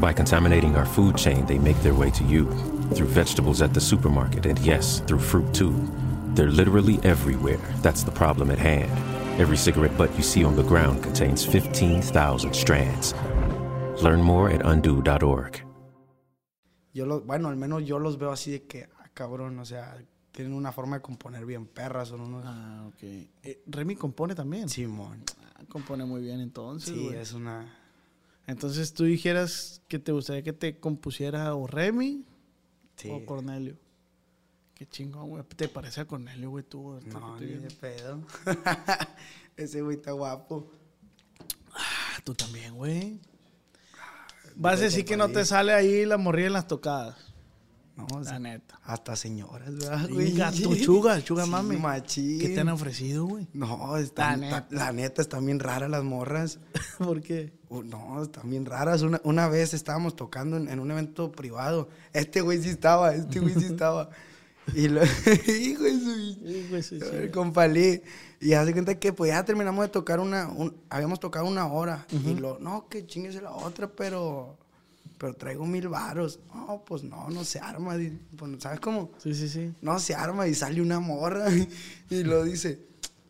By 0.00 0.12
contaminating 0.12 0.74
our 0.76 0.86
food 0.86 1.16
chain, 1.16 1.44
they 1.46 1.58
make 1.58 1.80
their 1.82 1.94
way 1.94 2.10
to 2.10 2.24
you 2.24 2.46
through 2.94 3.08
vegetables 3.08 3.62
at 3.62 3.72
the 3.74 3.80
supermarket, 3.80 4.46
and 4.46 4.58
yes, 4.60 5.00
through 5.06 5.20
fruit 5.20 5.52
too. 5.54 5.72
They're 6.34 6.50
literally 6.50 6.98
everywhere. 7.02 7.60
That's 7.82 8.02
the 8.04 8.10
problem 8.10 8.50
at 8.50 8.58
hand. 8.58 8.90
Every 9.38 9.56
cigarette 9.56 9.96
butt 9.96 10.14
you 10.16 10.22
see 10.22 10.44
on 10.44 10.56
the 10.56 10.62
ground 10.62 11.02
contains 11.02 11.44
15,000 11.44 12.54
strands. 12.54 13.14
Learn 14.02 14.22
more 14.22 14.50
at 14.50 14.64
undo.org. 14.64 15.62
Yo 16.94 17.06
los, 17.06 17.24
bueno, 17.24 17.48
al 17.48 17.56
menos 17.56 17.84
yo 17.84 17.98
los 17.98 18.18
veo 18.18 18.32
así 18.32 18.50
de 18.52 18.62
que, 18.66 18.84
ah, 18.98 19.08
cabrón, 19.14 19.58
o 19.58 19.64
sea, 19.64 19.96
tienen 20.30 20.52
una 20.54 20.72
forma 20.72 20.96
de 20.96 21.02
componer 21.02 21.44
bien 21.46 21.66
perras, 21.66 22.08
son 22.08 22.20
unos. 22.20 22.44
Ah, 22.46 22.84
ok. 22.88 23.02
Eh, 23.02 23.62
Remy 23.66 23.96
compone 23.96 24.34
también. 24.34 24.68
Simón. 24.68 25.22
Ah, 25.56 25.62
compone 25.68 26.04
muy 26.04 26.20
bien 26.22 26.40
entonces, 26.40 26.94
Sí, 26.94 27.04
güey. 27.06 27.16
es 27.16 27.32
una. 27.32 27.78
Entonces 28.46 28.92
tú 28.92 29.04
dijeras 29.04 29.82
que 29.88 29.98
te 29.98 30.12
gustaría 30.12 30.42
que 30.42 30.52
te 30.52 30.78
compusiera 30.78 31.54
o 31.54 31.66
Remy 31.66 32.24
Sí. 32.96 33.08
o 33.10 33.24
Cornelio. 33.24 33.76
Qué 34.74 34.86
chingón, 34.86 35.28
güey. 35.30 35.42
¿Te 35.44 35.68
parece 35.68 36.00
a 36.00 36.04
Cornelio, 36.06 36.50
güey, 36.50 36.64
tú? 36.64 37.00
No, 37.06 37.38
ni 37.38 37.46
de 37.46 37.70
pedo. 37.70 38.20
Ese 39.56 39.80
güey 39.82 39.96
está 39.96 40.12
guapo. 40.12 40.70
Ah, 41.74 42.18
tú 42.24 42.34
también, 42.34 42.74
güey. 42.74 43.20
Vas 44.56 44.80
a 44.80 44.84
decir 44.84 45.04
que 45.04 45.16
no 45.16 45.28
te 45.30 45.44
sale 45.44 45.72
ahí 45.72 46.04
la 46.04 46.18
morrilla 46.18 46.48
en 46.48 46.52
las 46.54 46.66
tocadas. 46.66 47.16
No, 47.94 48.06
o 48.10 48.24
sea, 48.24 48.34
La 48.34 48.38
neta. 48.38 48.80
hasta 48.84 49.14
señoras, 49.16 49.74
¿verdad, 49.76 50.08
güey? 50.10 50.32
Tu 50.62 50.76
chuga, 50.76 51.20
chuga 51.24 51.44
Sí, 51.44 51.50
mami. 51.50 51.76
machín. 51.76 52.38
¿Qué 52.40 52.48
te 52.48 52.60
han 52.60 52.70
ofrecido, 52.70 53.26
güey? 53.26 53.46
No, 53.52 53.96
están, 53.98 54.40
La 54.40 54.48
ta- 54.50 54.60
neta. 54.60 54.74
la 54.84 54.92
neta, 54.92 55.20
están 55.22 55.44
bien 55.44 55.60
raras 55.60 55.90
las 55.90 56.02
morras. 56.02 56.58
¿Por 56.98 57.20
qué? 57.20 57.52
Uh, 57.68 57.82
no, 57.82 58.22
están 58.22 58.48
bien 58.48 58.64
raras. 58.64 59.02
Una, 59.02 59.20
una 59.24 59.46
vez 59.48 59.74
estábamos 59.74 60.16
tocando 60.16 60.56
en, 60.56 60.68
en 60.68 60.80
un 60.80 60.90
evento 60.90 61.30
privado. 61.32 61.88
Este 62.14 62.40
güey 62.40 62.62
sí 62.62 62.70
estaba, 62.70 63.14
este 63.14 63.40
güey 63.40 63.54
sí 63.54 63.66
estaba. 63.66 64.08
Y 64.76 64.86
lo, 64.86 65.02
hijo 65.02 65.82
de 65.82 65.90
su... 65.98 66.34
Sí, 66.46 66.66
güey, 66.70 66.82
sí, 66.84 67.00
sí. 67.00 67.06
Ay, 67.20 67.30
Compa 67.32 67.66
Lee. 67.66 68.00
Y 68.40 68.52
hace 68.52 68.72
cuenta 68.72 68.94
que 68.96 69.12
pues 69.12 69.32
ya 69.32 69.44
terminamos 69.44 69.84
de 69.84 69.88
tocar 69.88 70.20
una, 70.20 70.46
un- 70.48 70.76
habíamos 70.88 71.18
tocado 71.18 71.46
una 71.46 71.66
hora. 71.66 72.06
Y 72.12 72.34
lo, 72.34 72.60
no, 72.60 72.86
que 72.88 73.04
chinguese 73.04 73.42
la 73.42 73.50
otra, 73.50 73.88
pero, 73.90 74.56
pero 75.22 75.34
traigo 75.34 75.64
mil 75.64 75.86
varos. 75.86 76.40
No, 76.52 76.82
pues 76.84 77.04
no, 77.04 77.30
no 77.30 77.44
se 77.44 77.60
arma. 77.60 77.96
pues, 78.36 78.50
¿Sabes 78.60 78.80
cómo? 78.80 79.12
Sí, 79.22 79.32
sí, 79.36 79.48
sí. 79.48 79.72
No 79.80 80.00
se 80.00 80.16
arma 80.16 80.48
y 80.48 80.54
sale 80.56 80.82
una 80.82 80.98
morra 80.98 81.46
y 82.10 82.24
lo 82.24 82.42
dice. 82.42 82.80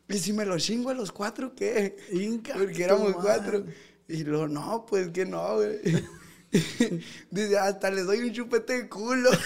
¿Y 0.09 0.17
si 0.17 0.33
me 0.33 0.47
lo 0.47 0.59
chingo 0.59 0.89
a 0.89 0.95
los 0.95 1.13
cuatro 1.13 1.55
qué? 1.55 1.97
Inca, 2.13 2.55
Porque 2.55 2.83
éramos 2.85 3.13
cuatro. 3.17 3.67
Y 4.09 4.25
lo, 4.25 4.49
no, 4.49 4.87
pues 4.87 5.09
que 5.11 5.27
no, 5.27 5.57
güey. 5.57 5.81
Dice, 7.31 7.59
hasta 7.59 7.91
les 7.91 8.07
doy 8.07 8.21
un 8.21 8.33
chupete 8.33 8.73
de 8.85 8.89
culo. 8.89 9.31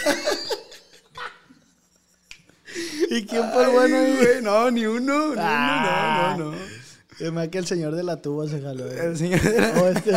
¿Y 3.10 3.26
quién 3.26 3.42
el 3.44 3.70
bueno 3.70 3.96
güey, 4.18 4.40
No, 4.42 4.70
ni 4.70 4.86
uno, 4.86 5.30
ni 5.34 5.40
Ah. 5.40 6.34
uno, 6.36 6.44
no, 6.44 6.50
no, 6.52 6.56
no. 6.56 6.56
Es 7.18 7.32
más 7.32 7.48
que 7.48 7.58
el 7.58 7.66
señor 7.66 7.96
de 7.96 8.04
la 8.04 8.22
tuba 8.22 8.46
se 8.48 8.60
jaló. 8.62 8.86
eh. 8.88 8.98
El 9.06 9.16
señor 9.16 9.40
de 9.40 9.60
la- 9.60 9.82
O 9.82 9.88
este- 9.88 10.12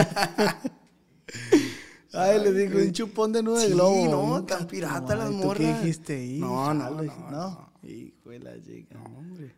Ay, 2.13 2.39
le 2.41 2.51
dijo 2.53 2.77
un 2.77 2.91
chupón 2.91 3.31
de 3.31 3.43
nube 3.43 3.59
de 3.59 3.67
Sí, 3.67 3.73
globo. 3.73 4.07
no, 4.39 4.43
tan 4.45 4.65
pirata 4.67 5.15
las 5.15 5.25
madre. 5.31 5.41
¿Tú 5.41 5.47
morras. 5.47 5.57
qué 5.59 5.79
dijiste 5.79 6.15
ahí? 6.17 6.39
No, 6.39 6.73
no, 6.73 6.83
Jale, 6.83 7.07
no, 7.07 7.29
no. 7.31 7.69
Hijo 7.83 8.29
de 8.29 8.39
la 8.39 8.61
chica. 8.61 8.95
No, 8.95 9.03
hombre. 9.17 9.55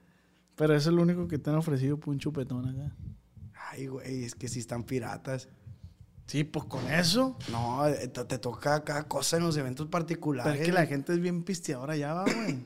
Pero 0.55 0.75
eso 0.75 0.89
es 0.89 0.95
lo 0.95 1.01
único 1.01 1.27
que 1.27 1.37
te 1.39 1.49
han 1.49 1.55
ofrecido 1.55 1.97
por 1.97 2.13
un 2.13 2.19
chupetón 2.19 2.67
acá. 2.67 2.95
Ay, 3.71 3.87
güey, 3.87 4.25
es 4.25 4.35
que 4.35 4.47
si 4.47 4.59
están 4.59 4.83
piratas. 4.83 5.47
Sí, 6.27 6.43
pues 6.43 6.65
con 6.65 6.85
eso. 6.91 7.37
No, 7.51 7.87
eh, 7.87 8.07
te, 8.07 8.23
te 8.25 8.37
toca 8.37 8.83
cada 8.83 9.03
cosa 9.07 9.37
en 9.37 9.43
los 9.43 9.57
eventos 9.57 9.87
particulares. 9.87 10.51
Pero 10.51 10.61
es 10.63 10.67
que 10.69 10.73
la 10.73 10.85
gente 10.85 11.13
es 11.13 11.19
bien 11.19 11.43
pisteadora 11.43 11.95
ya, 11.97 12.13
va, 12.13 12.23
güey. 12.25 12.65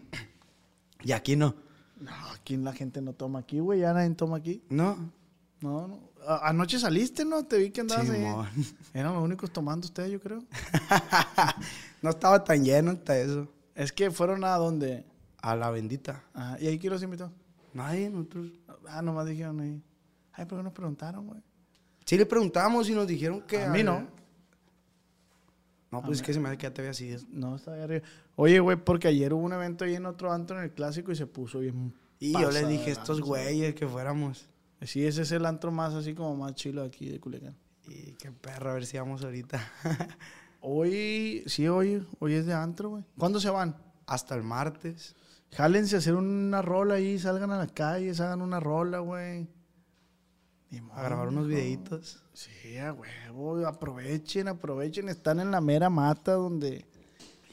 Y 1.03 1.11
aquí 1.11 1.35
no. 1.35 1.55
No, 1.99 2.11
aquí 2.33 2.57
la 2.57 2.73
gente 2.73 3.01
no 3.01 3.13
toma 3.13 3.39
aquí, 3.39 3.59
güey. 3.59 3.79
Ya 3.79 3.93
nadie 3.93 4.09
toma 4.15 4.37
aquí. 4.37 4.63
No. 4.69 5.11
No, 5.61 5.87
no. 5.87 5.99
Anoche 6.27 6.79
saliste, 6.79 7.25
¿no? 7.25 7.45
Te 7.45 7.57
vi 7.57 7.71
que 7.71 7.81
andabas 7.81 8.09
ahí. 8.09 8.21
Simón. 8.21 8.47
Eran 8.93 9.13
los 9.13 9.23
únicos 9.23 9.51
tomando 9.51 9.85
ustedes, 9.85 10.11
yo 10.11 10.19
creo. 10.19 10.43
no 12.01 12.09
estaba 12.09 12.43
tan 12.43 12.63
lleno 12.63 12.91
hasta 12.91 13.17
eso. 13.17 13.47
Es 13.73 13.91
que 13.91 14.11
fueron 14.11 14.43
a 14.43 14.55
donde. 14.55 15.05
A 15.41 15.55
la 15.55 15.69
bendita. 15.69 16.23
Ajá. 16.33 16.57
¿Y 16.59 16.67
ahí 16.67 16.79
quién 16.79 16.91
los 16.91 17.03
invitó? 17.03 17.31
Nadie, 17.73 18.09
nosotros. 18.09 18.47
Ah, 18.87 19.01
nomás 19.01 19.27
dijeron 19.27 19.59
ahí. 19.59 19.81
Ay, 20.33 20.45
¿por 20.45 20.57
qué 20.57 20.63
nos 20.63 20.73
preguntaron, 20.73 21.27
güey? 21.27 21.41
Sí 22.05 22.17
le 22.17 22.25
preguntamos 22.25 22.89
y 22.89 22.93
nos 22.93 23.07
dijeron 23.07 23.41
que... 23.41 23.63
A 23.63 23.69
mí 23.69 23.83
no. 23.83 24.07
No, 25.91 26.01
pues 26.01 26.19
es 26.19 26.25
que 26.25 26.33
se 26.33 26.39
me 26.39 26.49
hace 26.49 26.57
que 26.57 26.63
ya 26.63 26.73
te 26.73 26.93
sido. 26.93 27.19
No, 27.29 27.55
está 27.55 27.73
ahí 27.73 27.81
arriba. 27.81 28.05
Oye, 28.35 28.59
güey, 28.59 28.77
porque 28.77 29.07
ayer 29.07 29.33
hubo 29.33 29.43
un 29.43 29.53
evento 29.53 29.85
ahí 29.85 29.95
en 29.95 30.05
otro 30.05 30.31
antro 30.31 30.57
en 30.57 30.65
el 30.65 30.71
clásico 30.71 31.11
y 31.11 31.15
se 31.15 31.25
puso 31.25 31.59
bien. 31.59 31.93
Y 32.19 32.33
yo 32.33 32.39
le 32.39 32.45
pasada 32.45 32.67
dije 32.67 32.89
a 32.89 32.93
estos 32.93 33.21
güeyes 33.21 33.75
que 33.75 33.87
fuéramos. 33.87 34.49
Sí, 34.85 35.05
ese 35.05 35.23
es 35.23 35.31
el 35.31 35.45
antro 35.45 35.71
más 35.71 35.93
así 35.93 36.13
como 36.13 36.35
más 36.35 36.55
chilo 36.55 36.83
aquí 36.83 37.09
de 37.09 37.19
Culiacán. 37.19 37.55
Y 37.87 38.13
qué 38.13 38.31
perro, 38.31 38.71
a 38.71 38.73
ver 38.73 38.85
si 38.85 38.97
vamos 38.97 39.23
ahorita. 39.23 39.61
Hoy, 40.67 41.43
sí, 41.45 41.67
hoy, 41.67 42.03
hoy 42.17 42.33
es 42.33 42.47
de 42.47 42.53
antro, 42.53 42.89
güey. 42.89 43.03
¿Cuándo 43.19 43.39
se 43.39 43.51
van? 43.51 43.75
Hasta 44.07 44.33
el 44.33 44.41
martes. 44.41 45.15
Jálense 45.51 45.95
a 45.95 45.99
hacer 45.99 46.15
una 46.15 46.63
rola 46.63 46.95
ahí, 46.95 47.19
salgan 47.19 47.51
a 47.51 47.59
la 47.59 47.67
calle, 47.67 48.09
hagan 48.09 48.41
una 48.41 48.59
rola, 48.59 48.97
güey. 48.97 49.47
A 50.91 51.03
grabar 51.03 51.27
unos 51.27 51.47
videitos. 51.47 52.23
Sí, 52.33 52.77
a 52.77 52.93
huevo, 52.93 53.65
aprovechen, 53.67 54.47
aprovechen. 54.47 55.07
Están 55.07 55.39
en 55.39 55.51
la 55.51 55.61
mera 55.61 55.89
mata 55.89 56.33
donde... 56.33 56.85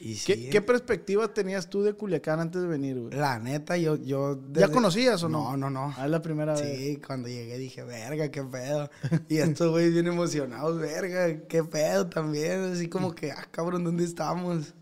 Y 0.05 0.15
sí, 0.15 0.33
¿Qué, 0.33 0.49
qué 0.49 0.61
perspectiva 0.61 1.33
tenías 1.33 1.69
tú 1.69 1.81
de 1.81 1.93
Culiacán 1.93 2.41
antes 2.41 2.61
de 2.61 2.67
venir, 2.67 2.99
güey? 2.99 3.13
La 3.13 3.39
neta, 3.39 3.77
yo... 3.77 3.95
yo 3.95 4.35
¿Ya 4.51 4.61
desde- 4.67 4.73
conocías 4.73 5.23
o 5.23 5.29
no? 5.29 5.51
No, 5.51 5.57
no, 5.57 5.69
no. 5.69 5.93
Ah, 5.97 6.03
es 6.05 6.11
la 6.11 6.21
primera 6.21 6.53
vez. 6.53 6.77
Sí, 6.77 6.97
cuando 7.05 7.29
llegué 7.29 7.57
dije, 7.57 7.83
verga, 7.83 8.29
qué 8.29 8.43
pedo. 8.43 8.89
Y 9.29 9.37
estos 9.37 9.71
güeyes 9.71 9.93
bien 9.93 10.07
emocionados, 10.07 10.77
verga, 10.77 11.47
qué 11.47 11.63
pedo 11.63 12.07
también. 12.07 12.63
Así 12.73 12.89
como 12.89 13.15
que, 13.15 13.31
ah, 13.31 13.47
cabrón, 13.49 13.85
¿dónde 13.85 14.03
estamos? 14.03 14.73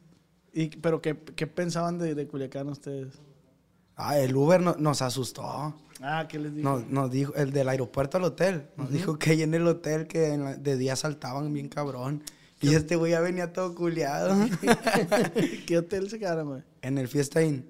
Y, 0.54 0.70
¿Pero 0.70 1.02
qué, 1.04 1.16
qué 1.36 1.46
pensaban 1.46 2.00
de, 2.00 2.16
de 2.16 2.28
Culiacán 2.28 2.68
ustedes? 2.70 3.14
Ah, 3.96 4.18
el 4.18 4.36
Uber 4.36 4.60
no- 4.60 4.76
nos 4.80 5.04
asustó. 5.04 5.76
Ah, 6.02 6.26
¿qué 6.28 6.40
les 6.40 6.56
digo? 6.56 6.68
Nos, 6.68 6.90
nos 6.90 7.12
dijo, 7.12 7.36
el 7.36 7.52
del 7.52 7.70
aeropuerto 7.70 8.18
al 8.18 8.24
hotel, 8.24 8.66
nos 8.76 8.90
dijo 8.92 9.20
que 9.20 9.30
ahí 9.30 9.44
en 9.44 9.54
el 9.54 9.68
hotel 9.68 10.08
que 10.08 10.30
en 10.34 10.44
la- 10.46 10.56
de 10.56 10.78
día 10.78 10.96
saltaban 10.96 11.54
bien 11.54 11.70
cabrón. 11.70 12.24
Y 12.62 12.76
este 12.76 12.96
güey 12.96 13.12
ya 13.12 13.20
venía 13.22 13.52
todo 13.54 13.74
culiado. 13.76 14.36
¿Qué 15.68 15.78
hotel 15.78 16.10
se 16.10 16.20
quedaron, 16.20 16.48
güey? 16.50 16.64
en 16.82 16.98
el 16.98 17.08
Fiesta 17.08 17.42
Inn. 17.44 17.66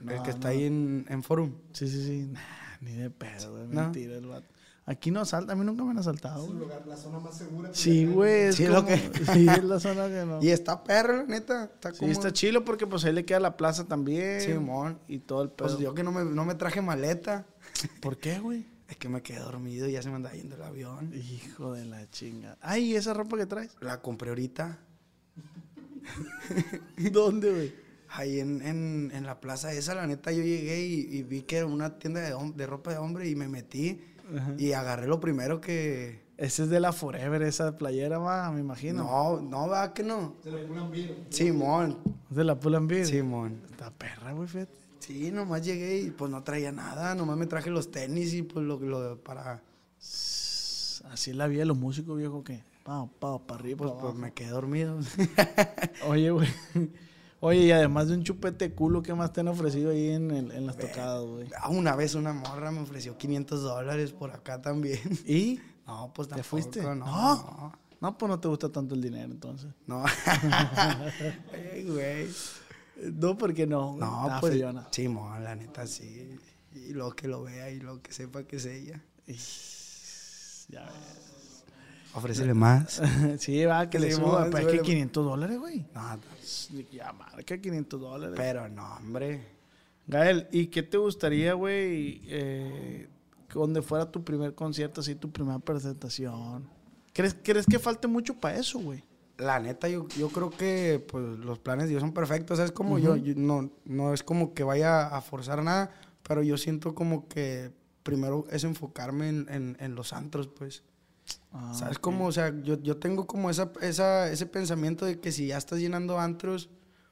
el 0.00 0.16
No, 0.16 0.22
que 0.22 0.30
está 0.30 0.48
no. 0.48 0.54
ahí 0.54 0.64
en, 0.64 1.06
en 1.08 1.22
Forum. 1.22 1.52
Sí, 1.72 1.88
sí, 1.88 2.04
sí. 2.06 2.26
Nah, 2.32 2.40
ni 2.80 2.92
de 2.92 3.10
pedo, 3.10 3.52
güey. 3.52 3.68
¿No? 3.68 3.82
Mentira 3.82 4.16
el 4.16 4.26
vato. 4.26 4.46
Aquí 4.84 5.12
no 5.12 5.20
asalta, 5.20 5.52
a 5.52 5.56
mí 5.56 5.64
nunca 5.64 5.84
me 5.84 5.92
han 5.92 5.98
asaltado, 5.98 6.44
güey. 6.44 6.68
la 6.88 6.96
zona 6.96 7.20
más 7.20 7.38
segura. 7.38 7.70
Sí, 7.72 8.04
güey. 8.04 8.42
Es 8.48 8.56
Sí, 8.56 8.64
como- 8.66 8.80
lo 8.80 8.86
que- 8.86 8.96
sí, 9.32 9.46
es 9.48 9.62
la 9.64 9.78
zona 9.78 10.08
que 10.08 10.24
no. 10.26 10.42
Y 10.42 10.48
está 10.50 10.82
perro, 10.82 11.18
la 11.18 11.22
neta. 11.24 11.64
Está 11.64 11.92
Sí, 11.92 11.98
como... 12.00 12.10
está 12.12 12.32
chilo 12.32 12.64
porque 12.64 12.86
pues 12.88 13.04
ahí 13.04 13.12
le 13.12 13.24
queda 13.24 13.38
la 13.40 13.56
plaza 13.56 13.84
también. 13.86 14.40
Simón. 14.40 14.98
Y 15.06 15.20
todo 15.20 15.42
el 15.42 15.50
pedo. 15.50 15.68
Pues 15.68 15.78
yo 15.78 15.94
que 15.94 16.02
no 16.02 16.10
me, 16.10 16.24
no 16.24 16.44
me 16.44 16.54
traje 16.56 16.82
maleta. 16.82 17.46
¿Por 18.00 18.18
qué, 18.18 18.40
güey? 18.40 18.66
Es 18.92 18.98
que 18.98 19.08
me 19.08 19.22
quedé 19.22 19.38
dormido 19.38 19.88
y 19.88 19.92
ya 19.92 20.02
se 20.02 20.10
me 20.10 20.16
andaba 20.16 20.34
yendo 20.34 20.54
el 20.54 20.62
avión. 20.62 21.14
Hijo 21.14 21.72
de 21.72 21.86
la 21.86 22.10
chinga. 22.10 22.58
Ay, 22.60 22.92
¿y 22.92 22.96
esa 22.96 23.14
ropa 23.14 23.38
que 23.38 23.46
traes? 23.46 23.74
La 23.80 24.02
compré 24.02 24.28
ahorita. 24.28 24.80
¿Dónde, 27.10 27.50
güey? 27.50 27.74
Ahí 28.10 28.38
en, 28.38 28.60
en, 28.60 29.10
en 29.14 29.24
la 29.24 29.40
plaza 29.40 29.72
esa, 29.72 29.94
la 29.94 30.06
neta, 30.06 30.30
yo 30.30 30.42
llegué 30.42 30.84
y, 30.84 31.08
y 31.10 31.22
vi 31.22 31.40
que 31.40 31.56
era 31.56 31.66
una 31.66 31.98
tienda 31.98 32.20
de, 32.20 32.52
de 32.54 32.66
ropa 32.66 32.90
de 32.90 32.98
hombre 32.98 33.30
y 33.30 33.34
me 33.34 33.48
metí. 33.48 33.98
Ajá. 34.36 34.52
Y 34.58 34.74
agarré 34.74 35.06
lo 35.06 35.20
primero 35.20 35.58
que... 35.58 36.20
Ese 36.36 36.64
es 36.64 36.68
de 36.68 36.78
la 36.78 36.92
Forever, 36.92 37.40
esa 37.40 37.78
playera, 37.78 38.18
va, 38.18 38.50
me 38.50 38.60
imagino. 38.60 39.04
No, 39.04 39.40
no, 39.40 39.68
va 39.68 39.94
que 39.94 40.02
no. 40.02 40.36
Se 40.44 40.50
le 40.50 40.66
ponen 40.66 40.90
bien. 40.90 41.26
Simón. 41.30 41.96
Es 42.30 42.36
de 42.36 42.44
la 42.44 42.60
Pull 42.60 42.74
and 42.74 42.90
Beer. 42.90 43.06
Simón. 43.06 43.62
Está 43.70 43.90
perra, 43.90 44.32
güey, 44.32 44.48
fíjate. 44.48 44.82
Sí, 45.04 45.30
nomás 45.32 45.62
llegué 45.64 45.98
y 46.00 46.10
pues 46.10 46.30
no 46.30 46.42
traía 46.44 46.70
nada. 46.70 47.14
Nomás 47.14 47.36
me 47.36 47.46
traje 47.46 47.70
los 47.70 47.90
tenis 47.90 48.32
y 48.34 48.42
pues 48.42 48.64
lo, 48.64 48.78
lo 48.78 49.18
para... 49.22 49.60
Así 49.98 51.30
es 51.30 51.36
la 51.36 51.48
vida 51.48 51.60
de 51.60 51.66
los 51.66 51.76
músicos, 51.76 52.16
viejo, 52.16 52.44
que 52.44 52.62
Pa, 52.84 53.06
pa, 53.18 53.38
para 53.38 53.60
arriba. 53.60 53.78
Pues, 53.78 53.92
pues 54.00 54.14
me 54.14 54.32
quedé 54.32 54.50
dormido. 54.50 54.98
Oye, 56.06 56.30
güey. 56.30 56.48
Oye, 57.40 57.60
y 57.60 57.70
además 57.72 58.08
de 58.08 58.14
un 58.14 58.22
chupete 58.24 58.72
culo, 58.72 59.02
¿qué 59.02 59.14
más 59.14 59.32
te 59.32 59.40
han 59.40 59.48
ofrecido 59.48 59.90
ahí 59.90 60.10
en, 60.10 60.30
el- 60.30 60.52
en 60.52 60.66
las 60.66 60.76
tocadas, 60.78 61.24
güey? 61.24 61.48
Ah, 61.60 61.68
Una 61.70 61.94
vez 61.96 62.14
una 62.14 62.32
morra 62.32 62.70
me 62.70 62.80
ofreció 62.80 63.16
500 63.18 63.62
dólares 63.62 64.12
por 64.12 64.30
acá 64.32 64.60
también. 64.62 65.00
¿Y? 65.26 65.60
No, 65.84 66.12
pues 66.14 66.28
¿Te 66.28 66.36
tampoco. 66.36 66.48
fuiste? 66.48 66.80
No, 66.80 66.94
No. 66.94 67.06
no. 67.06 67.72
No, 68.00 68.18
pues 68.18 68.28
no 68.30 68.38
te 68.40 68.46
gusta 68.48 68.68
tanto 68.68 68.94
el 68.94 69.02
dinero, 69.02 69.30
entonces. 69.32 69.70
No. 69.86 70.04
Ay, 71.72 71.84
güey. 71.84 72.28
No, 72.96 73.36
porque 73.38 73.66
no. 73.66 73.96
No, 73.96 74.22
Está 74.26 74.40
pues. 74.40 74.52
feyona. 74.52 74.88
Sí, 74.90 75.08
mo, 75.08 75.36
la 75.38 75.54
neta 75.54 75.86
sí. 75.86 76.38
Y 76.74 76.92
lo 76.92 77.10
que 77.12 77.28
lo 77.28 77.42
vea 77.42 77.70
y 77.70 77.80
lo 77.80 78.00
que 78.02 78.12
sepa 78.12 78.44
que 78.44 78.56
es 78.56 78.66
ella. 78.66 79.02
Ya 80.68 80.84
ves. 80.84 81.64
Ofrécele 82.14 82.52
más. 82.54 83.00
sí, 83.38 83.64
va, 83.64 83.88
que 83.88 83.98
le 83.98 84.10
Sí, 84.10 84.16
suba. 84.16 84.44
mo, 84.44 84.50
Pero 84.50 84.58
es 84.58 84.64
que 84.66 84.70
súbele. 84.78 84.82
500 84.82 85.24
dólares, 85.24 85.58
güey. 85.58 85.86
No, 85.94 86.20
Ya, 86.92 87.12
marca 87.12 87.58
500 87.58 88.00
dólares. 88.00 88.34
pero 88.36 88.68
no, 88.68 88.96
hombre. 88.96 89.40
Gael, 90.06 90.48
¿y 90.50 90.66
qué 90.66 90.82
te 90.82 90.98
gustaría, 90.98 91.54
güey, 91.54 92.20
eh, 92.26 93.08
donde 93.54 93.80
fuera 93.82 94.10
tu 94.10 94.22
primer 94.24 94.54
concierto, 94.54 95.00
así 95.00 95.14
tu 95.14 95.30
primera 95.30 95.58
presentación? 95.58 96.68
¿Crees, 97.14 97.36
¿crees 97.42 97.66
que 97.66 97.78
falte 97.78 98.08
mucho 98.08 98.34
para 98.34 98.58
eso, 98.58 98.78
güey? 98.80 99.02
La 99.38 99.58
neta, 99.58 99.88
yo, 99.88 100.06
yo 100.18 100.28
creo 100.28 100.50
que 100.50 101.04
pues, 101.10 101.24
los 101.38 101.58
planes 101.58 101.84
de 101.84 101.90
Dios 101.90 102.00
son 102.02 102.12
perfectos. 102.12 102.58
Es 102.58 102.70
como 102.72 102.98
yo, 102.98 103.16
yo 103.16 103.34
no, 103.36 103.70
no 103.84 104.12
es 104.14 104.22
como 104.22 104.54
que 104.54 104.62
vaya 104.62 105.06
a 105.08 105.20
forzar 105.20 105.62
nada, 105.62 105.90
pero 106.22 106.42
yo 106.42 106.56
siento 106.56 106.94
como 106.94 107.26
que 107.28 107.72
primero 108.02 108.44
es 108.50 108.64
enfocarme 108.64 109.28
en, 109.28 109.46
en- 109.50 109.76
en 109.80 109.94
los 109.94 110.12
antros, 110.12 110.48
pues. 110.48 110.82
Ah, 111.52 111.72
¿Sabes 111.74 111.98
cómo? 111.98 112.26
O 112.26 112.32
sea, 112.32 112.52
yo, 112.62 112.80
yo 112.82 112.96
tengo 112.98 113.26
como 113.26 113.48
esa, 113.50 113.72
esa, 113.80 114.30
ese 114.30 114.46
pensamiento 114.46 115.04
de 115.06 115.18
que 115.20 115.32
si 115.32 115.46
ya 115.48 115.56
estás 115.58 115.78
llenando 115.78 116.18
antros, 116.18 116.68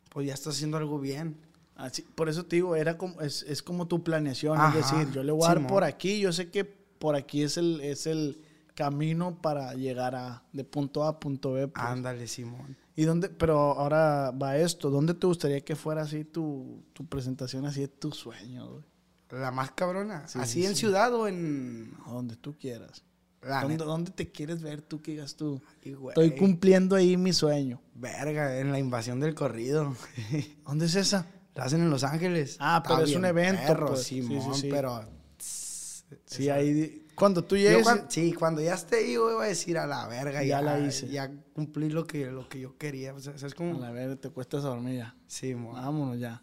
pues 0.09 0.27
ya 0.27 0.35
estás 0.35 0.55
haciendo 0.57 0.77
algo 0.77 0.99
bien. 0.99 1.37
Así, 1.77 2.03
por 2.03 2.29
eso 2.29 2.45
te 2.45 2.57
digo, 2.57 2.77
era 2.77 2.99
como, 2.99 3.21
es, 3.23 3.43
es 3.45 3.62
como 3.62 3.87
tu 3.89 4.03
planeación. 4.05 4.59
Ajá, 4.59 4.79
es 4.79 4.91
decir, 4.91 5.11
yo 5.12 5.23
le 5.23 5.33
voy 5.33 5.45
a 5.45 5.49
dar 5.49 5.57
Simón. 5.59 5.68
por 5.73 5.85
aquí, 5.85 6.21
yo 6.21 6.33
sé 6.33 6.51
que 6.51 6.64
por 6.64 7.16
aquí 7.16 7.43
es 7.43 7.57
el, 7.57 7.81
es 7.81 8.07
el 8.07 8.43
camino 8.81 9.37
para 9.43 9.74
llegar 9.74 10.14
a 10.14 10.43
de 10.55 10.64
punto 10.64 11.05
A 11.05 11.09
a 11.09 11.20
punto 11.20 11.53
B. 11.53 11.68
pues. 11.68 11.85
Ándale, 11.85 12.26
Simón. 12.26 12.78
¿Y 12.97 13.05
dónde, 13.05 13.28
pero 13.28 13.59
ahora 13.72 14.31
va 14.31 14.57
esto, 14.57 14.89
¿dónde 14.89 15.12
te 15.12 15.26
gustaría 15.26 15.61
que 15.61 15.76
fuera 15.76 16.01
así 16.01 16.24
tu, 16.24 16.83
tu 16.95 17.05
presentación, 17.07 17.66
así 17.66 17.83
de 17.83 17.89
tus 17.89 18.16
sueños, 18.16 18.70
güey? 18.70 19.43
La 19.43 19.51
más 19.51 19.72
cabrona. 19.72 20.26
Sí, 20.26 20.39
¿Así 20.41 20.61
sí, 20.62 20.66
en 20.66 20.74
sí. 20.74 20.81
ciudad 20.81 21.12
o 21.14 21.28
en...? 21.28 21.93
Donde 22.07 22.37
tú 22.37 22.57
quieras. 22.57 23.05
¿Dónde, 23.43 24.12
te 24.12 24.33
quieres 24.33 24.62
ver 24.62 24.81
tú 24.81 25.03
que 25.03 25.12
digas 25.12 25.37
tú? 25.37 25.61
Ay. 25.85 25.97
Estoy 26.09 26.37
cumpliendo 26.37 26.97
ahí 26.97 27.18
mi 27.18 27.35
sueño. 27.35 27.83
Verga, 27.95 28.59
en 28.59 28.72
la 28.72 28.78
invasión 28.78 29.20
del 29.20 29.35
corrido. 29.35 29.95
¿Dónde 30.66 30.87
es 30.87 30.95
esa? 30.95 31.26
La 31.55 31.64
hacen 31.64 31.83
en 31.83 31.91
Los 31.91 32.03
Ángeles. 32.03 32.57
Ah, 32.61 32.83
pero 32.83 33.01
Está 33.01 33.11
es 33.11 33.16
un 33.16 33.26
evento, 33.26 33.62
perro, 33.66 33.89
pues. 33.89 34.05
Simón, 34.05 34.55
sí, 34.55 34.62
sí. 34.62 34.68
pero... 34.70 35.05
Sí, 35.39 36.49
ahí. 36.49 37.07
Cuando 37.21 37.45
tú 37.45 37.57
Yo 37.57 37.68
llegues. 37.71 37.87
sí, 38.09 38.33
cuando 38.33 38.61
ya 38.62 38.75
esté 38.75 38.97
ahí, 38.97 39.16
güey, 39.16 39.35
voy 39.35 39.45
a 39.45 39.49
decir 39.49 39.79
a 39.79 39.87
la 39.87 40.09
verga. 40.09 40.43
Ya 40.43 40.49
Ya, 40.49 40.62
la 40.62 40.81
hice. 40.81 41.07
Ya 41.09 41.31
cumplí 41.53 41.91
lo 41.91 42.05
que, 42.07 42.27
lo 42.33 42.49
que 42.49 42.61
yo 42.61 42.77
quería. 42.79 43.14
O 43.14 43.21
sea, 43.21 43.37
¿sabes 43.39 43.55
A 43.61 43.62
la 43.79 43.93
ver, 43.93 44.16
te 44.16 44.31
cuestas 44.31 44.62
dormir 44.62 44.97
ya. 44.97 45.14
Sí, 45.27 45.55
mo, 45.55 45.75
Vámonos 45.75 46.18
ya. 46.18 46.43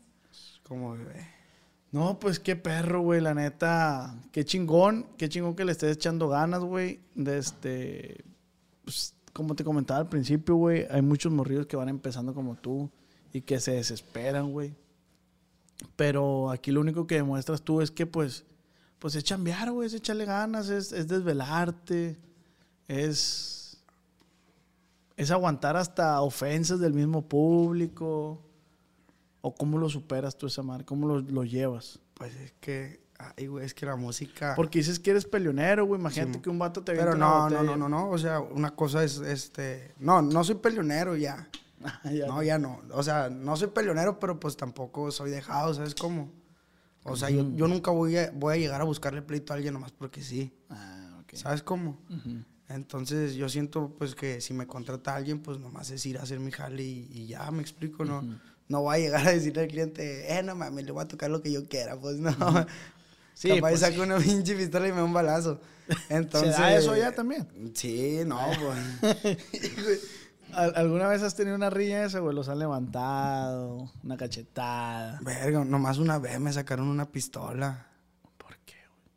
como 0.64 0.94
bebé. 0.94 1.28
No, 1.92 2.20
pues 2.20 2.40
qué 2.40 2.56
perro, 2.56 3.02
güey, 3.02 3.20
la 3.22 3.34
neta. 3.34 4.22
Qué 4.32 4.46
chingón, 4.46 5.08
qué 5.18 5.28
chingón 5.30 5.56
que 5.56 5.66
le 5.66 5.72
estés 5.72 5.96
echando 5.96 6.30
ganas, 6.30 6.62
güey. 6.62 7.00
De 7.16 7.40
este. 7.40 8.24
Pues, 8.84 9.16
como 9.34 9.56
te 9.56 9.64
comentaba 9.64 10.00
al 10.00 10.10
principio, 10.10 10.56
güey, 10.56 10.86
hay 10.90 11.02
muchos 11.02 11.32
morrillos 11.32 11.66
que 11.68 11.76
van 11.76 11.90
empezando 11.90 12.34
como 12.34 12.56
tú 12.56 12.90
y 13.34 13.42
que 13.42 13.60
se 13.60 13.72
desesperan, 13.72 14.52
güey. 14.52 14.76
Pero 15.96 16.50
aquí 16.52 16.72
lo 16.72 16.82
único 16.82 17.08
que 17.08 17.16
demuestras 17.16 17.62
tú 17.62 17.82
es 17.82 17.92
que, 17.92 18.06
pues, 18.06 18.46
pues 19.00 19.16
es 19.16 19.24
chambear, 19.24 19.72
güey, 19.72 19.88
es 19.88 19.94
echarle 19.94 20.26
ganas, 20.26 20.70
es, 20.70 20.92
es 20.92 21.08
desvelarte, 21.08 22.18
es. 22.88 23.54
Es 25.16 25.32
aguantar 25.32 25.76
hasta 25.78 26.22
ofensas 26.22 26.80
del 26.80 26.94
mismo 26.94 27.28
público. 27.28 28.40
¿O 29.42 29.56
cómo 29.56 29.78
lo 29.80 29.90
superas 29.90 30.38
tú 30.38 30.46
esa 30.46 30.62
madre? 30.62 30.86
¿Cómo 30.86 31.08
lo, 31.08 31.20
lo 31.22 31.44
llevas? 31.44 32.00
Pues 32.14 32.36
es 32.36 32.54
que, 32.60 33.02
ay, 33.18 33.48
güey, 33.48 33.66
es 33.66 33.74
que 33.74 33.86
la 33.86 33.96
música... 33.96 34.54
Porque 34.56 34.80
dices 34.80 35.00
que 35.00 35.12
eres 35.12 35.26
peleonero, 35.26 35.86
güey. 35.86 36.00
Imagínate 36.00 36.34
Sí, 36.34 36.40
que 36.40 36.50
un 36.50 36.60
vato 36.60 36.84
te 36.84 36.94
Pero 36.94 37.16
no, 37.16 37.50
no, 37.50 37.64
no, 37.64 37.76
no, 37.76 37.90
no. 37.90 38.10
O 38.10 38.18
sea, 38.18 38.42
una 38.42 38.76
cosa 38.76 39.04
es, 39.04 39.18
este... 39.18 39.94
No, 40.00 40.22
no 40.22 40.44
soy 40.44 40.56
peleonero 40.56 41.16
ya. 41.16 41.48
Ah, 41.84 42.12
ya. 42.12 42.26
No, 42.26 42.42
ya 42.42 42.58
no. 42.58 42.82
O 42.92 43.04
sea, 43.04 43.30
no 43.30 43.56
soy 43.56 43.68
peleonero, 43.68 44.20
pero 44.20 44.40
pues 44.40 44.58
tampoco 44.58 45.12
soy 45.12 45.30
dejado, 45.30 45.74
¿sabes 45.76 45.94
cómo? 45.94 46.32
O 47.08 47.16
sea, 47.16 47.30
yo, 47.30 47.50
yo 47.56 47.68
nunca 47.68 47.92
voy 47.92 48.18
a, 48.18 48.32
voy 48.32 48.56
a 48.56 48.58
llegar 48.58 48.82
a 48.82 48.84
buscarle 48.84 49.22
pleito 49.22 49.54
a 49.54 49.56
alguien 49.56 49.74
nomás 49.74 49.92
porque 49.92 50.22
sí. 50.22 50.54
Ah, 50.70 51.20
ok. 51.22 51.36
¿Sabes 51.36 51.64
cómo? 51.64 52.00
Entonces 52.70 53.36
yo 53.36 53.48
siento 53.48 53.96
pues 53.98 54.14
que 54.14 54.42
si 54.42 54.54
me 54.54 54.68
contrata 54.68 55.16
alguien, 55.16 55.40
pues 55.40 55.60
nomás 55.60 55.90
es 55.90 56.06
ir 56.06 56.18
a 56.18 56.24
hacer 56.24 56.40
mi 56.40 56.52
jale 56.52 56.84
y, 56.84 57.10
y 57.12 57.28
ya, 57.28 57.50
me 57.52 57.62
explico, 57.62 58.04
¿no? 58.04 58.24
No 58.68 58.82
voy 58.82 58.96
a 58.96 59.00
llegar 59.00 59.28
a 59.28 59.32
decirle 59.32 59.64
al 59.64 59.68
cliente, 59.70 60.38
eh, 60.38 60.44
no 60.44 60.54
mames, 60.54 60.86
le 60.86 60.92
voy 60.92 61.04
a 61.04 61.08
tocar 61.08 61.30
lo 61.30 61.42
que 61.42 61.52
yo 61.52 61.68
quiera, 61.68 62.00
pues 62.00 62.18
no. 62.18 62.32
Sí, 63.34 63.50
Capaz 63.50 63.70
pues, 63.70 63.80
saco 63.82 64.02
una 64.02 64.18
pinche 64.18 64.56
pistola 64.56 64.88
y 64.88 64.92
me 64.92 64.98
da 64.98 65.04
un 65.04 65.14
balazo. 65.14 65.62
Entonces... 66.10 66.56
¿Se 66.56 66.62
da 66.62 66.76
eso 66.76 66.98
ya 66.98 67.12
también? 67.12 67.48
Sí, 67.76 68.22
no, 68.26 68.40
pues... 68.60 70.02
¿Al- 70.54 70.74
¿Alguna 70.76 71.08
vez 71.08 71.22
has 71.22 71.36
tenido 71.36 71.56
una 71.56 71.70
riña 71.70 72.04
esa, 72.06 72.20
güey? 72.20 72.36
Los 72.36 72.50
han 72.50 72.60
levantado, 72.60 73.92
una 74.04 74.18
cachetada. 74.18 75.20
Verga, 75.22 75.64
nomás 75.66 75.98
una 75.98 76.18
vez 76.20 76.40
me 76.40 76.52
sacaron 76.54 76.88
una 76.88 77.12
pistola 77.12 77.88
¿Por 78.38 78.58
qué, 78.66 78.76
güey? 78.90 79.12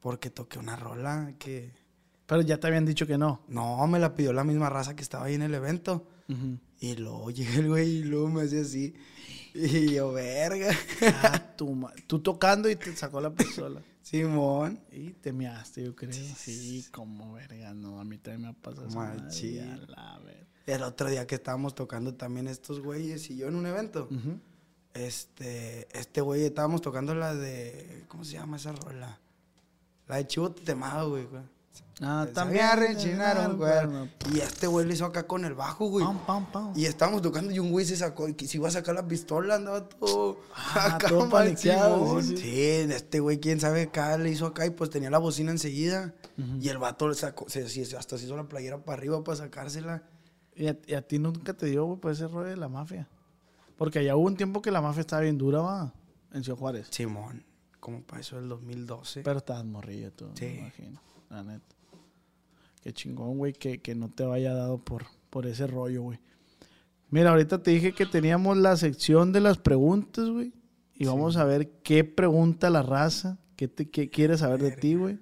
porque 0.00 0.30
toqué 0.30 0.58
una 0.58 0.76
rola 0.76 1.34
que... 1.38 1.72
Pero 2.26 2.42
ya 2.42 2.58
te 2.58 2.66
habían 2.66 2.84
dicho 2.84 3.06
que 3.06 3.16
no. 3.16 3.42
No, 3.48 3.86
me 3.86 3.98
la 3.98 4.14
pidió 4.14 4.32
la 4.34 4.44
misma 4.44 4.68
raza 4.68 4.94
que 4.94 5.02
estaba 5.02 5.24
ahí 5.26 5.34
en 5.34 5.42
el 5.42 5.54
evento. 5.54 6.06
Y 6.78 6.94
luego 6.96 7.30
llega 7.32 7.54
el 7.54 7.68
güey 7.68 7.88
y 7.88 8.02
luego 8.04 8.28
me 8.28 8.42
hacía 8.42 8.60
así. 8.60 8.94
Y 9.54 9.94
yo, 9.94 10.12
verga. 10.12 10.68
Ah, 11.22 11.42
tu 11.56 11.74
ma- 11.74 11.92
Tú 12.06 12.20
tocando 12.20 12.68
y 12.68 12.76
te 12.76 12.94
sacó 12.94 13.20
la 13.22 13.30
pistola. 13.34 13.80
Simón. 14.02 14.78
Y 14.92 15.10
te 15.14 15.32
measte, 15.32 15.84
yo 15.84 15.96
creo. 15.96 16.12
Sí, 16.12 16.84
como 16.92 17.32
verga, 17.32 17.72
no. 17.72 17.98
A 17.98 18.04
mí 18.04 18.18
también 18.18 18.42
me 18.42 18.48
ha 18.48 18.52
pasado 18.52 18.88
Machín. 18.90 19.60
a 19.62 19.76
la 19.86 20.18
verga. 20.18 20.46
El 20.68 20.82
otro 20.82 21.08
día 21.08 21.26
que 21.26 21.36
estábamos 21.36 21.74
tocando 21.74 22.14
también 22.14 22.46
estos 22.46 22.80
güeyes 22.80 23.30
y 23.30 23.36
yo 23.36 23.48
en 23.48 23.54
un 23.54 23.64
evento. 23.66 24.08
Este, 24.94 25.86
este 25.98 26.20
güey, 26.20 26.44
estábamos 26.44 26.82
tocando 26.82 27.14
la 27.14 27.34
de. 27.34 28.04
¿Cómo 28.08 28.24
se 28.24 28.32
llama 28.32 28.56
esa 28.56 28.72
rola? 28.72 29.18
La 30.08 30.16
de 30.16 30.26
Chivo 30.26 30.50
Temado, 30.50 31.10
güey. 31.10 31.24
güey. 31.26 31.42
Ah, 32.00 32.24
Se 32.28 32.32
también. 32.32 32.64
había 32.64 32.88
rechinado, 32.88 33.56
güey. 33.56 33.70
bueno. 33.86 34.08
Y 34.32 34.40
este 34.40 34.66
güey 34.66 34.86
le 34.86 34.94
hizo 34.94 35.04
acá 35.04 35.26
con 35.26 35.44
el 35.44 35.54
bajo, 35.54 35.86
güey. 35.86 36.04
Pam, 36.04 36.18
pam, 36.26 36.52
pam. 36.52 36.72
Y 36.76 36.86
estábamos 36.86 37.22
tocando 37.22 37.52
y 37.52 37.58
un 37.58 37.70
güey 37.70 37.84
se 37.86 37.96
sacó, 37.96 38.28
y 38.28 38.34
que 38.34 38.46
se 38.46 38.56
iba 38.56 38.68
a 38.68 38.70
sacar 38.70 38.94
la 38.94 39.06
pistola, 39.06 39.56
andaba 39.56 39.88
todo, 39.88 40.38
Ah, 40.54 40.98
todo 41.08 41.20
mal, 41.20 41.30
paniqueado, 41.30 42.20
sí, 42.22 42.28
Sí, 42.28 42.36
sí. 42.36 42.92
este 42.92 43.20
güey, 43.20 43.38
quién 43.40 43.58
sabe, 43.60 43.82
acá 43.82 44.16
le 44.18 44.30
hizo 44.30 44.46
acá 44.46 44.64
y 44.66 44.70
pues 44.70 44.90
tenía 44.90 45.10
la 45.10 45.18
bocina 45.18 45.50
enseguida. 45.50 46.14
Y 46.60 46.68
el 46.68 46.78
vato 46.78 47.08
le 47.08 47.14
sacó, 47.14 47.48
se, 47.48 47.68
se- 47.68 47.96
hasta 47.96 48.16
se 48.18 48.26
hizo 48.26 48.36
la 48.36 48.44
playera 48.48 48.78
para 48.78 48.96
arriba 48.98 49.22
para 49.24 49.36
sacársela. 49.38 50.02
¿Y 50.58 50.66
a, 50.66 50.76
y 50.86 50.94
a 50.94 51.02
ti 51.02 51.18
nunca 51.18 51.54
te 51.54 51.66
dio, 51.66 51.84
güey, 51.84 51.98
por 52.00 52.10
ese 52.12 52.26
rollo 52.26 52.48
de 52.48 52.56
la 52.56 52.68
mafia? 52.68 53.08
Porque 53.76 54.00
allá 54.00 54.16
hubo 54.16 54.26
un 54.26 54.36
tiempo 54.36 54.60
que 54.60 54.70
la 54.72 54.80
mafia 54.82 55.00
estaba 55.02 55.22
bien 55.22 55.38
dura, 55.38 55.60
va, 55.60 55.94
en 56.32 56.42
Ciudad 56.42 56.58
Juárez. 56.58 56.88
Simón, 56.90 57.44
como 57.78 58.02
para 58.02 58.20
eso 58.20 58.36
del 58.36 58.48
2012. 58.48 59.22
Pero 59.22 59.38
estabas 59.38 59.64
morrillo 59.64 60.12
tú, 60.12 60.26
Sí. 60.34 60.46
me 60.46 60.58
imagino, 60.58 61.00
la 61.30 61.44
neta. 61.44 61.74
Qué 62.82 62.92
chingón, 62.92 63.38
güey, 63.38 63.52
que, 63.52 63.80
que 63.80 63.94
no 63.94 64.08
te 64.10 64.24
vaya 64.24 64.52
dado 64.52 64.78
por, 64.78 65.06
por 65.30 65.46
ese 65.46 65.66
rollo, 65.68 66.02
güey. 66.02 66.18
Mira, 67.10 67.30
ahorita 67.30 67.62
te 67.62 67.70
dije 67.70 67.92
que 67.92 68.04
teníamos 68.04 68.56
la 68.56 68.76
sección 68.76 69.32
de 69.32 69.40
las 69.40 69.58
preguntas, 69.58 70.28
güey. 70.28 70.52
Y 70.94 71.06
vamos 71.06 71.36
a 71.36 71.44
ver 71.44 71.70
qué 71.84 72.02
pregunta 72.02 72.68
la 72.70 72.82
raza, 72.82 73.38
qué, 73.56 73.68
te, 73.68 73.88
qué 73.88 74.10
quiere 74.10 74.36
saber 74.36 74.60
de 74.60 74.72
ti, 74.72 74.94
güey. 74.96 75.18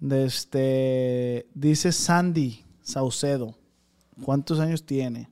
De 0.00 0.24
este, 0.24 1.46
dice 1.54 1.92
Sandy 1.92 2.64
Saucedo. 2.80 3.58
¿Cuántos 4.20 4.60
años 4.60 4.84
tiene? 4.84 5.28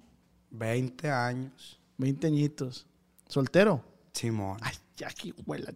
20 0.51 1.11
años. 1.11 1.79
20 1.99 2.27
añitos. 2.27 2.87
¿Soltero? 3.29 3.85
Simón. 4.13 4.59
Ay, 4.63 4.75
ya 4.97 5.09
que 5.11 5.35
huela. 5.47 5.73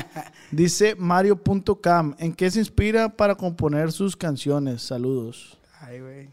Dice 0.50 0.94
Mario.cam. 0.94 2.14
¿En 2.18 2.32
qué 2.34 2.50
se 2.50 2.60
inspira 2.60 3.08
para 3.08 3.34
componer 3.34 3.92
sus 3.92 4.16
canciones? 4.16 4.82
Saludos. 4.82 5.58
Ay, 5.80 6.00
güey. 6.00 6.28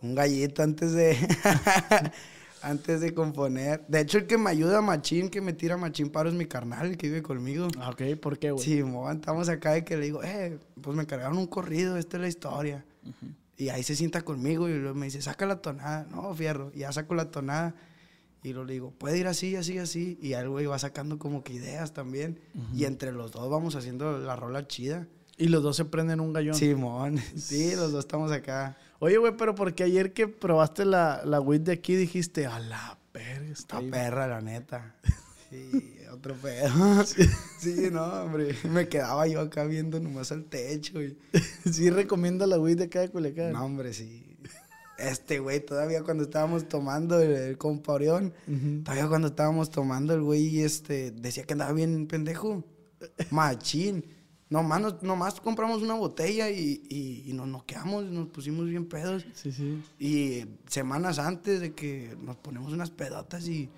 Un 0.00 0.14
gallito 0.14 0.62
antes 0.62 0.92
de. 0.92 1.16
antes 2.62 3.00
de 3.00 3.14
componer. 3.14 3.84
De 3.88 4.00
hecho, 4.00 4.18
el 4.18 4.26
que 4.26 4.38
me 4.38 4.50
ayuda 4.50 4.80
machín, 4.80 5.28
que 5.28 5.40
me 5.40 5.52
tira 5.52 5.76
machín 5.76 6.10
paro 6.10 6.28
es 6.28 6.34
mi 6.34 6.46
carnal, 6.46 6.86
el 6.90 6.96
que 6.96 7.08
vive 7.08 7.22
conmigo. 7.22 7.68
Ah, 7.78 7.90
Ok, 7.90 8.02
¿por 8.20 8.38
qué, 8.38 8.50
güey? 8.50 8.64
Sí, 8.64 8.82
mo, 8.82 9.10
estamos 9.10 9.48
acá 9.48 9.72
de 9.72 9.84
que 9.84 9.96
le 9.96 10.06
digo, 10.06 10.22
eh, 10.22 10.58
pues 10.80 10.96
me 10.96 11.06
cargaron 11.06 11.38
un 11.38 11.46
corrido, 11.46 11.96
esta 11.96 12.16
es 12.16 12.20
la 12.20 12.28
historia. 12.28 12.84
Y 13.58 13.68
ahí 13.70 13.82
se 13.82 13.94
sienta 13.96 14.22
conmigo 14.22 14.68
y 14.68 14.74
luego 14.78 14.94
me 14.94 15.06
dice, 15.06 15.20
saca 15.20 15.44
la 15.44 15.60
tonada. 15.60 16.06
No, 16.10 16.32
fierro. 16.34 16.70
Y 16.74 16.78
ya 16.80 16.92
saco 16.92 17.14
la 17.14 17.30
tonada. 17.30 17.74
Y 18.42 18.50
luego 18.52 18.64
le 18.66 18.72
digo, 18.74 18.90
puede 18.92 19.18
ir 19.18 19.26
así, 19.26 19.56
así, 19.56 19.78
así. 19.78 20.16
Y 20.22 20.32
el 20.32 20.48
güey 20.48 20.64
va 20.66 20.78
sacando 20.78 21.18
como 21.18 21.42
que 21.42 21.52
ideas 21.54 21.92
también. 21.92 22.38
Y 22.72 22.84
entre 22.84 23.12
los 23.12 23.32
dos 23.32 23.50
vamos 23.50 23.74
haciendo 23.74 24.16
la 24.18 24.36
rola 24.36 24.66
chida. 24.66 25.06
Y 25.36 25.48
los 25.48 25.62
dos 25.62 25.76
se 25.76 25.84
prenden 25.84 26.20
un 26.20 26.32
gallón. 26.32 26.54
Simón, 26.54 27.18
sí, 27.36 27.74
los 27.76 27.92
dos 27.92 28.04
estamos 28.04 28.30
acá. 28.32 28.76
Oye, 29.00 29.18
güey, 29.18 29.36
pero 29.36 29.54
porque 29.54 29.84
ayer 29.84 30.12
que 30.12 30.26
probaste 30.28 30.84
la, 30.84 31.22
la 31.24 31.40
weed 31.40 31.60
de 31.60 31.72
aquí 31.72 31.94
dijiste, 31.94 32.46
a 32.46 32.58
la 32.60 32.98
Está 33.50 33.80
bien". 33.80 33.90
perra, 33.90 34.26
la 34.28 34.40
neta. 34.40 34.94
Sí, 35.50 35.96
otro 36.12 36.34
pedo. 36.34 36.68
Sí, 37.58 37.88
no, 37.90 38.04
hombre. 38.04 38.54
Me 38.70 38.88
quedaba 38.88 39.26
yo 39.26 39.40
acá 39.40 39.64
viendo 39.64 39.98
nomás 39.98 40.30
al 40.30 40.44
techo. 40.44 41.02
Y... 41.02 41.16
sí 41.72 41.90
recomienda 41.90 42.46
la 42.46 42.58
weed 42.58 42.78
de 42.78 42.84
acá 42.84 43.00
de 43.00 43.08
Culiacán. 43.10 43.52
No, 43.52 43.64
hombre, 43.64 43.92
sí. 43.92 44.24
Este 44.96 45.38
güey, 45.40 45.64
todavía 45.64 46.02
cuando 46.02 46.24
estábamos 46.24 46.68
tomando 46.68 47.20
el, 47.20 47.32
el 47.32 47.58
compa 47.58 47.92
Orión, 47.94 48.32
todavía 48.84 49.08
cuando 49.08 49.28
estábamos 49.28 49.70
tomando, 49.70 50.12
el 50.14 50.22
güey 50.22 50.60
este, 50.60 51.10
decía 51.12 51.44
que 51.44 51.52
andaba 51.54 51.72
bien 51.72 52.06
pendejo. 52.06 52.64
Machín. 53.30 54.04
Nomás, 54.50 54.80
nos- 54.80 55.02
nomás 55.02 55.40
compramos 55.40 55.82
una 55.82 55.94
botella 55.94 56.48
y, 56.50 56.82
y, 56.88 57.24
y 57.30 57.32
nos 57.34 57.46
noqueamos, 57.48 58.04
nos 58.06 58.28
pusimos 58.28 58.66
bien 58.66 58.86
pedos. 58.86 59.26
Sí, 59.34 59.52
sí. 59.52 59.82
Y 59.98 60.44
semanas 60.68 61.18
antes 61.18 61.60
de 61.60 61.74
que 61.74 62.16
nos 62.22 62.36
ponemos 62.36 62.72
unas 62.72 62.90
pedotas 62.90 63.46
y 63.46 63.68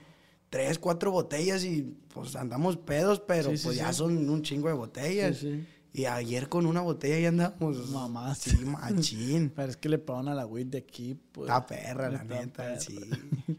tres, 0.50 0.78
cuatro 0.78 1.12
botellas 1.12 1.64
y 1.64 1.96
pues 2.12 2.36
andamos 2.36 2.76
pedos, 2.76 3.20
pero 3.20 3.50
Sí, 3.50 3.56
sí, 3.56 3.64
pues 3.64 3.76
ya 3.78 3.92
son 3.92 4.28
un 4.28 4.42
chingo 4.42 4.68
de 4.68 4.74
botellas. 4.74 5.44
Y 5.92 6.04
ayer 6.04 6.48
con 6.48 6.66
una 6.66 6.82
botella 6.82 7.18
ya 7.18 7.28
andamos. 7.28 7.90
Mamás. 7.90 8.38
Sí, 8.38 8.64
machín. 8.64 9.50
Pero 9.56 9.70
es 9.70 9.76
que 9.76 9.88
le 9.88 9.98
pagan 9.98 10.28
a 10.28 10.34
la 10.36 10.46
weed 10.46 10.66
de 10.66 10.78
aquí, 10.78 11.18
pues. 11.32 11.48
Está 11.48 11.66
perra, 11.66 12.08
la 12.08 12.22
neta, 12.22 12.62
perra. 12.64 12.80
sí. 12.80 12.98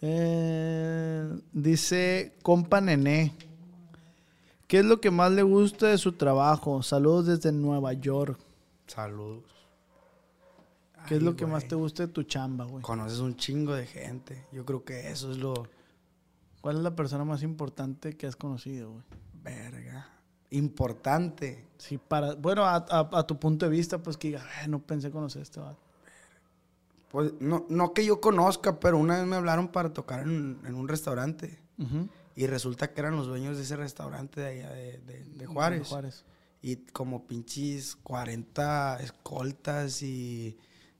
Eh, 0.00 1.28
dice 1.52 2.36
compa 2.42 2.80
Nené. 2.80 3.34
¿Qué 4.68 4.78
es 4.78 4.84
lo 4.84 5.00
que 5.00 5.10
más 5.10 5.32
le 5.32 5.42
gusta 5.42 5.88
de 5.88 5.98
su 5.98 6.12
trabajo? 6.12 6.84
Saludos 6.84 7.26
desde 7.26 7.50
Nueva 7.50 7.94
York. 7.94 8.38
Saludos. 8.86 9.42
¿Qué 11.08 11.16
es 11.16 11.22
lo 11.22 11.34
que 11.34 11.46
más 11.46 11.66
te 11.66 11.74
gusta 11.74 12.06
de 12.06 12.12
tu 12.12 12.22
chamba, 12.22 12.66
güey? 12.66 12.82
Conoces 12.82 13.18
un 13.18 13.34
chingo 13.34 13.74
de 13.74 13.86
gente. 13.86 14.44
Yo 14.52 14.64
creo 14.64 14.84
que 14.84 15.10
eso 15.10 15.32
es 15.32 15.38
lo. 15.38 15.66
¿Cuál 16.60 16.76
es 16.76 16.82
la 16.82 16.94
persona 16.96 17.24
más 17.24 17.42
importante 17.42 18.16
que 18.16 18.26
has 18.26 18.36
conocido, 18.36 18.92
güey? 18.92 19.04
Verga. 19.42 20.08
Importante. 20.50 21.64
Sí, 21.78 21.98
para, 21.98 22.34
bueno, 22.34 22.64
a, 22.64 22.76
a- 22.76 23.10
a 23.12 23.26
tu 23.26 23.38
punto 23.38 23.66
de 23.66 23.70
vista, 23.70 23.98
pues 24.02 24.16
que 24.16 24.28
diga, 24.28 24.44
"Ay, 24.60 24.68
no 24.68 24.80
pensé 24.80 25.10
conocer 25.10 25.40
a 25.40 25.42
este 25.42 25.60
vato". 25.60 25.80
Pues 27.10 27.32
no, 27.40 27.64
no 27.68 27.94
que 27.94 28.04
yo 28.04 28.20
conozca, 28.20 28.80
pero 28.80 28.98
una 28.98 29.16
vez 29.18 29.26
me 29.26 29.36
hablaron 29.36 29.68
para 29.68 29.92
tocar 29.92 30.20
en, 30.20 30.58
en 30.64 30.74
un 30.74 30.88
restaurante. 30.88 31.58
Y 32.34 32.46
resulta 32.48 32.92
que 32.92 33.00
eran 33.00 33.14
los 33.16 33.26
dueños 33.28 33.56
de 33.56 33.62
ese 33.62 33.76
restaurante 33.76 34.40
de 34.40 34.46
allá 34.48 34.70
de, 34.72 34.98
de- 34.98 35.24
de 35.24 35.46
Juárez. 35.46 35.80
De 35.80 35.84
Juárez. 35.86 36.24
Y 36.60 36.76
como 36.92 37.26
pinches 37.26 37.94
40 37.96 38.98
escoltas 39.00 40.02
y... 40.02 40.58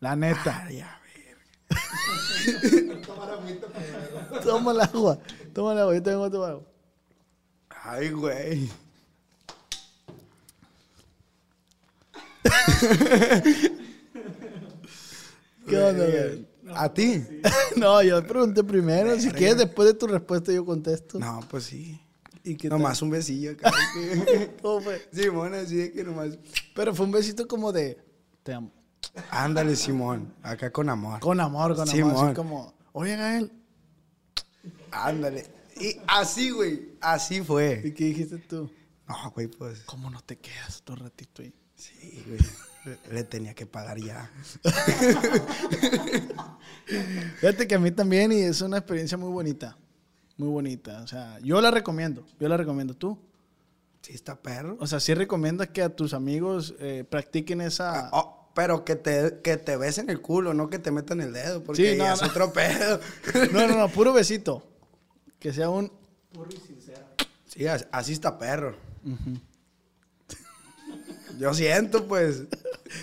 La 0.00 0.14
neta. 0.14 0.64
Ay, 0.66 0.80
a 0.80 1.00
Toma 4.44 4.72
el 4.72 4.80
agua. 4.82 5.18
Toma 5.54 5.72
el 5.72 5.78
agua. 5.78 5.94
Yo 5.94 6.02
tengo 6.02 6.20
otro 6.20 6.44
agua. 6.44 6.75
Ay, 7.88 8.10
güey. 8.10 8.68
¿Qué 15.68 15.78
onda, 15.78 16.04
güey? 16.04 16.48
¿A 16.74 16.92
ti? 16.92 17.24
No, 17.76 18.02
yo 18.02 18.26
pregunté 18.26 18.64
primero. 18.64 19.20
Si 19.20 19.30
quieres, 19.30 19.58
después 19.58 19.86
de 19.88 19.94
tu 19.94 20.06
respuesta, 20.06 20.50
yo 20.50 20.64
contesto. 20.64 21.18
No, 21.18 21.40
pues 21.48 21.64
sí. 21.64 22.00
¿Y 22.42 22.56
qué 22.56 22.68
Nomás 22.68 23.02
un 23.02 23.10
besillo 23.10 23.52
acá. 23.52 23.70
¿Cómo 24.62 24.80
fue? 24.80 25.06
Simón, 25.12 25.54
así 25.54 25.76
de 25.76 25.92
que 25.92 26.02
nomás. 26.02 26.38
Pero 26.74 26.94
fue 26.94 27.06
un 27.06 27.12
besito 27.12 27.46
como 27.46 27.70
de. 27.70 28.02
Te 28.42 28.54
amo. 28.54 28.72
Ándale, 29.30 29.76
Simón. 29.76 30.32
Acá 30.42 30.72
con 30.72 30.88
amor. 30.88 31.20
Con 31.20 31.38
amor, 31.38 31.76
con 31.76 31.82
amor. 31.82 31.94
Simón. 31.94 32.26
Así 32.26 32.34
como. 32.34 32.74
Oye, 32.92 33.16
Gael. 33.16 33.52
Ándale. 34.90 35.46
Y 35.78 36.00
así, 36.06 36.50
güey. 36.50 36.95
Así 37.12 37.40
fue. 37.42 37.82
¿Y 37.84 37.92
qué 37.92 38.04
dijiste 38.06 38.38
tú? 38.38 38.70
No, 39.08 39.30
güey, 39.32 39.46
pues. 39.46 39.80
¿Cómo 39.86 40.10
no 40.10 40.20
te 40.22 40.36
quedas 40.38 40.80
otro 40.80 40.96
ratito 40.96 41.42
ahí? 41.42 41.54
Sí, 41.74 42.24
güey. 42.26 42.40
Le- 43.12 43.24
tenía 43.24 43.54
que 43.54 43.66
pagar 43.66 43.98
ya. 43.98 44.30
Fíjate 47.40 47.66
que 47.66 47.74
a 47.74 47.78
mí 47.78 47.90
también 47.90 48.32
y 48.32 48.40
es 48.40 48.60
una 48.60 48.78
experiencia 48.78 49.16
muy 49.18 49.30
bonita. 49.30 49.76
Muy 50.36 50.48
bonita. 50.48 51.02
O 51.02 51.06
sea, 51.06 51.38
yo 51.40 51.60
la 51.60 51.70
recomiendo. 51.70 52.26
Yo 52.38 52.48
la 52.48 52.56
recomiendo. 52.56 52.94
¿Tú? 52.94 53.18
Sí, 54.02 54.12
está 54.12 54.40
perro. 54.40 54.76
O 54.80 54.86
sea, 54.86 55.00
sí 55.00 55.14
recomiendas 55.14 55.68
que 55.68 55.82
a 55.82 55.88
tus 55.94 56.14
amigos 56.14 56.74
eh, 56.78 57.04
practiquen 57.08 57.60
esa... 57.60 58.08
Oh, 58.12 58.50
pero 58.54 58.84
que 58.84 58.96
te, 58.96 59.40
que 59.42 59.56
te 59.56 59.76
besen 59.76 60.08
el 60.10 60.20
culo, 60.20 60.54
no 60.54 60.70
que 60.70 60.78
te 60.78 60.90
metan 60.90 61.20
el 61.20 61.32
dedo, 61.32 61.62
porque 61.62 61.92
Sí, 61.92 61.98
no, 61.98 62.04
ya 62.04 62.14
es 62.14 62.22
no. 62.22 62.28
otro 62.28 62.52
pedo. 62.52 63.00
No, 63.52 63.66
no, 63.66 63.76
no, 63.76 63.88
puro 63.88 64.12
besito. 64.12 64.62
Que 65.38 65.52
sea 65.52 65.68
un... 65.70 65.92
Sí, 67.56 67.66
as- 67.66 67.88
así 67.90 68.12
está 68.12 68.38
perro. 68.38 68.76
Yo 71.38 71.52
siento, 71.54 72.06
pues. 72.06 72.44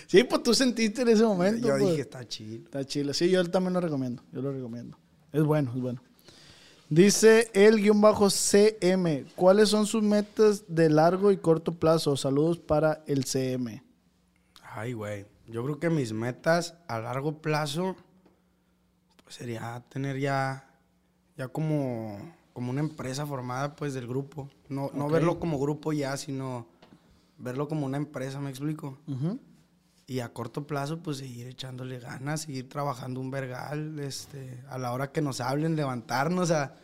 Sí, 0.08 0.24
pues 0.24 0.42
tú 0.44 0.54
sentiste 0.54 1.02
en 1.04 1.10
ese 1.10 1.24
momento. 1.24 1.68
Yo 1.68 1.74
pues. 1.78 1.90
dije, 1.90 2.02
está 2.02 2.28
chido. 2.28 2.64
Está 2.66 2.86
chido. 2.86 3.14
Sí, 3.14 3.30
yo 3.30 3.44
también 3.50 3.74
lo 3.74 3.82
recomiendo. 3.82 4.24
Yo 4.32 4.42
lo 4.42 4.52
recomiendo. 4.52 4.98
Es 5.32 5.44
bueno, 5.44 5.72
es 5.76 5.82
bueno. 5.82 6.02
Dice 6.90 7.50
el 7.54 7.82
guion 7.82 8.02
bajo 8.02 8.30
CM. 8.30 9.26
¿Cuáles 9.36 9.70
son 9.70 9.86
sus 9.86 10.04
metas 10.04 10.64
de 10.68 10.90
largo 10.90 11.32
y 11.32 11.38
corto 11.38 11.74
plazo? 11.74 12.16
Saludos 12.18 12.60
para 12.60 13.04
el 13.08 13.26
CM. 13.26 13.84
Ay, 14.62 14.94
güey. 14.94 15.26
Yo 15.48 15.64
creo 15.64 15.80
que 15.80 15.90
mis 15.90 16.14
metas 16.14 16.76
a 16.88 17.00
largo 17.00 17.42
plazo, 17.42 17.96
pues 19.24 19.36
sería 19.36 19.84
tener 19.90 20.20
ya, 20.20 20.70
ya 21.38 21.48
como, 21.50 22.18
como 22.54 22.70
una 22.70 22.80
empresa 22.80 23.26
formada, 23.26 23.76
pues, 23.76 23.94
del 23.94 24.08
grupo. 24.08 24.50
No, 24.70 24.92
no 24.94 25.10
verlo 25.10 25.40
como 25.40 25.60
grupo 25.60 25.92
ya, 25.92 26.16
sino 26.18 26.68
verlo 27.38 27.68
como 27.68 27.86
una 27.86 27.98
empresa, 27.98 28.40
¿me 28.40 28.50
explico? 28.50 28.98
Ujú. 29.08 29.40
Y 30.06 30.20
a 30.20 30.30
corto 30.34 30.68
plazo, 30.68 31.00
pues 31.02 31.18
seguir 31.18 31.48
echándole 31.48 32.00
ganas, 32.00 32.42
seguir 32.42 32.70
trabajando 32.70 33.20
un 33.20 33.32
vergal, 33.32 34.00
este, 34.00 34.62
a 34.70 34.78
la 34.78 34.92
hora 34.92 35.12
que 35.12 35.22
nos 35.22 35.40
hablen, 35.42 35.76
levantarnos 35.76 36.52
a, 36.52 36.76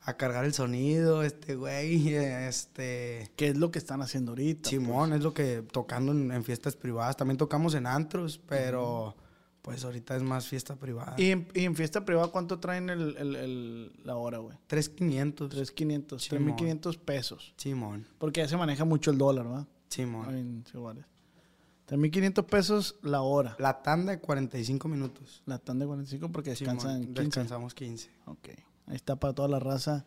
a 0.00 0.16
cargar 0.16 0.44
el 0.44 0.54
sonido, 0.54 1.22
este, 1.22 1.56
güey, 1.56 2.08
este... 2.14 3.30
¿Qué 3.36 3.48
es 3.48 3.56
lo 3.56 3.70
que 3.70 3.78
están 3.78 4.02
haciendo 4.02 4.32
ahorita? 4.32 4.70
Simón, 4.70 5.12
es 5.12 5.22
lo 5.22 5.34
que 5.34 5.62
tocando 5.62 6.12
en, 6.12 6.32
en 6.32 6.42
fiestas 6.42 6.74
privadas. 6.74 7.16
También 7.16 7.36
tocamos 7.36 7.74
en 7.74 7.86
antros, 7.86 8.40
pero 8.48 9.14
pues 9.64 9.82
ahorita 9.84 10.14
es 10.14 10.22
más 10.22 10.46
fiesta 10.46 10.76
privada. 10.76 11.14
¿Y 11.16 11.30
en, 11.30 11.48
y 11.54 11.64
en 11.64 11.74
fiesta 11.74 12.04
privada 12.04 12.28
cuánto 12.28 12.60
traen 12.60 12.90
el, 12.90 13.16
el- 13.16 13.34
el- 13.36 13.92
la 14.04 14.14
hora, 14.16 14.36
güey? 14.38 14.56
3.500. 14.68 15.48
3.500, 15.48 16.18
Simón. 16.20 16.56
3.500 16.56 16.98
pesos. 16.98 17.54
Simón, 17.56 18.06
Porque 18.18 18.42
ya 18.42 18.48
se 18.48 18.58
maneja 18.58 18.84
mucho 18.84 19.10
el 19.10 19.16
dólar, 19.16 19.46
¿verdad? 19.48 19.66
Simón. 19.88 20.36
En 20.36 20.64
Ciudades. 20.70 21.06
3.500 21.88 22.44
pesos 22.46 22.96
la 23.02 23.22
hora. 23.22 23.56
La 23.58 23.80
tanda 23.82 24.12
de 24.12 24.18
45 24.20 24.86
minutos. 24.88 25.42
La 25.46 25.58
tanda 25.58 25.84
de 25.84 25.88
45 25.88 26.30
porque 26.30 26.54
Simón, 26.56 26.74
descansan 26.76 27.04
15. 27.06 27.22
Descansamos 27.22 27.74
15. 27.74 28.10
Ok. 28.26 28.48
Ahí 28.86 28.96
está 28.96 29.16
para 29.16 29.32
toda 29.32 29.48
la 29.48 29.60
raza 29.60 30.04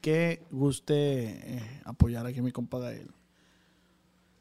que 0.00 0.42
guste 0.50 0.94
eh, 1.56 1.80
apoyar 1.84 2.26
aquí 2.26 2.40
a 2.40 2.42
mi 2.42 2.50
compa 2.52 2.78
Gael. 2.80 3.10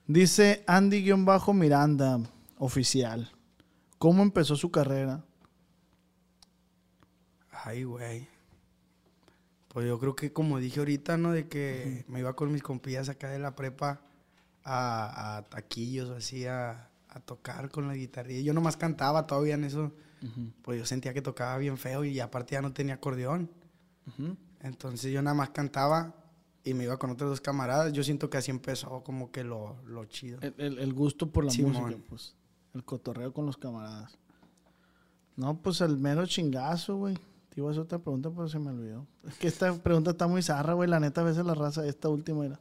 Dice 0.07 0.63
Andy-Miranda, 0.67 2.21
oficial. 2.57 3.31
¿Cómo 3.97 4.23
empezó 4.23 4.55
su 4.55 4.69
carrera? 4.71 5.23
Ay, 7.51 7.83
güey. 7.83 8.27
Pues 9.69 9.87
yo 9.87 9.99
creo 9.99 10.15
que 10.15 10.31
como 10.33 10.59
dije 10.59 10.79
ahorita, 10.79 11.17
¿no? 11.17 11.31
De 11.31 11.47
que 11.47 12.05
me 12.07 12.19
iba 12.19 12.35
con 12.35 12.51
mis 12.51 12.63
compillas 12.63 13.09
acá 13.09 13.29
de 13.29 13.39
la 13.39 13.55
prepa 13.55 14.01
a, 14.63 15.37
a 15.37 15.43
taquillos 15.43 16.09
o 16.09 16.15
así 16.15 16.45
a, 16.45 16.89
a 17.09 17.19
tocar 17.19 17.69
con 17.69 17.87
la 17.87 17.95
guitarrilla. 17.95 18.41
Yo 18.41 18.53
nomás 18.53 18.77
cantaba 18.77 19.27
todavía 19.27 19.55
en 19.55 19.63
eso. 19.65 19.91
Pues 20.63 20.79
yo 20.79 20.85
sentía 20.85 21.13
que 21.13 21.21
tocaba 21.21 21.57
bien 21.59 21.77
feo 21.77 22.03
y 22.03 22.19
aparte 22.19 22.53
ya 22.53 22.61
no 22.61 22.73
tenía 22.73 22.95
acordeón. 22.95 23.51
Ujú. 24.07 24.35
Entonces 24.61 25.11
yo 25.11 25.21
nada 25.21 25.35
más 25.35 25.51
cantaba 25.51 26.15
y 26.63 26.73
me 26.73 26.85
iba 26.85 26.97
con 26.97 27.11
otros 27.11 27.29
dos 27.29 27.41
camaradas. 27.41 27.93
Yo 27.93 28.03
siento 28.03 28.29
que 28.29 28.37
así 28.37 28.49
empezó 28.49 29.03
como 29.03 29.31
que 29.31 29.43
lo, 29.43 29.77
lo 29.85 30.05
chido. 30.05 30.39
El, 30.41 30.55
el- 30.57 30.79
el 30.79 30.93
gusto 30.93 31.31
por 31.31 31.45
la 31.45 31.51
Simón. 31.51 31.73
música, 31.73 32.01
pues. 32.09 32.35
El 32.77 32.85
cotorreo 32.85 33.33
con 33.33 33.47
los 33.47 33.57
camaradas. 33.57 34.19
No, 35.35 35.59
pues 35.59 35.81
el 35.81 35.97
mero 35.97 36.27
chingazo, 36.27 36.97
güey. 36.97 37.15
Te 37.49 37.59
iba 37.59 37.69
a 37.69 37.71
hacer 37.71 37.81
otra 37.81 37.97
pregunta, 37.97 38.29
pero 38.29 38.47
se 38.47 38.59
me 38.59 38.69
olvidó. 38.69 39.07
Es 39.27 39.33
que 39.35 39.47
esta 39.47 39.73
pregunta 39.73 40.11
está 40.11 40.27
muy 40.27 40.43
zarra, 40.43 40.73
güey. 40.73 40.87
La 40.87 40.99
neta, 40.99 41.21
a 41.21 41.23
veces 41.23 41.43
la 41.43 41.55
raza, 41.55 41.83
esta 41.87 42.07
última 42.07 42.45
era. 42.45 42.59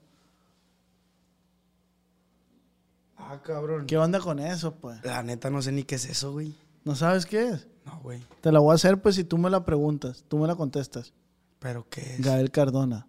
Ah, 3.18 3.42
cabrón. 3.42 3.84
¿Qué 3.84 3.98
onda 3.98 4.18
con 4.20 4.38
eso, 4.38 4.74
pues? 4.76 5.04
La 5.04 5.22
neta 5.22 5.50
no 5.50 5.60
sé 5.60 5.70
ni 5.70 5.82
qué 5.82 5.96
es 5.96 6.06
eso, 6.06 6.32
güey. 6.32 6.54
¿No 6.82 6.94
sabes 6.94 7.26
qué 7.26 7.50
es? 7.50 7.68
No, 7.84 8.00
güey. 8.00 8.22
Te 8.40 8.50
la 8.50 8.60
voy 8.60 8.72
a 8.72 8.76
hacer, 8.76 9.02
pues, 9.02 9.16
si 9.16 9.24
tú 9.24 9.36
me 9.36 9.50
la 9.50 9.66
preguntas. 9.66 10.24
Tú 10.28 10.38
me 10.38 10.46
la 10.46 10.56
contestas. 10.56 11.12
¿Pero 11.58 11.86
qué 11.90 12.14
es? 12.14 12.22
Gael 12.22 12.50
Cardona. 12.50 13.06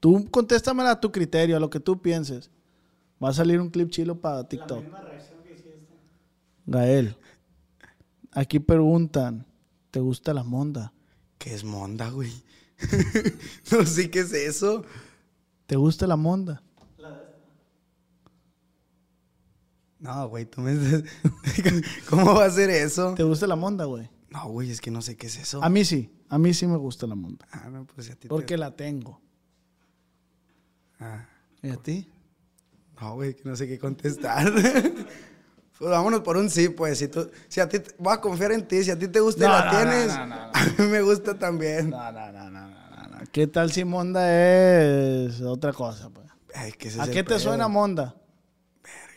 Tú 0.00 0.30
contéstamela 0.30 0.90
a 0.90 1.00
tu 1.00 1.12
criterio, 1.12 1.56
a 1.56 1.60
lo 1.60 1.70
que 1.70 1.80
tú 1.80 2.02
pienses. 2.02 2.50
Va 3.24 3.30
a 3.30 3.32
salir 3.32 3.58
un 3.58 3.70
clip 3.70 3.88
chilo 3.88 4.20
para 4.20 4.46
TikTok. 4.46 4.84
Gael. 6.66 7.16
Aquí 8.32 8.60
preguntan, 8.60 9.46
¿te 9.90 10.00
gusta 10.00 10.32
la 10.32 10.42
monda? 10.42 10.92
¿Qué 11.38 11.54
es 11.54 11.64
monda, 11.64 12.08
güey? 12.10 12.32
no 13.72 13.84
sé 13.84 14.10
qué 14.10 14.20
es 14.20 14.32
eso. 14.32 14.84
¿Te 15.66 15.76
gusta 15.76 16.06
la 16.06 16.16
monda? 16.16 16.62
No, 19.98 20.28
güey, 20.28 20.46
tú 20.46 20.60
me 20.60 20.74
¿Cómo 22.10 22.34
va 22.34 22.46
a 22.46 22.50
ser 22.50 22.70
eso? 22.70 23.14
¿Te 23.14 23.22
gusta 23.22 23.46
la 23.46 23.54
monda, 23.54 23.84
güey? 23.84 24.10
No, 24.30 24.48
güey, 24.48 24.70
es 24.70 24.80
que 24.80 24.90
no 24.90 25.00
sé 25.00 25.16
qué 25.16 25.28
es 25.28 25.36
eso. 25.38 25.62
A 25.62 25.68
mí 25.68 25.84
sí, 25.84 26.10
a 26.28 26.38
mí 26.38 26.52
sí 26.54 26.66
me 26.66 26.76
gusta 26.76 27.06
la 27.06 27.14
monda. 27.14 27.46
Ah, 27.52 27.68
no, 27.70 27.84
pues 27.86 28.10
a 28.10 28.14
ti 28.14 28.22
te- 28.22 28.28
Porque 28.28 28.56
la 28.56 28.74
tengo. 28.74 29.20
Ah, 30.98 31.28
¿Y 31.62 31.68
a 31.68 31.76
ti? 31.76 32.08
no, 33.00 33.14
güey, 33.14 33.34
que 33.36 33.42
no 33.48 33.54
sé 33.54 33.68
qué 33.68 33.78
contestar. 33.78 34.52
pues 35.82 35.90
vámonos 35.90 36.20
por 36.20 36.36
un 36.36 36.48
sí, 36.48 36.68
pues. 36.68 36.98
Si, 36.98 37.08
tú, 37.08 37.28
si 37.48 37.58
a 37.58 37.68
ti, 37.68 37.80
te- 37.80 37.92
voy 37.98 38.14
a 38.14 38.20
confiar 38.20 38.52
en 38.52 38.68
ti. 38.68 38.84
Si 38.84 38.90
a 38.92 38.96
ti 38.96 39.08
te 39.08 39.18
gusta 39.18 39.44
y 39.44 39.48
la 39.48 39.64
no, 39.64 39.70
tienes, 39.70 40.06
no, 40.06 40.34
a 40.54 40.64
mí 40.78 40.84
me 40.86 41.02
gusta 41.02 41.36
también. 41.36 41.90
No, 41.90 42.12
no, 42.12 42.30
no, 42.30 42.50
no, 42.50 42.68
no, 42.68 43.08
no. 43.08 43.18
¿Qué 43.32 43.48
tal 43.48 43.72
si 43.72 43.84
monda 43.84 44.32
es 44.32 45.40
otra 45.40 45.72
cosa, 45.72 46.08
pues? 46.10 46.28
Ay, 46.54 46.72
ese 46.78 47.00
¿A 47.02 47.08
qué 47.08 47.24
te 47.24 47.40
suena 47.40 47.66
monda? 47.66 48.14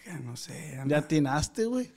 Verga, 0.05 0.19
no 0.21 0.35
sé. 0.35 0.81
Ya 0.87 0.97
atinaste, 0.97 1.65
güey. 1.65 1.91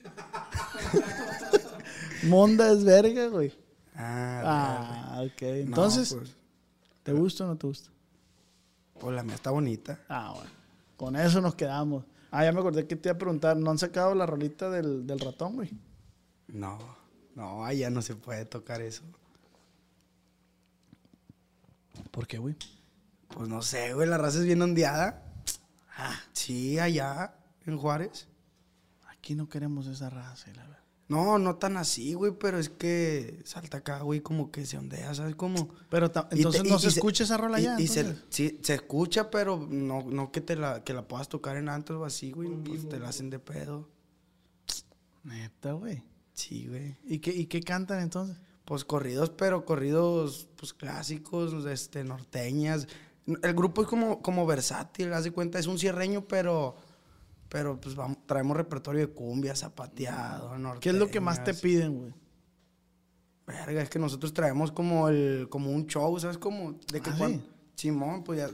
monda 2.23 2.71
es 2.71 2.83
verga, 2.83 3.27
güey. 3.27 3.51
Ah, 3.95 5.15
Ah, 5.15 5.21
ok. 5.23 5.41
Entonces, 5.41 6.13
pues, 6.13 6.35
¿te 7.01 7.11
gusta 7.11 7.45
o 7.45 7.47
no 7.47 7.55
te 7.57 7.65
gusta? 7.65 7.89
pues 8.99 9.15
la 9.15 9.23
mía 9.23 9.33
está 9.35 9.49
bonita. 9.49 9.97
Ah, 10.09 10.33
bueno. 10.35 10.49
Con 10.97 11.15
eso 11.15 11.41
nos 11.41 11.55
quedamos. 11.55 12.03
Ah, 12.31 12.43
ya 12.43 12.51
me 12.51 12.59
acordé 12.59 12.85
que 12.87 12.95
te 12.95 13.09
iba 13.09 13.15
a 13.15 13.17
preguntar. 13.19 13.57
¿No 13.57 13.71
han 13.71 13.77
sacado 13.77 14.13
la 14.15 14.25
rolita 14.25 14.69
del, 14.69 15.07
del 15.07 15.19
ratón, 15.19 15.55
güey? 15.55 15.71
No, 16.47 16.77
no, 17.35 17.65
allá 17.65 17.89
no 17.89 18.01
se 18.01 18.15
puede 18.15 18.45
tocar 18.45 18.81
eso. 18.81 19.03
¿Por 22.11 22.27
qué, 22.27 22.37
güey? 22.37 22.55
Pues 23.29 23.47
no 23.47 23.61
sé, 23.61 23.93
güey, 23.93 24.07
la 24.07 24.17
raza 24.17 24.39
es 24.39 24.45
bien 24.45 24.61
ondeada. 24.61 25.23
Ah, 25.95 26.19
sí, 26.33 26.79
allá, 26.79 27.35
en 27.65 27.77
Juárez. 27.77 28.27
Aquí 29.07 29.35
no 29.35 29.49
queremos 29.49 29.87
esa 29.87 30.09
raza, 30.09 30.51
la 30.55 30.63
verdad. 30.63 30.78
No, 31.09 31.39
no 31.39 31.55
tan 31.55 31.75
así, 31.75 32.13
güey, 32.13 32.31
pero 32.39 32.59
es 32.59 32.69
que 32.69 33.41
salta 33.43 33.77
acá, 33.79 34.01
güey, 34.01 34.21
como 34.21 34.51
que 34.51 34.65
se 34.65 34.77
ondea, 34.77 35.13
¿sabes 35.15 35.35
cómo? 35.35 35.69
Pero 35.89 36.05
entonces 36.31 36.61
te- 36.63 36.69
no 36.69 36.75
y- 36.75 36.79
se 36.79 36.85
y 36.85 36.89
escucha 36.89 37.23
esa 37.23 37.35
rola 37.35 37.59
y- 37.59 37.63
ya. 37.63 37.79
y 37.81 37.87
se- 37.87 38.15
sí, 38.29 38.59
se 38.61 38.75
escucha, 38.75 39.31
pero 39.31 39.57
no, 39.69 40.03
no 40.03 40.31
que 40.31 40.39
te 40.39 40.55
la, 40.55 40.83
que 40.83 40.93
la 40.93 41.07
puedas 41.07 41.27
tocar 41.27 41.57
en 41.57 41.67
antro 41.67 41.99
o 41.99 42.05
así, 42.05 42.31
güey. 42.31 42.49
Pues 42.63 42.87
te 42.87 42.99
la 42.99 43.09
hacen 43.09 43.29
de 43.31 43.39
pedo. 43.39 43.89
Neta, 45.23 45.73
güey. 45.73 46.03
Sí, 46.33 46.67
güey. 46.67 46.95
¿Y 47.05 47.19
qué, 47.19 47.31
¿Y 47.31 47.47
qué 47.47 47.61
cantan 47.61 47.99
entonces? 48.01 48.37
Pues 48.65 48.85
corridos, 48.85 49.31
pero 49.31 49.65
corridos, 49.65 50.47
pues 50.55 50.73
clásicos, 50.73 51.65
este, 51.65 52.03
norteñas. 52.03 52.87
El 53.43 53.53
grupo 53.53 53.81
es 53.81 53.87
como, 53.87 54.21
como 54.21 54.45
versátil, 54.45 55.11
haz 55.13 55.23
de 55.23 55.31
cuenta, 55.31 55.59
es 55.59 55.67
un 55.67 55.77
cierreño, 55.79 56.27
pero, 56.27 56.75
pero 57.49 57.79
pues 57.81 57.95
vamos, 57.95 58.17
traemos 58.25 58.55
repertorio 58.55 59.01
de 59.07 59.13
cumbia, 59.13 59.55
zapateado, 59.55 60.57
norteñas. 60.57 60.79
¿Qué 60.81 60.89
es 60.89 60.95
lo 60.95 61.09
que 61.09 61.19
más 61.19 61.43
te 61.43 61.53
piden, 61.53 61.97
güey? 61.97 62.13
Verga, 63.47 63.81
es 63.81 63.89
que 63.89 63.97
nosotros 63.99 64.31
traemos 64.33 64.71
como 64.71 65.09
el, 65.09 65.47
como 65.49 65.71
un 65.71 65.87
show, 65.87 66.17
¿sabes? 66.19 66.37
Como 66.37 66.73
de 66.91 67.01
que 67.01 67.09
¿Ah, 67.09 67.15
cuan- 67.17 67.31
sí? 67.39 67.49
Simón, 67.75 68.23
pues 68.23 68.39
ya, 68.39 68.49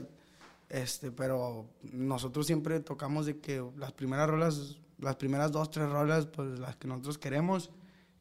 este, 0.70 1.10
pero 1.12 1.68
nosotros 1.82 2.46
siempre 2.46 2.80
tocamos 2.80 3.26
de 3.26 3.38
que 3.38 3.62
las 3.76 3.92
primeras 3.92 4.28
rolas, 4.30 4.78
las 4.98 5.16
primeras 5.16 5.52
dos, 5.52 5.70
tres 5.70 5.90
rolas, 5.90 6.26
pues 6.26 6.58
las 6.58 6.76
que 6.76 6.88
nosotros 6.88 7.18
queremos, 7.18 7.70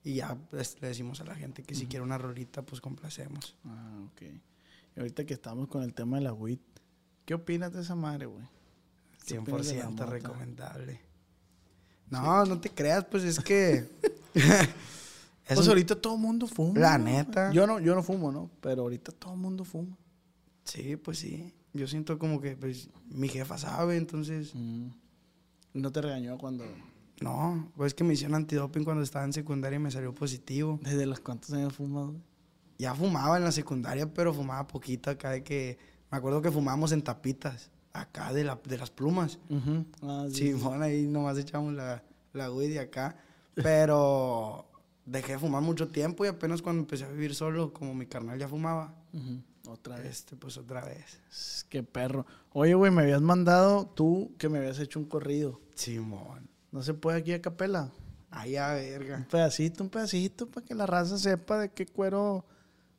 y 0.04 0.16
ya 0.16 0.36
pues, 0.50 0.76
le 0.82 0.90
decimos 0.90 1.22
a 1.22 1.24
la 1.24 1.36
gente 1.36 1.64
que 1.64 1.76
si 1.76 1.88
quiere 1.88 2.04
una 2.04 2.18
rolita, 2.18 2.64
pues 2.64 2.82
complacemos. 2.82 3.56
Ah, 3.64 4.00
ok. 4.12 4.22
Y 4.96 5.00
ahorita 5.00 5.26
que 5.26 5.34
estamos 5.34 5.68
con 5.70 5.82
el 5.84 5.94
tema 5.94 6.18
de 6.18 6.24
la 6.24 6.34
WIT, 6.34 6.62
¿qué 7.26 7.34
opinas 7.36 7.72
de 7.72 7.82
esa 7.82 7.96
madre, 7.96 8.26
güey? 8.26 8.44
¿Qué 8.44 8.50
opinas 8.50 9.14
de 9.14 9.15
la 9.15 9.15
100% 9.28 9.90
mota? 9.90 10.06
recomendable. 10.06 11.02
No, 12.10 12.46
no 12.46 12.60
te 12.60 12.70
creas, 12.70 13.06
pues 13.06 13.24
es 13.24 13.40
que... 13.40 13.88
es 14.34 14.44
Pues 15.48 15.60
un- 15.60 15.70
ahorita 15.70 15.96
todo 15.96 16.16
el 16.16 16.22
mundo 16.22 16.48
fuma. 16.48 16.80
La 16.80 16.98
¿no? 16.98 17.06
neta. 17.06 17.52
Yo 17.52 17.68
no, 17.68 17.80
yo 17.80 17.94
no 17.94 18.02
fumo, 18.02 18.32
¿no? 18.32 18.50
Pero 18.62 18.84
ahorita 18.84 19.12
todo 19.12 19.34
el 19.34 19.40
mundo 19.40 19.64
fuma. 19.64 19.96
Sí, 20.64 20.96
pues 20.96 21.20
sí. 21.20 21.54
Yo 21.74 21.88
siento 21.88 22.18
como 22.18 22.42
que 22.42 22.56
pues, 22.56 22.90
mi 23.10 23.28
jefa 23.28 23.58
sabe, 23.58 23.98
entonces... 23.98 24.52
Mm. 24.56 24.88
¿No 25.74 25.92
te 25.92 26.02
regañó 26.02 26.38
cuando... 26.38 26.66
No, 27.22 27.72
pues 27.76 27.94
que 27.94 28.04
me 28.04 28.14
hicieron 28.14 28.36
antidoping 28.36 28.84
cuando 28.84 29.04
estaba 29.04 29.24
en 29.26 29.34
secundaria 29.34 29.76
y 29.78 29.80
me 29.80 29.92
salió 29.92 30.14
positivo. 30.14 30.80
¿Desde 30.84 31.06
los 31.06 31.20
cuántos 31.20 31.52
años 31.54 31.74
fumas, 31.74 32.08
güey? 32.08 32.22
Ya 32.78 32.94
fumaba 32.96 33.38
en 33.38 33.44
la 33.44 33.52
secundaria, 33.52 34.12
pero 34.14 34.34
fumaba 34.34 34.68
poquito 34.68 35.10
acá 35.12 35.32
de 35.32 35.44
que... 35.44 35.78
Me 36.12 36.18
acuerdo 36.18 36.42
que 36.42 36.52
fumábamos 36.52 36.92
en 36.92 37.02
tapitas, 37.04 37.70
acá 38.02 38.32
de, 38.34 38.44
la, 38.44 38.60
de 38.64 38.78
las 38.78 38.92
plumas. 38.92 39.40
Ah, 40.02 40.26
sí. 40.30 40.36
Sí, 40.36 40.54
bueno, 40.54 40.84
ahí 40.84 41.08
nomás 41.08 41.38
echamos 41.38 41.74
la, 41.74 42.04
la 42.34 42.52
weed 42.52 42.70
de 42.72 42.80
acá. 42.80 43.18
Pero 43.56 44.66
dejé 45.06 45.34
de 45.34 45.40
fumar 45.40 45.62
mucho 45.62 45.88
tiempo 45.90 46.26
y 46.26 46.28
apenas 46.28 46.62
cuando 46.62 46.82
empecé 46.82 47.06
a 47.06 47.10
vivir 47.10 47.36
solo, 47.36 47.74
como 47.74 47.94
mi 47.94 48.06
carnal 48.06 48.38
ya 48.40 48.48
fumaba. 48.48 48.94
Otra 49.68 49.96
vez. 49.98 50.08
este, 50.20 50.36
pues 50.36 50.58
otra 50.58 50.84
vez. 50.86 51.20
Es- 51.30 51.66
Qué 51.70 51.82
perro. 51.84 52.26
Oye, 52.54 52.74
güey, 52.76 52.92
me 52.92 53.02
habías 53.02 53.22
mandado 53.22 53.88
tú 53.88 54.34
que 54.38 54.48
me 54.50 54.60
habías 54.60 54.80
hecho 54.80 55.00
un 55.00 55.06
corrido. 55.06 55.60
Simón. 55.74 56.50
¿No 56.72 56.82
se 56.84 56.94
puede 56.94 57.18
aquí 57.20 57.34
a 57.34 57.42
capela? 57.42 57.90
Ay, 58.30 58.58
a 58.58 58.70
Un 58.70 58.76
verga. 58.76 59.28
pedacito, 59.32 59.84
un 59.84 59.90
pedacito, 59.90 60.48
para 60.48 60.66
que 60.66 60.76
la 60.76 60.86
raza 60.86 61.18
sepa 61.18 61.58
de 61.60 61.70
qué 61.72 61.86
cuero 61.86 62.46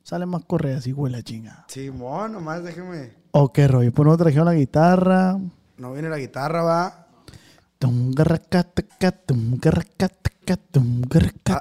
sale 0.03 0.25
más 0.25 0.43
correas 0.45 0.87
y 0.87 0.93
huele 0.93 1.17
a 1.17 1.21
chingada. 1.21 1.65
Simón, 1.69 2.31
nomás 2.33 2.63
déjeme. 2.63 3.13
¿O 3.39 3.53
qué 3.53 3.67
rollo? 3.67 3.93
Pues 3.93 4.07
no 4.07 4.17
trajeron 4.17 4.45
la 4.45 4.55
guitarra. 4.55 5.37
No 5.77 5.93
viene 5.93 6.09
la 6.09 6.17
guitarra, 6.17 6.63
va. 6.63 7.05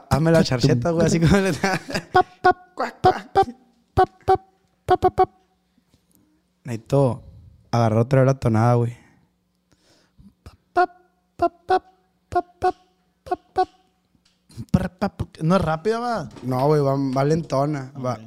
Hazme 0.09 0.31
la 0.31 0.43
charcheta, 0.43 0.93
güey, 0.93 1.07
así 1.07 1.21
como 1.21 1.37
le 1.37 1.53
Necesito 6.65 7.23
agarrar 7.71 7.99
otra 7.99 8.21
vez 8.21 8.27
la 8.27 8.41
tonada, 8.41 8.75
güey. 8.77 8.97
No 15.43 15.57
es 15.57 15.61
rápida, 15.61 15.99
va. 15.99 16.31
No, 16.43 16.69
güey, 16.69 16.81
va, 16.81 16.97
va 16.97 17.25
lentona. 17.25 17.93
Va. 18.03 18.19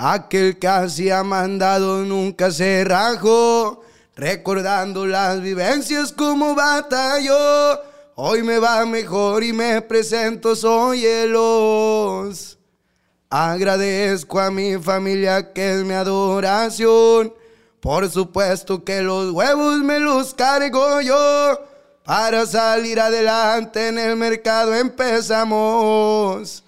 Aquel 0.00 0.60
que 0.60 0.68
hacía 0.68 1.24
mandado 1.24 2.04
nunca 2.04 2.52
se 2.52 2.84
rajó, 2.84 3.82
recordando 4.14 5.04
las 5.04 5.42
vivencias 5.42 6.12
como 6.12 6.54
batalló. 6.54 7.80
Hoy 8.14 8.44
me 8.44 8.60
va 8.60 8.86
mejor 8.86 9.42
y 9.42 9.52
me 9.52 9.82
presento, 9.82 10.54
soy 10.54 11.04
el 11.04 11.34
os. 11.36 12.58
Agradezco 13.28 14.38
a 14.38 14.52
mi 14.52 14.78
familia 14.78 15.52
que 15.52 15.80
es 15.80 15.84
mi 15.84 15.94
adoración. 15.94 17.34
Por 17.80 18.08
supuesto 18.08 18.84
que 18.84 19.02
los 19.02 19.32
huevos 19.32 19.78
me 19.78 19.98
los 19.98 20.32
cargo 20.32 21.00
yo. 21.00 21.58
Para 22.04 22.46
salir 22.46 23.00
adelante 23.00 23.88
en 23.88 23.98
el 23.98 24.14
mercado 24.14 24.72
empezamos. 24.76 26.62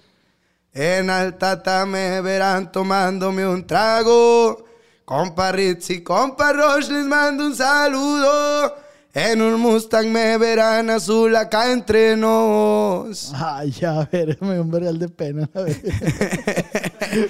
En 0.73 1.09
Altata 1.09 1.85
me 1.85 2.21
verán 2.21 2.71
tomándome 2.71 3.45
un 3.45 3.67
trago. 3.67 4.65
Compa 5.03 5.51
Ritz 5.51 5.89
y 5.89 6.01
compa 6.01 6.53
Roche 6.53 6.93
les 6.93 7.05
mando 7.05 7.45
un 7.45 7.55
saludo. 7.55 8.73
En 9.13 9.41
un 9.41 9.59
Mustang 9.59 10.07
me 10.07 10.37
verán 10.37 10.89
azul 10.89 11.35
acá 11.35 11.73
entre 11.73 12.15
nos. 12.15 13.33
Ay, 13.35 13.71
ya, 13.71 13.99
a 13.99 14.05
ver, 14.05 14.37
me 14.41 14.53
dio 14.53 14.61
un 14.61 14.71
vergal 14.71 14.97
de 14.97 15.09
pena. 15.09 15.49
A 15.53 15.61
ver. 15.61 15.81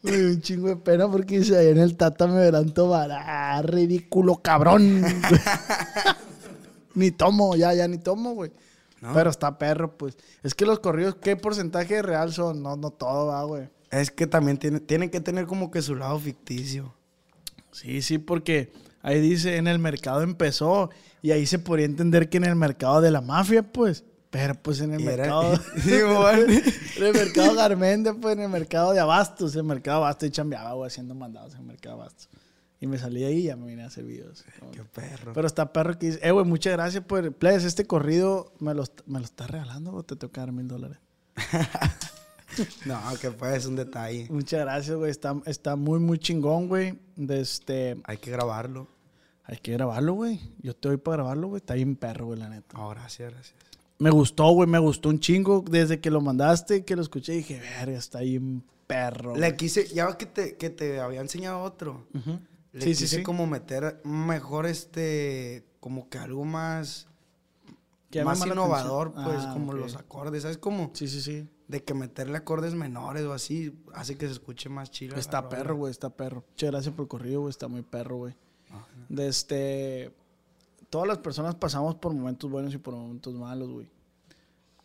Me 0.00 0.12
dio 0.12 0.28
un 0.28 0.40
chingo 0.40 0.68
de 0.68 0.76
pena 0.76 1.10
porque 1.10 1.40
dice 1.40 1.56
ahí 1.56 1.68
en 1.68 1.78
el 1.78 1.96
Tata 1.96 2.28
me 2.28 2.38
verán 2.38 2.72
tomar. 2.72 3.10
Ah, 3.10 3.60
ridículo, 3.62 4.36
cabrón. 4.36 5.04
ni 6.94 7.10
tomo, 7.10 7.56
ya, 7.56 7.74
ya 7.74 7.88
ni 7.88 7.98
tomo, 7.98 8.34
güey. 8.34 8.52
Pero 9.00 9.30
está 9.30 9.58
perro, 9.58 9.96
pues. 9.96 10.16
Es 10.42 10.54
que 10.54 10.66
los 10.66 10.80
corridos, 10.80 11.16
¿qué 11.16 11.36
porcentaje 11.36 12.02
real 12.02 12.32
son? 12.32 12.62
No, 12.62 12.76
no 12.76 12.90
todo, 12.90 13.26
va, 13.26 13.42
güey. 13.44 13.68
Es 13.90 14.10
que 14.10 14.26
también 14.26 14.58
tiene, 14.58 14.80
tienen 14.80 15.10
que 15.10 15.20
tener 15.20 15.46
como 15.46 15.70
que 15.70 15.82
su 15.82 15.94
lado 15.94 16.18
ficticio. 16.18 16.94
Sí, 17.72 18.02
sí, 18.02 18.18
porque 18.18 18.72
ahí 19.02 19.20
dice, 19.20 19.56
en 19.56 19.66
el 19.66 19.78
mercado 19.78 20.22
empezó. 20.22 20.90
Y 21.22 21.30
ahí 21.32 21.46
se 21.46 21.58
podría 21.58 21.86
entender 21.86 22.28
que 22.28 22.36
en 22.36 22.44
el 22.44 22.56
mercado 22.56 23.00
de 23.00 23.10
la 23.10 23.20
mafia, 23.20 23.62
pues. 23.62 24.04
Pero 24.30 24.54
pues 24.54 24.80
en 24.80 24.92
el 24.92 25.02
mercado. 25.02 25.58
Sí, 25.82 25.94
en 26.98 27.04
el 27.04 27.12
mercado 27.14 27.54
Garmendia, 27.54 28.14
pues 28.14 28.36
en 28.36 28.42
el 28.42 28.48
mercado 28.48 28.92
de 28.92 29.00
Abastos. 29.00 29.54
En 29.54 29.60
el 29.60 29.66
mercado 29.66 29.98
Abastos 29.98 30.28
y 30.28 30.32
chambeaba, 30.32 30.74
güey, 30.74 30.88
haciendo 30.88 31.14
mandados 31.14 31.54
en 31.54 31.60
el 31.60 31.66
mercado 31.66 31.96
Abastos. 31.96 32.28
Y 32.80 32.86
me 32.86 32.98
salí 32.98 33.20
de 33.20 33.26
ahí 33.26 33.38
y 33.38 33.42
ya 33.44 33.56
me 33.56 33.66
vine 33.66 33.82
a 33.82 33.86
hacer 33.86 34.04
videos. 34.04 34.44
Qué 34.72 34.84
perro. 34.84 35.32
Pero 35.32 35.46
está 35.46 35.72
perro 35.72 35.98
que 35.98 36.06
dice, 36.06 36.20
eh, 36.22 36.30
güey, 36.30 36.46
muchas 36.46 36.74
gracias 36.74 37.02
por. 37.04 37.32
Plebes, 37.32 37.64
este 37.64 37.86
corrido 37.86 38.52
me 38.60 38.72
lo, 38.74 38.84
me 39.06 39.18
lo 39.18 39.24
estás 39.24 39.50
regalando 39.50 39.92
o 39.92 40.02
te 40.04 40.14
toca 40.14 40.42
dar 40.42 40.52
mil 40.52 40.68
dólares. 40.68 40.98
No, 42.86 43.00
que 43.20 43.30
pues 43.30 43.58
es 43.58 43.66
un 43.66 43.76
detalle. 43.76 44.26
Muchas 44.30 44.60
gracias, 44.60 44.96
güey. 44.96 45.10
Está, 45.10 45.40
está 45.46 45.76
muy, 45.76 46.00
muy 46.00 46.18
chingón, 46.18 46.68
güey. 46.68 46.98
Este. 47.28 48.00
Hay 48.04 48.16
que 48.18 48.30
grabarlo. 48.30 48.88
Hay 49.44 49.58
que 49.58 49.72
grabarlo, 49.72 50.14
güey. 50.14 50.40
Yo 50.60 50.74
te 50.74 50.88
doy 50.88 50.96
para 50.96 51.18
grabarlo, 51.18 51.48
güey. 51.48 51.58
Está 51.58 51.74
bien 51.74 51.96
perro, 51.96 52.26
güey, 52.26 52.38
la 52.38 52.48
neta. 52.48 52.76
No, 52.76 52.88
gracias, 52.88 53.32
gracias. 53.32 53.54
Me 53.98 54.10
gustó, 54.10 54.50
güey. 54.50 54.68
Me 54.68 54.78
gustó 54.78 55.08
un 55.08 55.20
chingo. 55.20 55.64
Desde 55.68 56.00
que 56.00 56.10
lo 56.10 56.20
mandaste, 56.20 56.84
que 56.84 56.96
lo 56.96 57.02
escuché, 57.02 57.32
dije, 57.32 57.60
verga, 57.60 57.98
está 57.98 58.20
bien 58.20 58.64
perro. 58.86 59.34
Le 59.34 59.48
güey". 59.48 59.56
quise, 59.56 59.86
ya 59.88 60.16
que 60.16 60.26
te, 60.26 60.56
que 60.56 60.70
te 60.70 61.00
había 61.00 61.20
enseñado 61.20 61.62
otro. 61.62 62.06
Ujú. 62.14 62.40
Le 62.72 62.82
Sí, 62.84 62.94
sí, 62.94 63.04
quise 63.04 63.16
sí. 63.18 63.22
como 63.22 63.46
meter 63.46 64.00
mejor 64.04 64.66
este, 64.66 65.64
como 65.80 66.08
que 66.08 66.18
algo 66.18 66.44
más, 66.44 67.06
Que 68.10 68.24
más 68.24 68.44
innovador, 68.46 69.12
pues, 69.12 69.40
Ah, 69.40 69.50
como 69.52 69.72
los 69.72 69.96
acordes, 69.96 70.42
¿sabes? 70.42 70.58
Como 70.58 70.90
Sí, 70.94 71.08
sí, 71.08 71.20
sí. 71.20 71.48
de 71.66 71.84
que 71.84 71.92
meterle 71.94 72.38
acordes 72.38 72.74
menores 72.74 73.24
o 73.24 73.32
así 73.34 73.78
hace 73.94 74.16
que 74.16 74.26
se 74.26 74.32
escuche 74.32 74.68
más 74.68 74.90
chido. 74.90 75.16
Está 75.16 75.48
perro, 75.48 75.76
güey, 75.76 75.90
está 75.90 76.10
perro. 76.10 76.44
Muchas 76.50 76.70
gracias 76.70 76.94
por 76.94 77.04
el 77.04 77.08
corrido, 77.08 77.40
güey, 77.42 77.50
está 77.50 77.68
muy 77.68 77.82
perro, 77.82 78.16
güey. 78.16 78.34
De 79.08 79.28
este... 79.28 80.14
Todas 80.90 81.06
las 81.06 81.18
personas 81.18 81.54
pasamos 81.54 81.96
por 81.96 82.14
momentos 82.14 82.50
buenos 82.50 82.72
y 82.72 82.78
por 82.78 82.94
momentos 82.94 83.34
malos, 83.34 83.70
güey. 83.70 83.90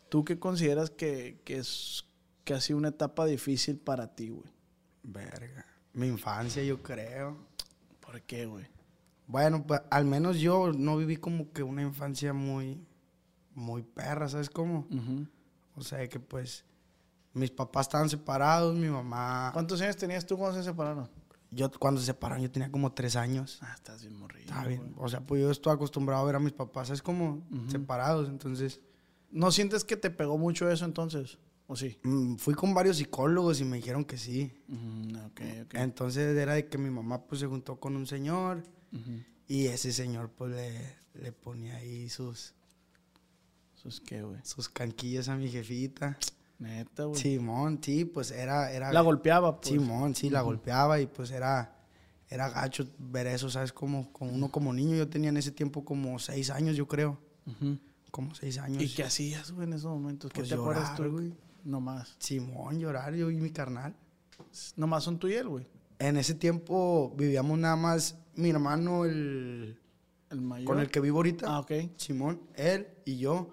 ¿Tú 0.10 0.26
qué 0.26 0.38
consideras 0.38 0.90
que, 0.90 1.40
que 1.46 1.58
es 1.60 2.06
que 2.44 2.54
ha 2.54 2.60
sido 2.60 2.78
una 2.78 2.90
etapa 2.90 3.26
difícil 3.26 3.78
para 3.78 4.14
ti, 4.14 4.28
güey? 4.30 4.52
Verga. 5.04 5.66
Mi 5.94 6.08
infancia, 6.08 6.62
yo 6.64 6.84
creo. 6.84 7.38
¿Por 8.14 8.22
qué, 8.22 8.46
güey? 8.46 8.68
Bueno, 9.26 9.66
pues 9.66 9.82
al 9.90 10.06
menos 10.06 10.38
yo 10.38 10.72
no 10.72 10.98
viví 10.98 11.18
como 11.18 11.52
que 11.52 11.64
una 11.64 11.82
infancia 11.82 12.32
muy, 12.32 12.86
muy 13.56 13.82
perra, 13.82 14.30
¿sabes 14.30 14.52
cómo? 14.52 14.88
O 15.76 15.82
sea, 15.82 16.08
que 16.08 16.20
pues 16.20 16.64
mis 17.34 17.50
papás 17.50 17.88
estaban 17.88 18.10
separados, 18.10 18.76
mi 18.76 18.88
mamá... 18.88 19.50
¿Cuántos 19.52 19.82
años 19.82 19.98
tenías 19.98 20.28
tú 20.28 20.38
cuando 20.38 20.60
se 20.60 20.64
separaron? 20.64 21.10
Yo 21.50 21.72
cuando 21.72 22.02
se 22.02 22.06
separaron 22.06 22.44
yo 22.44 22.52
tenía 22.52 22.70
como 22.72 22.92
tres 22.92 23.16
años. 23.16 23.58
Ah, 23.64 23.74
estás 23.74 24.04
bien 24.04 24.16
morrido. 24.16 24.46
Está 24.46 24.68
bien. 24.68 24.94
güey. 24.94 24.94
O 24.98 25.10
sea, 25.10 25.22
pues 25.22 25.42
yo 25.42 25.50
estoy 25.50 25.74
acostumbrado 25.74 26.22
a 26.22 26.26
ver 26.26 26.36
a 26.36 26.40
mis 26.40 26.54
papás, 26.54 26.92
es 26.92 27.02
como 27.02 27.42
separados. 27.68 28.30
Entonces, 28.30 28.80
¿No 29.32 29.52
sientes 29.52 29.84
que 29.84 29.98
te 29.98 30.12
pegó 30.12 30.38
mucho 30.38 30.70
eso 30.70 30.86
entonces? 30.86 31.40
¿O 31.68 31.76
sí? 31.76 31.98
mm, 32.04 32.36
fui 32.36 32.54
con 32.54 32.74
varios 32.74 32.98
psicólogos 32.98 33.62
y 33.62 33.66
me 33.66 33.78
dijeron 33.78 34.04
que 34.04 34.18
sí. 34.18 34.52
Mm. 34.68 35.16
Entonces 35.74 36.38
era 36.38 36.54
de 36.54 36.68
que 36.68 36.78
mi 36.78 36.90
mamá 36.90 37.24
pues 37.26 37.40
se 37.42 37.48
juntó 37.48 37.80
con 37.80 37.96
un 37.96 38.06
señor 38.06 38.64
y 39.48 39.68
ese 39.68 39.92
señor 39.92 40.30
pues 40.30 40.54
le, 40.54 40.96
le 41.14 41.32
ponía 41.32 41.78
ahí 41.78 42.10
sus, 42.10 42.54
¿Eso 43.76 43.90
es 43.90 44.00
qué, 44.00 44.22
güey? 44.22 44.40
sus 44.44 44.70
canquillas 44.70 45.28
a 45.30 45.36
mi 45.36 45.50
jefita. 45.50 46.18
Neta, 46.60 47.06
güey. 47.06 47.20
Simón, 47.20 47.80
sí, 47.82 48.06
pues 48.06 48.32
era... 48.32 48.72
era 48.72 48.94
La 48.94 49.02
golpeaba, 49.02 49.60
pues. 49.60 49.74
Simón, 49.74 50.16
sí, 50.16 50.30
la 50.30 50.42
golpeaba 50.42 51.00
y 51.00 51.08
pues 51.08 51.32
era... 51.32 51.78
Era 52.30 52.50
gacho 52.50 52.88
ver 52.98 53.28
eso, 53.28 53.50
¿sabes? 53.50 53.72
Como, 53.74 54.12
como 54.12 54.32
uno 54.32 54.50
como 54.50 54.74
niño, 54.74 54.96
yo 54.96 55.08
tenía 55.08 55.30
en 55.30 55.38
ese 55.38 55.52
tiempo 55.52 55.86
como 55.86 56.18
seis 56.18 56.50
años, 56.50 56.76
yo 56.76 56.88
creo. 56.88 57.20
Como 58.10 58.34
seis 58.34 58.58
años. 58.58 58.82
¿Y 58.82 58.90
qué 58.90 59.04
hacías, 59.04 59.52
güey, 59.52 59.68
en 59.68 59.74
esos 59.74 59.92
momentos? 59.92 60.32
¿Qué 60.32 60.40
Pues 60.40 60.50
te 60.50 60.56
acuerdas 60.56 60.98
llorar, 60.98 61.10
tú? 61.10 61.12
güey. 61.12 61.34
Nomás. 61.64 62.16
Simón, 62.20 62.80
llorar, 62.80 63.14
yo 63.16 63.30
y 63.32 63.38
mi 63.38 63.52
carnal. 63.52 63.96
Nomás 64.76 65.04
son 65.04 65.18
tú 65.20 65.28
y 65.28 65.34
él, 65.34 65.48
güey. 65.48 65.68
En 66.00 66.18
ese 66.18 66.34
tiempo 66.36 67.14
vivíamos 67.18 67.58
nada 67.58 67.76
más 67.76 68.18
mi 68.36 68.50
hermano, 68.50 69.06
el 69.06 69.78
El 70.30 70.42
mayor. 70.42 70.66
con 70.68 70.80
el 70.80 70.90
que 70.90 71.00
vivo 71.00 71.18
ahorita. 71.20 71.48
Ah, 71.48 71.60
ok. 71.60 71.72
Simón, 71.98 72.42
él 72.56 72.88
y 73.06 73.18
yo. 73.18 73.50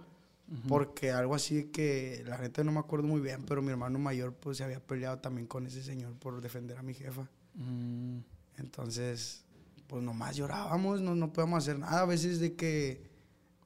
Porque 0.67 1.13
algo 1.13 1.37
así 1.37 1.67
que 1.67 2.25
la 2.27 2.37
neta 2.37 2.65
no 2.65 2.73
me 2.73 2.81
acuerdo 2.81 3.07
muy 3.07 3.21
bien, 3.21 3.45
pero 3.47 3.63
mi 3.63 3.71
hermano 3.71 4.01
mayor 4.01 4.35
pues 4.35 4.57
se 4.59 4.65
había 4.65 4.81
peleado 4.85 5.19
también 5.19 5.47
con 5.47 5.65
ese 5.65 5.81
señor 5.81 6.13
por 6.15 6.41
defender 6.41 6.77
a 6.77 6.83
mi 6.83 6.93
jefa. 6.93 7.29
Mm, 7.55 8.19
Entonces, 8.57 9.45
pues 9.87 10.03
nomás 10.03 10.35
llorábamos, 10.37 11.01
no, 11.03 11.15
no 11.15 11.33
podíamos 11.33 11.63
hacer 11.63 11.79
nada. 11.79 12.01
A 12.01 12.05
veces 12.05 12.41
de 12.41 12.57
que 12.57 13.01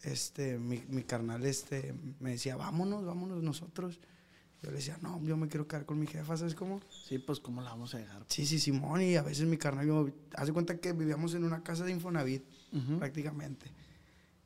este, 0.03 0.59
mi, 0.59 0.85
mi 0.89 1.03
carnal 1.05 1.47
este, 1.47 1.95
me 2.21 2.33
decía, 2.33 2.55
vámonos, 2.57 3.07
vámonos 3.07 3.43
nosotros. 3.43 3.99
Yo 4.65 4.71
le 4.71 4.77
decía, 4.79 4.97
no, 5.03 5.23
yo 5.23 5.37
me 5.37 5.47
quiero 5.47 5.69
quedar 5.69 5.85
con 5.85 5.99
mi 5.99 6.07
jefa, 6.07 6.37
¿sabes 6.39 6.55
cómo? 6.55 6.81
sí, 7.07 7.19
pues, 7.19 7.39
¿cómo 7.39 7.61
la 7.61 7.71
vamos 7.71 7.95
a 7.95 7.99
dejar? 7.99 8.25
Sí, 8.29 8.47
sí, 8.47 8.59
Simón, 8.59 9.03
y 9.03 9.15
a 9.17 9.23
veces 9.23 9.47
mi 9.47 9.59
carnal, 9.59 9.87
yo, 9.87 10.09
hace 10.37 10.53
cuenta 10.55 10.79
que 10.79 10.93
vivíamos 10.95 11.35
en 11.35 11.45
una 11.45 11.63
casa 11.63 11.85
de 11.85 11.91
Infonavit, 11.93 12.43
Ujú. 12.73 12.99
prácticamente. 12.99 13.67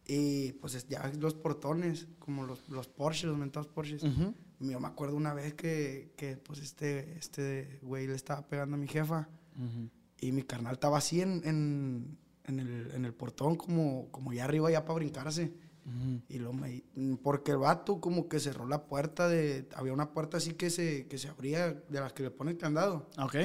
Y 0.06 0.52
pues 0.54 0.74
es- 0.74 0.88
ya 0.88 1.10
los 1.20 1.34
portones, 1.34 2.08
como 2.18 2.44
los, 2.44 2.68
los 2.68 2.88
Porsche, 2.88 3.26
los 3.26 3.36
mentados 3.38 3.68
Porsches. 3.68 4.02
Ujú. 4.02 4.34
Yo 4.60 4.80
me 4.80 4.88
acuerdo 4.88 5.14
una 5.16 5.34
vez 5.34 5.54
que, 5.54 6.12
que 6.16 6.36
pues 6.36 6.60
este, 6.60 7.16
este 7.18 7.78
güey 7.82 8.06
le 8.06 8.14
estaba 8.14 8.46
pegando 8.48 8.74
a 8.74 8.78
mi 8.78 8.88
jefa. 8.88 9.28
Ujú. 9.56 9.88
Y 10.20 10.32
mi 10.32 10.42
carnal 10.42 10.72
estaba 10.74 10.98
así 10.98 11.20
en, 11.20 11.42
en, 11.44 12.18
en 12.44 12.58
el, 12.58 12.90
en 12.92 13.04
el 13.04 13.12
portón, 13.14 13.54
como, 13.56 14.08
como 14.10 14.32
ya 14.32 14.44
arriba, 14.46 14.70
ya 14.70 14.84
para 14.84 14.94
brincarse. 14.96 15.52
Ujú. 15.88 16.20
Y 16.28 16.38
lo 16.38 16.52
me, 16.52 16.82
porque 17.22 17.52
el 17.52 17.58
vato 17.58 18.00
como 18.00 18.28
que 18.28 18.40
cerró 18.40 18.66
la 18.66 18.84
puerta 18.84 19.28
de... 19.28 19.68
Había 19.74 19.92
una 19.92 20.12
puerta 20.12 20.36
así 20.36 20.52
que 20.52 20.70
se, 20.70 21.06
que 21.06 21.18
se 21.18 21.28
abría, 21.28 21.72
de 21.72 22.00
las 22.00 22.12
que 22.12 22.24
le 22.24 22.30
ponen 22.30 22.56
candado. 22.56 23.08
Ok. 23.18 23.36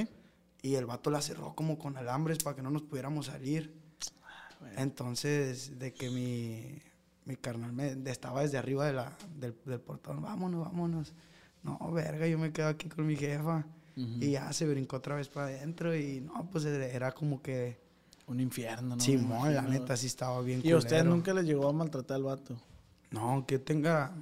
Y 0.61 0.75
el 0.75 0.85
vato 0.85 1.09
la 1.09 1.21
cerró 1.21 1.55
como 1.55 1.77
con 1.77 1.97
alambres 1.97 2.43
para 2.43 2.55
que 2.55 2.61
no 2.61 2.69
nos 2.69 2.83
pudiéramos 2.83 3.27
salir. 3.27 3.73
Entonces, 4.77 5.77
de 5.77 5.93
que 5.93 6.09
mi, 6.09 6.81
mi 7.25 7.35
carnal 7.35 7.73
me, 7.73 7.97
estaba 8.09 8.41
desde 8.41 8.57
arriba 8.57 8.85
de 8.85 8.93
la, 8.93 9.17
del, 9.35 9.55
del 9.65 9.79
portón, 9.79 10.21
vámonos, 10.21 10.65
vámonos. 10.65 11.13
No, 11.63 11.91
verga, 11.91 12.27
yo 12.27 12.37
me 12.37 12.51
quedo 12.51 12.67
aquí 12.67 12.89
con 12.89 13.05
mi 13.05 13.15
jefa. 13.15 13.65
Y 13.95 14.31
ya 14.31 14.51
se 14.53 14.67
brincó 14.67 14.95
otra 14.95 15.15
vez 15.15 15.27
para 15.27 15.47
adentro 15.47 15.95
y 15.95 16.19
no, 16.19 16.49
pues 16.49 16.65
era 16.65 17.11
como 17.11 17.43
que 17.43 17.77
Un 18.27 18.39
infierno, 18.39 18.95
¿no? 18.95 19.01
Simón, 19.01 19.49
Me 19.49 19.53
la 19.53 19.61
neta 19.63 19.97
sí 19.97 20.07
estaba 20.07 20.41
bien 20.41 20.61
¿Y 20.63 20.71
a 20.71 20.77
usted 20.77 21.03
nunca 21.03 21.33
les 21.33 21.45
llegó 21.45 21.67
a 21.67 21.73
maltratar 21.73 22.15
al 22.15 22.23
vato? 22.23 22.55
No, 23.11 23.45
que 23.45 23.59
tenga, 23.59 24.13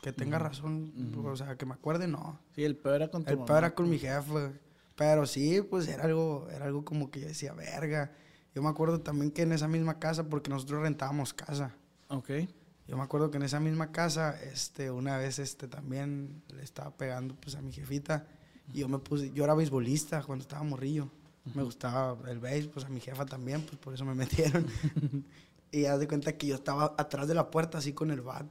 que 0.00 0.12
tenga 0.12 0.38
razón, 0.38 0.92
o 1.24 1.36
sea, 1.36 1.56
que 1.56 1.66
me 1.66 1.74
acuerde, 1.74 2.06
no. 2.06 2.38
Sí, 2.54 2.64
el 2.64 2.76
peor 2.76 2.96
era 2.96 3.08
con 3.08 3.24
tu 3.24 3.30
El 3.30 3.36
mamá. 3.36 3.46
peor 3.46 3.58
era 3.58 3.74
con 3.74 3.90
mi 3.90 3.98
jefe. 3.98 4.52
Pero 4.96 5.26
sí, 5.26 5.60
pues 5.62 5.88
era 5.88 6.04
algo, 6.04 6.48
era 6.50 6.66
algo 6.66 6.84
como 6.84 7.10
que 7.10 7.20
yo 7.20 7.26
decía, 7.26 7.52
verga. 7.52 8.12
Yo 8.54 8.62
me 8.62 8.68
acuerdo 8.68 9.00
también 9.00 9.30
que 9.30 9.42
en 9.42 9.52
esa 9.52 9.66
misma 9.66 9.98
casa, 9.98 10.28
porque 10.28 10.50
nosotros 10.50 10.82
rentábamos 10.82 11.34
casa. 11.34 11.74
Ok. 12.08 12.30
Yo 12.86 12.96
me 12.96 13.02
acuerdo 13.02 13.30
que 13.30 13.38
en 13.38 13.42
esa 13.44 13.58
misma 13.60 13.90
casa, 13.92 14.40
este, 14.42 14.90
una 14.90 15.16
vez, 15.16 15.38
este, 15.38 15.66
también 15.68 16.42
le 16.54 16.62
estaba 16.62 16.90
pegando, 16.96 17.34
pues, 17.34 17.54
a 17.56 17.62
mi 17.62 17.72
jefita. 17.72 18.26
Y 18.72 18.80
yo 18.80 18.88
me 18.88 18.98
puse, 18.98 19.32
yo 19.32 19.44
era 19.44 19.54
beisbolista 19.54 20.22
cuando 20.22 20.42
estaba 20.42 20.62
morrillo. 20.62 21.10
Me 21.54 21.62
gustaba 21.62 22.16
el 22.30 22.38
béis, 22.38 22.66
pues, 22.68 22.84
a 22.86 22.88
mi 22.88 23.00
jefa 23.00 23.26
también, 23.26 23.62
pues, 23.62 23.76
por 23.78 23.92
eso 23.94 24.04
me 24.04 24.14
metieron. 24.14 24.66
y 25.70 25.84
haz 25.86 25.98
de 26.00 26.06
cuenta 26.08 26.36
que 26.36 26.46
yo 26.46 26.54
estaba 26.54 26.94
atrás 26.96 27.26
de 27.28 27.34
la 27.34 27.50
puerta, 27.50 27.78
así, 27.78 27.92
con 27.92 28.10
el 28.10 28.20
bat. 28.20 28.46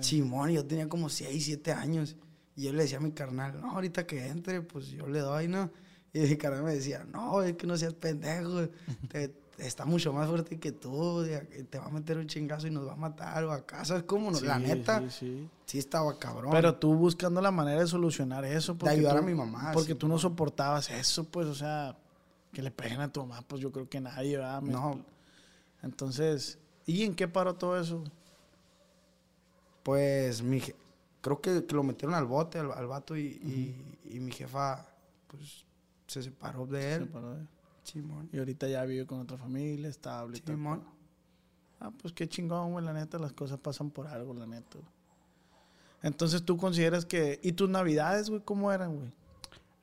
Simón, 0.00 0.50
yo 0.50 0.64
tenía 0.64 0.88
como 0.88 1.08
6, 1.08 1.44
7 1.44 1.72
años. 1.72 2.16
Y 2.54 2.64
yo 2.64 2.72
le 2.72 2.82
decía 2.82 2.98
a 2.98 3.00
mi 3.00 3.12
carnal, 3.12 3.60
no, 3.60 3.72
ahorita 3.72 4.06
que 4.06 4.26
entre, 4.26 4.60
pues, 4.62 4.88
yo 4.88 5.06
le 5.06 5.20
doy, 5.20 5.48
¿no? 5.48 5.70
Y 6.12 6.20
mi 6.20 6.36
carnal 6.36 6.62
me 6.64 6.74
decía, 6.74 7.04
no, 7.10 7.42
es 7.42 7.56
que 7.56 7.66
no 7.66 7.76
seas 7.76 7.94
pendejo. 7.94 8.68
te- 9.08 9.34
está 9.58 9.84
mucho 9.84 10.12
más 10.12 10.28
fuerte 10.28 10.58
que 10.58 10.72
tú. 10.72 11.24
Te 11.70 11.78
va 11.78 11.86
a 11.86 11.90
meter 11.90 12.18
un 12.18 12.26
chingazo 12.26 12.66
y 12.66 12.70
nos 12.70 12.86
va 12.86 12.92
a 12.92 12.96
matar. 12.96 13.44
O 13.44 13.52
acá, 13.52 13.84
¿sabes 13.84 14.02
cómo? 14.04 14.30
No, 14.30 14.40
la 14.40 14.58
neta, 14.58 15.00
sí, 15.02 15.10
sí, 15.10 15.48
sí. 15.66 15.78
estaba 15.78 16.18
cabrón. 16.18 16.50
Pero 16.52 16.74
tú 16.76 16.94
buscando 16.94 17.40
la 17.40 17.50
manera 17.50 17.80
de 17.80 17.86
solucionar 17.86 18.44
eso. 18.44 18.76
porque 18.76 18.94
ayudar 18.94 19.14
tú- 19.16 19.18
a 19.18 19.22
mi 19.22 19.34
mamá, 19.34 19.70
Porque 19.72 19.94
tú 19.94 20.08
no 20.08 20.18
soportabas 20.18 20.90
eso, 20.90 21.24
pues, 21.24 21.46
o 21.46 21.54
sea, 21.54 21.96
que 22.52 22.62
le 22.62 22.70
peguen 22.70 23.00
a 23.00 23.12
tu 23.12 23.20
mamá, 23.24 23.42
pues 23.46 23.60
yo 23.62 23.70
creo 23.72 23.88
que 23.88 24.00
nadie, 24.00 24.36
¿verdad? 24.36 24.60
No. 24.62 25.00
Entonces, 25.82 26.58
¿y 26.86 27.02
en 27.04 27.14
qué 27.14 27.26
paró 27.28 27.54
todo 27.54 27.78
eso? 27.80 28.04
Pues, 29.82 30.42
mi 30.42 30.60
je- 30.60 30.74
creo 31.20 31.40
que, 31.40 31.64
que 31.64 31.74
lo 31.74 31.82
metieron 31.82 32.14
al 32.14 32.24
bote, 32.26 32.58
al, 32.58 32.70
al 32.72 32.86
vato, 32.86 33.16
y, 33.16 33.22
y- 33.22 33.98
y 34.16 34.20
mi 34.20 34.30
jefa, 34.32 34.86
pues, 35.28 35.64
se 36.06 36.22
separó 36.22 36.66
de 36.66 36.80
Se 36.82 36.94
él. 36.96 37.08
paró 37.08 37.34
de- 37.34 37.46
Simón. 37.84 38.28
Y 38.32 38.38
ahorita 38.38 38.68
ya 38.68 38.84
vive 38.84 39.06
con 39.06 39.20
otra 39.20 39.36
familia, 39.36 39.88
estable. 39.88 40.40
Simón. 40.44 40.80
pedo. 40.80 40.92
Ah, 41.80 41.90
pues 42.00 42.12
qué 42.14 42.28
chingón, 42.28 42.72
güey, 42.72 42.84
la 42.84 42.92
neta, 42.92 43.18
las 43.18 43.32
cosas 43.32 43.58
pasan 43.58 43.90
por 43.90 44.06
algo, 44.06 44.32
la 44.34 44.46
neta. 44.46 44.78
güey. 44.78 44.86
Entonces 46.02 46.42
tú 46.44 46.56
consideras 46.56 47.04
que... 47.04 47.38
¿Y 47.42 47.52
tus 47.52 47.68
navidades, 47.68 48.28
güey, 48.30 48.42
cómo 48.44 48.72
eran, 48.72 48.96
güey? 48.96 49.12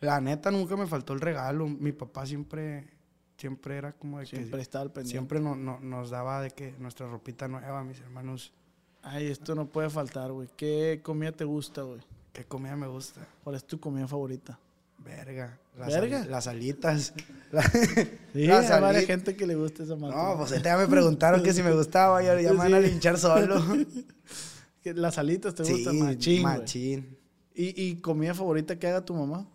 La 0.01 0.19
neta, 0.21 0.51
nunca 0.51 0.75
me 0.77 0.87
faltó 0.87 1.13
el 1.13 1.21
regalo. 1.21 1.67
Mi 1.67 1.91
papá 1.91 2.25
siempre, 2.25 2.89
siempre 3.37 3.77
era 3.77 3.93
como 3.93 4.19
de 4.19 4.25
que... 4.25 4.37
Siempre 4.37 4.61
estaba 4.61 4.83
al 4.83 4.91
pendiente. 4.91 5.11
Siempre 5.11 5.39
no- 5.39 5.55
no- 5.55 5.79
nos 5.79 6.09
daba 6.09 6.41
de 6.41 6.51
que 6.51 6.71
nuestra 6.79 7.07
ropita 7.07 7.47
nueva, 7.47 7.83
mis 7.83 7.99
hermanos, 7.99 8.53
Ay, 9.01 9.27
esto 9.27 9.55
no 9.55 9.65
puede 9.65 9.89
faltar, 9.89 10.29
güey. 10.33 10.49
¿Qué 10.57 10.99
comida 11.03 11.31
te 11.31 11.45
gusta, 11.45 11.83
güey? 11.83 12.01
qué 12.33 12.43
comida 12.45 12.75
me 12.75 12.87
gusta. 12.87 13.25
¿Cuál 13.43 13.55
es 13.55 13.65
tu 13.65 13.79
comida 13.79 14.07
favorita? 14.07 14.59
Verga. 15.03 15.59
Las, 15.77 15.87
¿Verga? 15.93 16.25
las 16.25 16.47
alitas. 16.47 17.13
La- 17.51 17.63
Sí, 18.33 18.45
las 18.47 18.69
hay 18.69 18.81
varias 18.81 19.05
gente 19.05 19.35
que 19.35 19.47
le 19.47 19.55
gusta 19.55 19.83
esa 19.83 19.95
madre. 19.95 20.15
No, 20.15 20.37
pues 20.37 20.61
ya 20.61 20.77
me 20.77 20.87
preguntaron 20.87 21.41
que 21.41 21.53
si 21.53 21.63
me 21.63 21.73
gustaba, 21.73 22.21
ya, 22.21 22.39
ya 22.39 22.51
me 22.51 22.57
van 22.57 22.73
a 22.75 22.79
linchar 22.79 23.17
solo. 23.17 23.61
Las 24.83 25.17
alitas 25.17 25.53
te 25.55 25.65
sí, 25.65 25.73
gustan 25.73 25.99
machín, 25.99 26.41
machín. 26.41 27.17
¿Y, 27.53 27.83
¿Y 27.89 27.95
comida 27.97 28.33
favorita 28.33 28.79
que 28.79 28.87
haga 28.87 29.03
tu 29.03 29.13
mamá? 29.13 29.47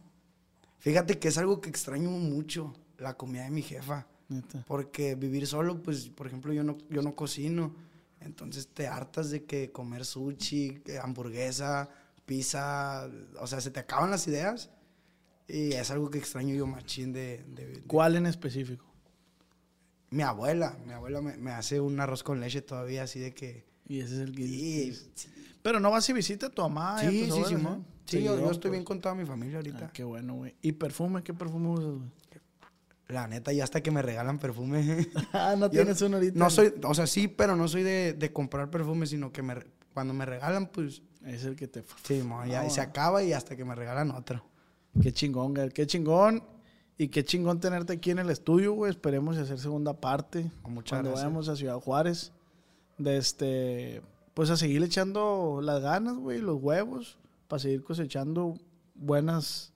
Fíjate 0.79 1.19
que 1.19 1.29
es 1.29 1.39
algo 1.39 1.61
que 1.61 1.71
extraño 1.71 2.11
mucho, 2.11 2.75
la 2.99 3.15
comida 3.17 3.45
de 3.45 3.51
mi 3.51 3.63
jefa. 3.63 4.07
Neta. 4.29 4.63
Porque 4.67 5.15
vivir 5.15 5.47
solo, 5.47 5.83
pues, 5.83 6.09
por 6.11 6.27
ejemplo, 6.27 6.53
yo 6.53 6.63
no, 6.63 6.77
yo 6.91 7.01
no 7.03 7.15
cocino. 7.17 7.75
Entonces 8.21 8.69
te 8.69 8.87
hartas 8.87 9.31
de 9.31 9.45
que 9.45 9.73
comer 9.73 10.05
sushi, 10.05 10.81
que 10.85 10.99
hamburguesa, 10.99 11.89
pizza, 12.27 13.09
o 13.41 13.47
sea, 13.47 13.61
se 13.61 13.71
te 13.71 13.81
acaban 13.81 14.11
las 14.11 14.27
ideas. 14.29 14.71
Y 15.47 15.73
es 15.73 15.91
algo 15.91 16.11
que 16.11 16.19
extraño 16.19 16.55
yo 16.55 16.67
machín 16.67 17.13
de... 17.13 17.45
de- 17.49 17.67
de- 17.67 17.83
¿Cuál 17.83 18.17
en 18.17 18.27
específico? 18.27 18.85
Mi 20.11 20.23
abuela, 20.23 20.79
mi 20.87 20.93
abuela 20.93 21.21
me, 21.21 21.37
me 21.37 21.51
hace 21.51 21.81
un 21.81 21.99
arroz 22.01 22.23
con 22.23 22.41
leche 22.41 22.63
todavía, 22.63 23.03
así 23.03 23.19
de 23.21 23.35
que... 23.35 23.65
Y 23.87 24.01
ese 24.01 24.15
es 24.15 24.21
el 24.21 24.35
que... 24.35 24.43
Y, 24.43 24.93
sí, 25.15 25.29
Pero 25.63 25.81
no 25.81 25.91
vas 25.91 26.09
y 26.09 26.13
visita 26.13 26.47
a 26.47 26.51
tu 26.51 26.63
mamá. 26.63 26.99
y 27.03 27.07
a 27.07 27.11
sí, 27.11 27.27
tus 27.29 27.49
sí. 27.49 27.57
Sí, 28.07 28.23
yo, 28.23 28.35
estoy 28.37 28.61
pues. 28.61 28.71
bien 28.73 28.85
con 28.85 29.01
toda 29.01 29.15
mi 29.15 29.25
familia 29.27 29.57
ahorita. 29.57 29.87
Ah, 29.87 29.91
qué 29.93 30.05
bueno, 30.05 30.35
güey. 30.35 30.55
¿Y 30.63 30.73
perfume? 30.73 31.23
¿Qué 31.23 31.35
perfume 31.35 31.69
usas, 31.71 31.87
güey? 31.97 32.11
La 33.09 33.27
neta, 33.27 33.53
ya 33.53 33.65
hasta 33.65 33.83
que 33.83 33.91
me 33.91 34.01
regalan 34.03 34.39
perfume. 34.39 35.07
ah, 35.33 35.55
no 35.59 35.67
Yo 35.71 35.83
tienes 35.83 36.01
uno 36.03 36.17
ahorita. 36.17 36.39
No 36.39 36.49
soy, 36.49 36.73
o 36.83 36.95
sea, 36.95 37.07
sí, 37.07 37.29
pero 37.29 37.57
no 37.57 37.69
soy 37.69 37.83
de, 37.83 38.13
de 38.15 38.33
comprar 38.33 38.71
perfume, 38.71 39.07
sino 39.07 39.33
que 39.33 39.43
me, 39.43 39.57
cuando 39.93 40.15
me 40.15 40.25
regalan, 40.25 40.69
pues, 40.69 41.03
Es 41.25 41.45
el 41.45 41.57
que 41.57 41.67
te... 41.69 41.83
sí, 42.07 42.23
mo, 42.23 42.45
ya 42.47 42.63
Ah, 42.63 42.71
se 42.71 42.81
acaba 42.81 43.23
y 43.23 43.33
hasta 43.33 43.57
que 43.57 43.65
me 43.65 43.75
regalan 43.75 44.11
otro. 44.11 44.45
Qué 45.03 45.13
chingón, 45.13 45.55
Gael. 45.55 45.73
Qué 45.73 45.87
chingón. 45.87 46.43
Y 46.97 47.09
qué 47.09 47.25
chingón 47.25 47.59
tenerte 47.61 47.95
aquí 47.95 48.13
en 48.13 48.21
el 48.21 48.31
estudio, 48.31 48.73
güey. 48.73 48.91
Esperemos 48.91 49.37
hacer 49.37 49.59
segunda 49.59 50.01
parte. 50.01 50.51
Muchas 50.63 50.91
cuando 50.91 51.11
gracias. 51.11 51.15
vayamos 51.15 51.49
a 51.49 51.57
Ciudad 51.57 51.81
Juárez. 51.81 52.33
De 52.99 53.17
este... 53.17 54.03
Pues 54.35 54.51
a 54.51 54.57
seguir 54.57 54.83
echando 54.83 55.61
las 55.63 55.81
ganas, 55.81 56.17
güey. 56.17 56.41
Los 56.41 56.61
huevos. 56.63 57.19
Para 57.49 57.61
seguir 57.61 57.83
cosechando 57.83 58.57
buenas... 58.95 59.73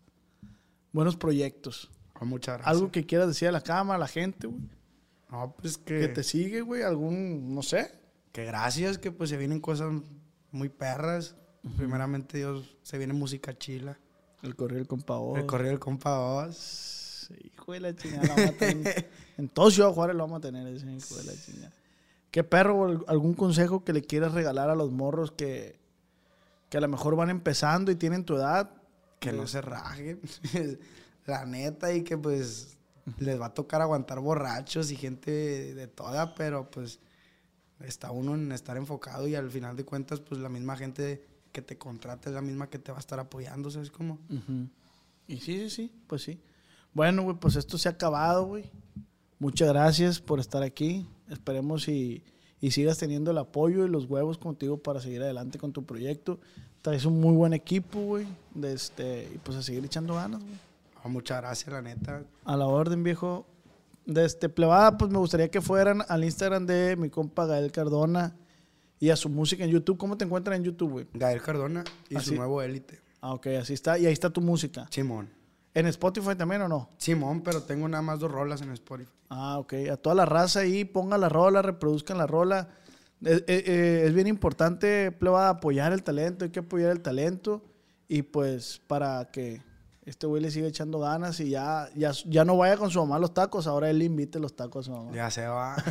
Buenos 0.92 1.16
proyectos. 1.16 1.90
Oh, 2.20 2.24
muchas 2.24 2.58
gracias. 2.58 2.76
Algo 2.76 2.90
que 2.92 3.04
quieras 3.04 3.28
decir 3.28 3.48
a 3.48 3.52
la 3.52 3.60
cámara, 3.60 3.96
a 3.96 4.00
la 4.00 4.08
gente, 4.08 4.46
güey. 4.46 4.62
No, 5.30 5.54
pues 5.60 5.76
que, 5.76 6.00
Que 6.00 6.08
te 6.08 6.22
sigue, 6.22 6.60
güey. 6.60 6.82
Algún... 6.82 7.54
No 7.54 7.62
sé. 7.62 7.92
que 8.32 8.44
gracias, 8.44 8.98
que 8.98 9.10
pues 9.10 9.30
se 9.30 9.36
vienen 9.36 9.60
cosas 9.60 9.92
muy 10.52 10.68
perras. 10.68 11.36
Primeramente, 11.76 12.38
Dios, 12.38 12.76
se 12.82 12.96
viene 12.96 13.12
música 13.12 13.56
chila. 13.58 13.98
El 14.43 14.55
correo 14.55 14.78
del 14.78 14.86
compa 14.86 15.18
Oz. 15.18 15.39
El 15.39 15.47
correo 15.47 15.68
del 15.68 15.78
compa 15.78 16.18
Oz. 16.18 17.30
Hijo 17.45 17.72
de 17.72 17.80
la 17.80 17.95
chingada. 17.95 18.22
lo 18.22 18.34
vamos 18.34 18.51
a 18.51 18.59
tener. 18.59 19.11
en 19.36 19.49
todo 19.49 19.70
Ciudad 19.70 19.93
Juárez 19.93 20.16
lo 20.16 20.22
vamos 20.22 20.39
a 20.39 20.41
tener 20.41 20.66
ese 20.68 20.91
hijo 20.91 21.16
de 21.16 21.24
la 21.24 21.32
chingada. 21.34 21.72
¿Qué 22.30 22.45
perro 22.45 23.05
algún 23.09 23.34
consejo 23.34 23.84
que 23.84 23.93
le 23.93 24.03
quieras 24.03 24.32
regalar 24.32 24.70
a 24.70 24.74
los 24.74 24.93
morros 24.93 25.32
que, 25.32 25.78
que 26.68 26.78
a 26.78 26.80
lo 26.80 26.89
mejor 26.89 27.16
van 27.16 27.30
empezando 27.30 27.91
y 27.91 27.97
tienen 27.97 28.24
tu 28.24 28.36
edad? 28.36 28.70
Que 29.18 29.32
no 29.32 29.47
se 29.47 29.61
rajen. 29.61 30.20
La 31.26 31.45
neta, 31.45 31.93
y 31.93 32.05
que 32.05 32.16
pues 32.16 32.78
les 33.18 33.41
va 33.41 33.47
a 33.47 33.55
tocar 33.55 33.82
aguantar 33.82 34.20
borrachos 34.20 34.91
y 34.91 34.97
gente 34.97 35.74
de 35.74 35.86
toda, 35.89 36.34
pero 36.34 36.70
pues 36.70 37.01
está 37.80 38.11
uno 38.11 38.34
en 38.34 38.53
estar 38.53 38.76
enfocado 38.76 39.26
y 39.26 39.34
al 39.34 39.51
final 39.51 39.76
de 39.76 39.84
cuentas, 39.84 40.20
pues 40.20 40.41
la 40.41 40.49
misma 40.49 40.76
gente 40.76 41.26
que 41.59 41.62
te 41.62 41.76
contrata 41.76 42.30
es 42.30 42.34
la 42.36 42.40
misma 42.40 42.70
que 42.70 42.78
te 42.78 42.92
va 42.92 42.98
a 42.98 43.00
estar 43.00 43.18
apoyando, 43.18 43.68
¿sabes 43.68 43.90
cómo? 43.90 44.20
Y 45.26 45.38
sí, 45.38 45.59
sí, 45.59 45.70
sí, 45.70 45.92
pues 46.06 46.22
sí. 46.22 46.38
Bueno, 46.94 47.24
güey, 47.24 47.36
pues 47.36 47.56
esto 47.56 47.76
se 47.78 47.88
ha 47.88 47.92
acabado, 47.92 48.44
güey. 48.46 48.70
Muchas 49.40 49.68
gracias 49.68 50.20
por 50.20 50.38
estar 50.38 50.62
aquí. 50.62 51.04
Esperemos 51.28 51.88
y, 51.88 52.22
y 52.61 52.70
sigas 52.70 52.98
teniendo 52.98 53.32
el 53.32 53.38
apoyo 53.38 53.84
y 53.84 53.88
los 53.88 54.04
huevos 54.04 54.38
contigo 54.38 54.78
para 54.78 55.00
seguir 55.00 55.20
adelante 55.20 55.59
con 55.59 55.72
tu 55.72 55.84
proyecto. 55.84 56.38
Traes 56.80 57.04
un 57.04 57.20
muy 57.20 57.34
buen 57.34 57.52
equipo, 57.54 57.98
güey. 57.98 58.28
De 58.54 58.72
este, 58.72 59.28
y 59.34 59.38
pues 59.38 59.59
a 59.59 59.62
seguir 59.62 59.84
echando 59.84 60.14
ganas, 60.14 60.40
güey. 60.40 60.59
Oh, 61.02 61.09
muchas 61.09 61.38
gracias, 61.38 61.72
la 61.72 61.82
neta. 61.82 62.22
A 62.44 62.56
la 62.56 62.66
orden, 62.66 63.02
viejo. 63.02 63.46
De 64.06 64.24
este 64.24 64.48
plebada, 64.48 64.96
pues 64.96 65.11
me 65.11 65.18
gustaría 65.18 65.48
que 65.48 65.61
fueran 65.61 66.02
al 66.09 66.22
Instagram 66.22 66.66
de 66.66 66.94
mi 66.96 67.11
compa 67.11 67.46
Gael 67.46 67.72
Cardona 67.72 68.36
y 69.01 69.11
a 69.11 69.16
su 69.16 69.28
música 69.28 69.64
en 69.64 69.70
YouTube. 69.70 69.96
¿Cómo 69.99 70.16
te 70.16 70.24
encuentran 70.24 70.57
en 70.57 70.64
YouTube, 70.64 70.90
güey? 70.90 71.07
Gael 71.14 71.40
Cardona 71.42 71.84
y 72.09 72.16
Así- 72.16 72.30
su 72.30 72.34
nuevo 72.36 72.62
élite. 72.62 73.01
Ah, 73.20 73.32
ok, 73.34 73.46
así 73.61 73.74
está. 73.74 73.99
Y 73.99 74.07
ahí 74.07 74.12
está 74.12 74.30
tu 74.30 74.40
música. 74.40 74.86
Simón. 74.90 75.28
¿En 75.74 75.86
Spotify 75.86 76.34
también 76.36 76.62
o 76.62 76.68
no? 76.68 76.90
Simón, 76.99 77.42
pero 77.42 77.62
tengo 77.62 77.88
nada 77.88 78.03
más 78.03 78.18
dos 78.20 78.30
rolas 78.30 78.62
en 78.62 78.70
Spotify. 78.72 79.11
Ah, 79.28 79.59
ok. 79.59 79.74
A 79.92 79.96
toda 79.96 80.14
la 80.14 80.24
raza 80.24 80.61
ahí, 80.61 80.84
pongan 80.84 81.20
la 81.20 81.28
rola, 81.28 81.62
reproduzcan 81.62 82.18
la 82.18 82.26
rola. 82.26 82.68
Eh, 83.24 83.44
eh, 83.46 83.64
eh, 83.66 84.03
es 84.07 84.14
bien 84.14 84.26
importante, 84.28 85.11
plebada, 85.12 85.51
apoyar 85.51 85.92
el 85.92 86.03
talento. 86.03 86.44
Hay 86.44 86.51
que 86.51 86.61
apoyar 86.61 86.90
el 86.90 87.01
talento. 87.01 87.64
Y 88.09 88.22
pues 88.22 88.80
para 88.86 89.24
que 89.30 89.61
este 90.07 90.26
güey 90.26 90.40
le 90.40 90.51
siga 90.51 90.66
echando 90.68 90.99
ganas 91.01 91.38
y 91.40 91.51
ya, 91.51 91.90
ya, 91.94 92.12
ya 92.26 92.44
no 92.44 92.57
vaya 92.57 92.76
con 92.78 92.90
su 92.90 92.99
mamá 93.01 93.16
a 93.16 93.18
los 93.18 93.34
tacos, 93.34 93.66
ahora 93.66 93.90
él 93.90 93.99
le 93.99 94.07
invite 94.07 94.38
los 94.38 94.57
tacos 94.57 94.86
a 94.88 94.90
su 94.90 94.96
mamá. 94.96 95.12
Ya 95.14 95.30
se 95.30 95.46
va. 95.46 95.76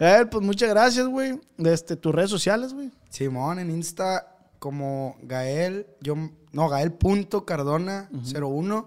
Eh, 0.00 0.26
pues 0.30 0.44
muchas 0.44 0.68
gracias, 0.70 1.06
güey. 1.06 1.40
Este, 1.58 1.94
tus 1.94 2.12
redes 2.14 2.30
sociales, 2.30 2.74
güey. 2.74 2.90
Simón, 3.10 3.58
en 3.58 3.70
Insta 3.70 4.38
como 4.58 5.16
Gael, 5.22 5.86
yo, 6.00 6.14
no, 6.52 6.68
Gael.cardona01 6.68 8.86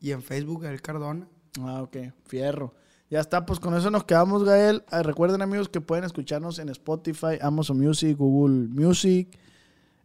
y 0.00 0.10
en 0.10 0.22
Facebook 0.22 0.62
Gael 0.62 0.80
Cardona. 0.82 1.28
Ah, 1.60 1.82
ok. 1.82 1.96
Fierro. 2.24 2.74
Ya 3.08 3.20
está, 3.20 3.46
pues 3.46 3.60
con 3.60 3.76
eso 3.76 3.88
nos 3.90 4.02
quedamos, 4.04 4.42
Gael. 4.44 4.82
Ah, 4.90 5.02
recuerden, 5.02 5.40
amigos, 5.42 5.68
que 5.68 5.80
pueden 5.80 6.04
escucharnos 6.04 6.58
en 6.58 6.70
Spotify, 6.70 7.38
Amazon 7.40 7.78
Music, 7.78 8.18
Google 8.18 8.66
Music 8.68 9.28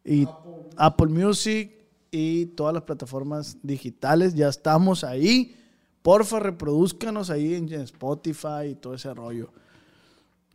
y 0.05 0.27
Apple, 0.77 1.07
Music 1.07 1.71
y 2.11 2.45
todas 2.47 2.73
las 2.73 2.83
plataformas 2.83 3.57
digitales. 3.63 4.35
Ya 4.35 4.49
estamos 4.49 5.03
ahí 5.03 5.57
Porfa, 6.01 6.39
reproduzcanos 6.39 7.29
ahí 7.29 7.55
en 7.55 7.71
Spotify 7.73 8.69
y 8.71 8.75
todo 8.75 8.95
ese 8.95 9.13
rollo. 9.13 9.51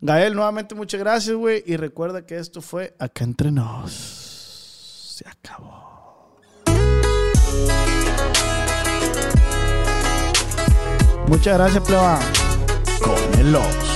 Gael, 0.00 0.34
nuevamente 0.34 0.74
muchas 0.74 1.00
gracias, 1.00 1.34
güey. 1.34 1.62
Y 1.66 1.76
recuerda 1.76 2.26
que 2.26 2.38
esto 2.38 2.60
fue 2.60 2.94
Acá 2.98 3.24
Entre 3.24 3.50
Nos. 3.50 3.92
Se 3.92 5.26
acabó. 5.28 6.36
Muchas 11.28 11.58
gracias, 11.58 11.84
pleba. 11.84 12.20
Con 13.02 13.40
el 13.40 13.52
los. 13.52 13.95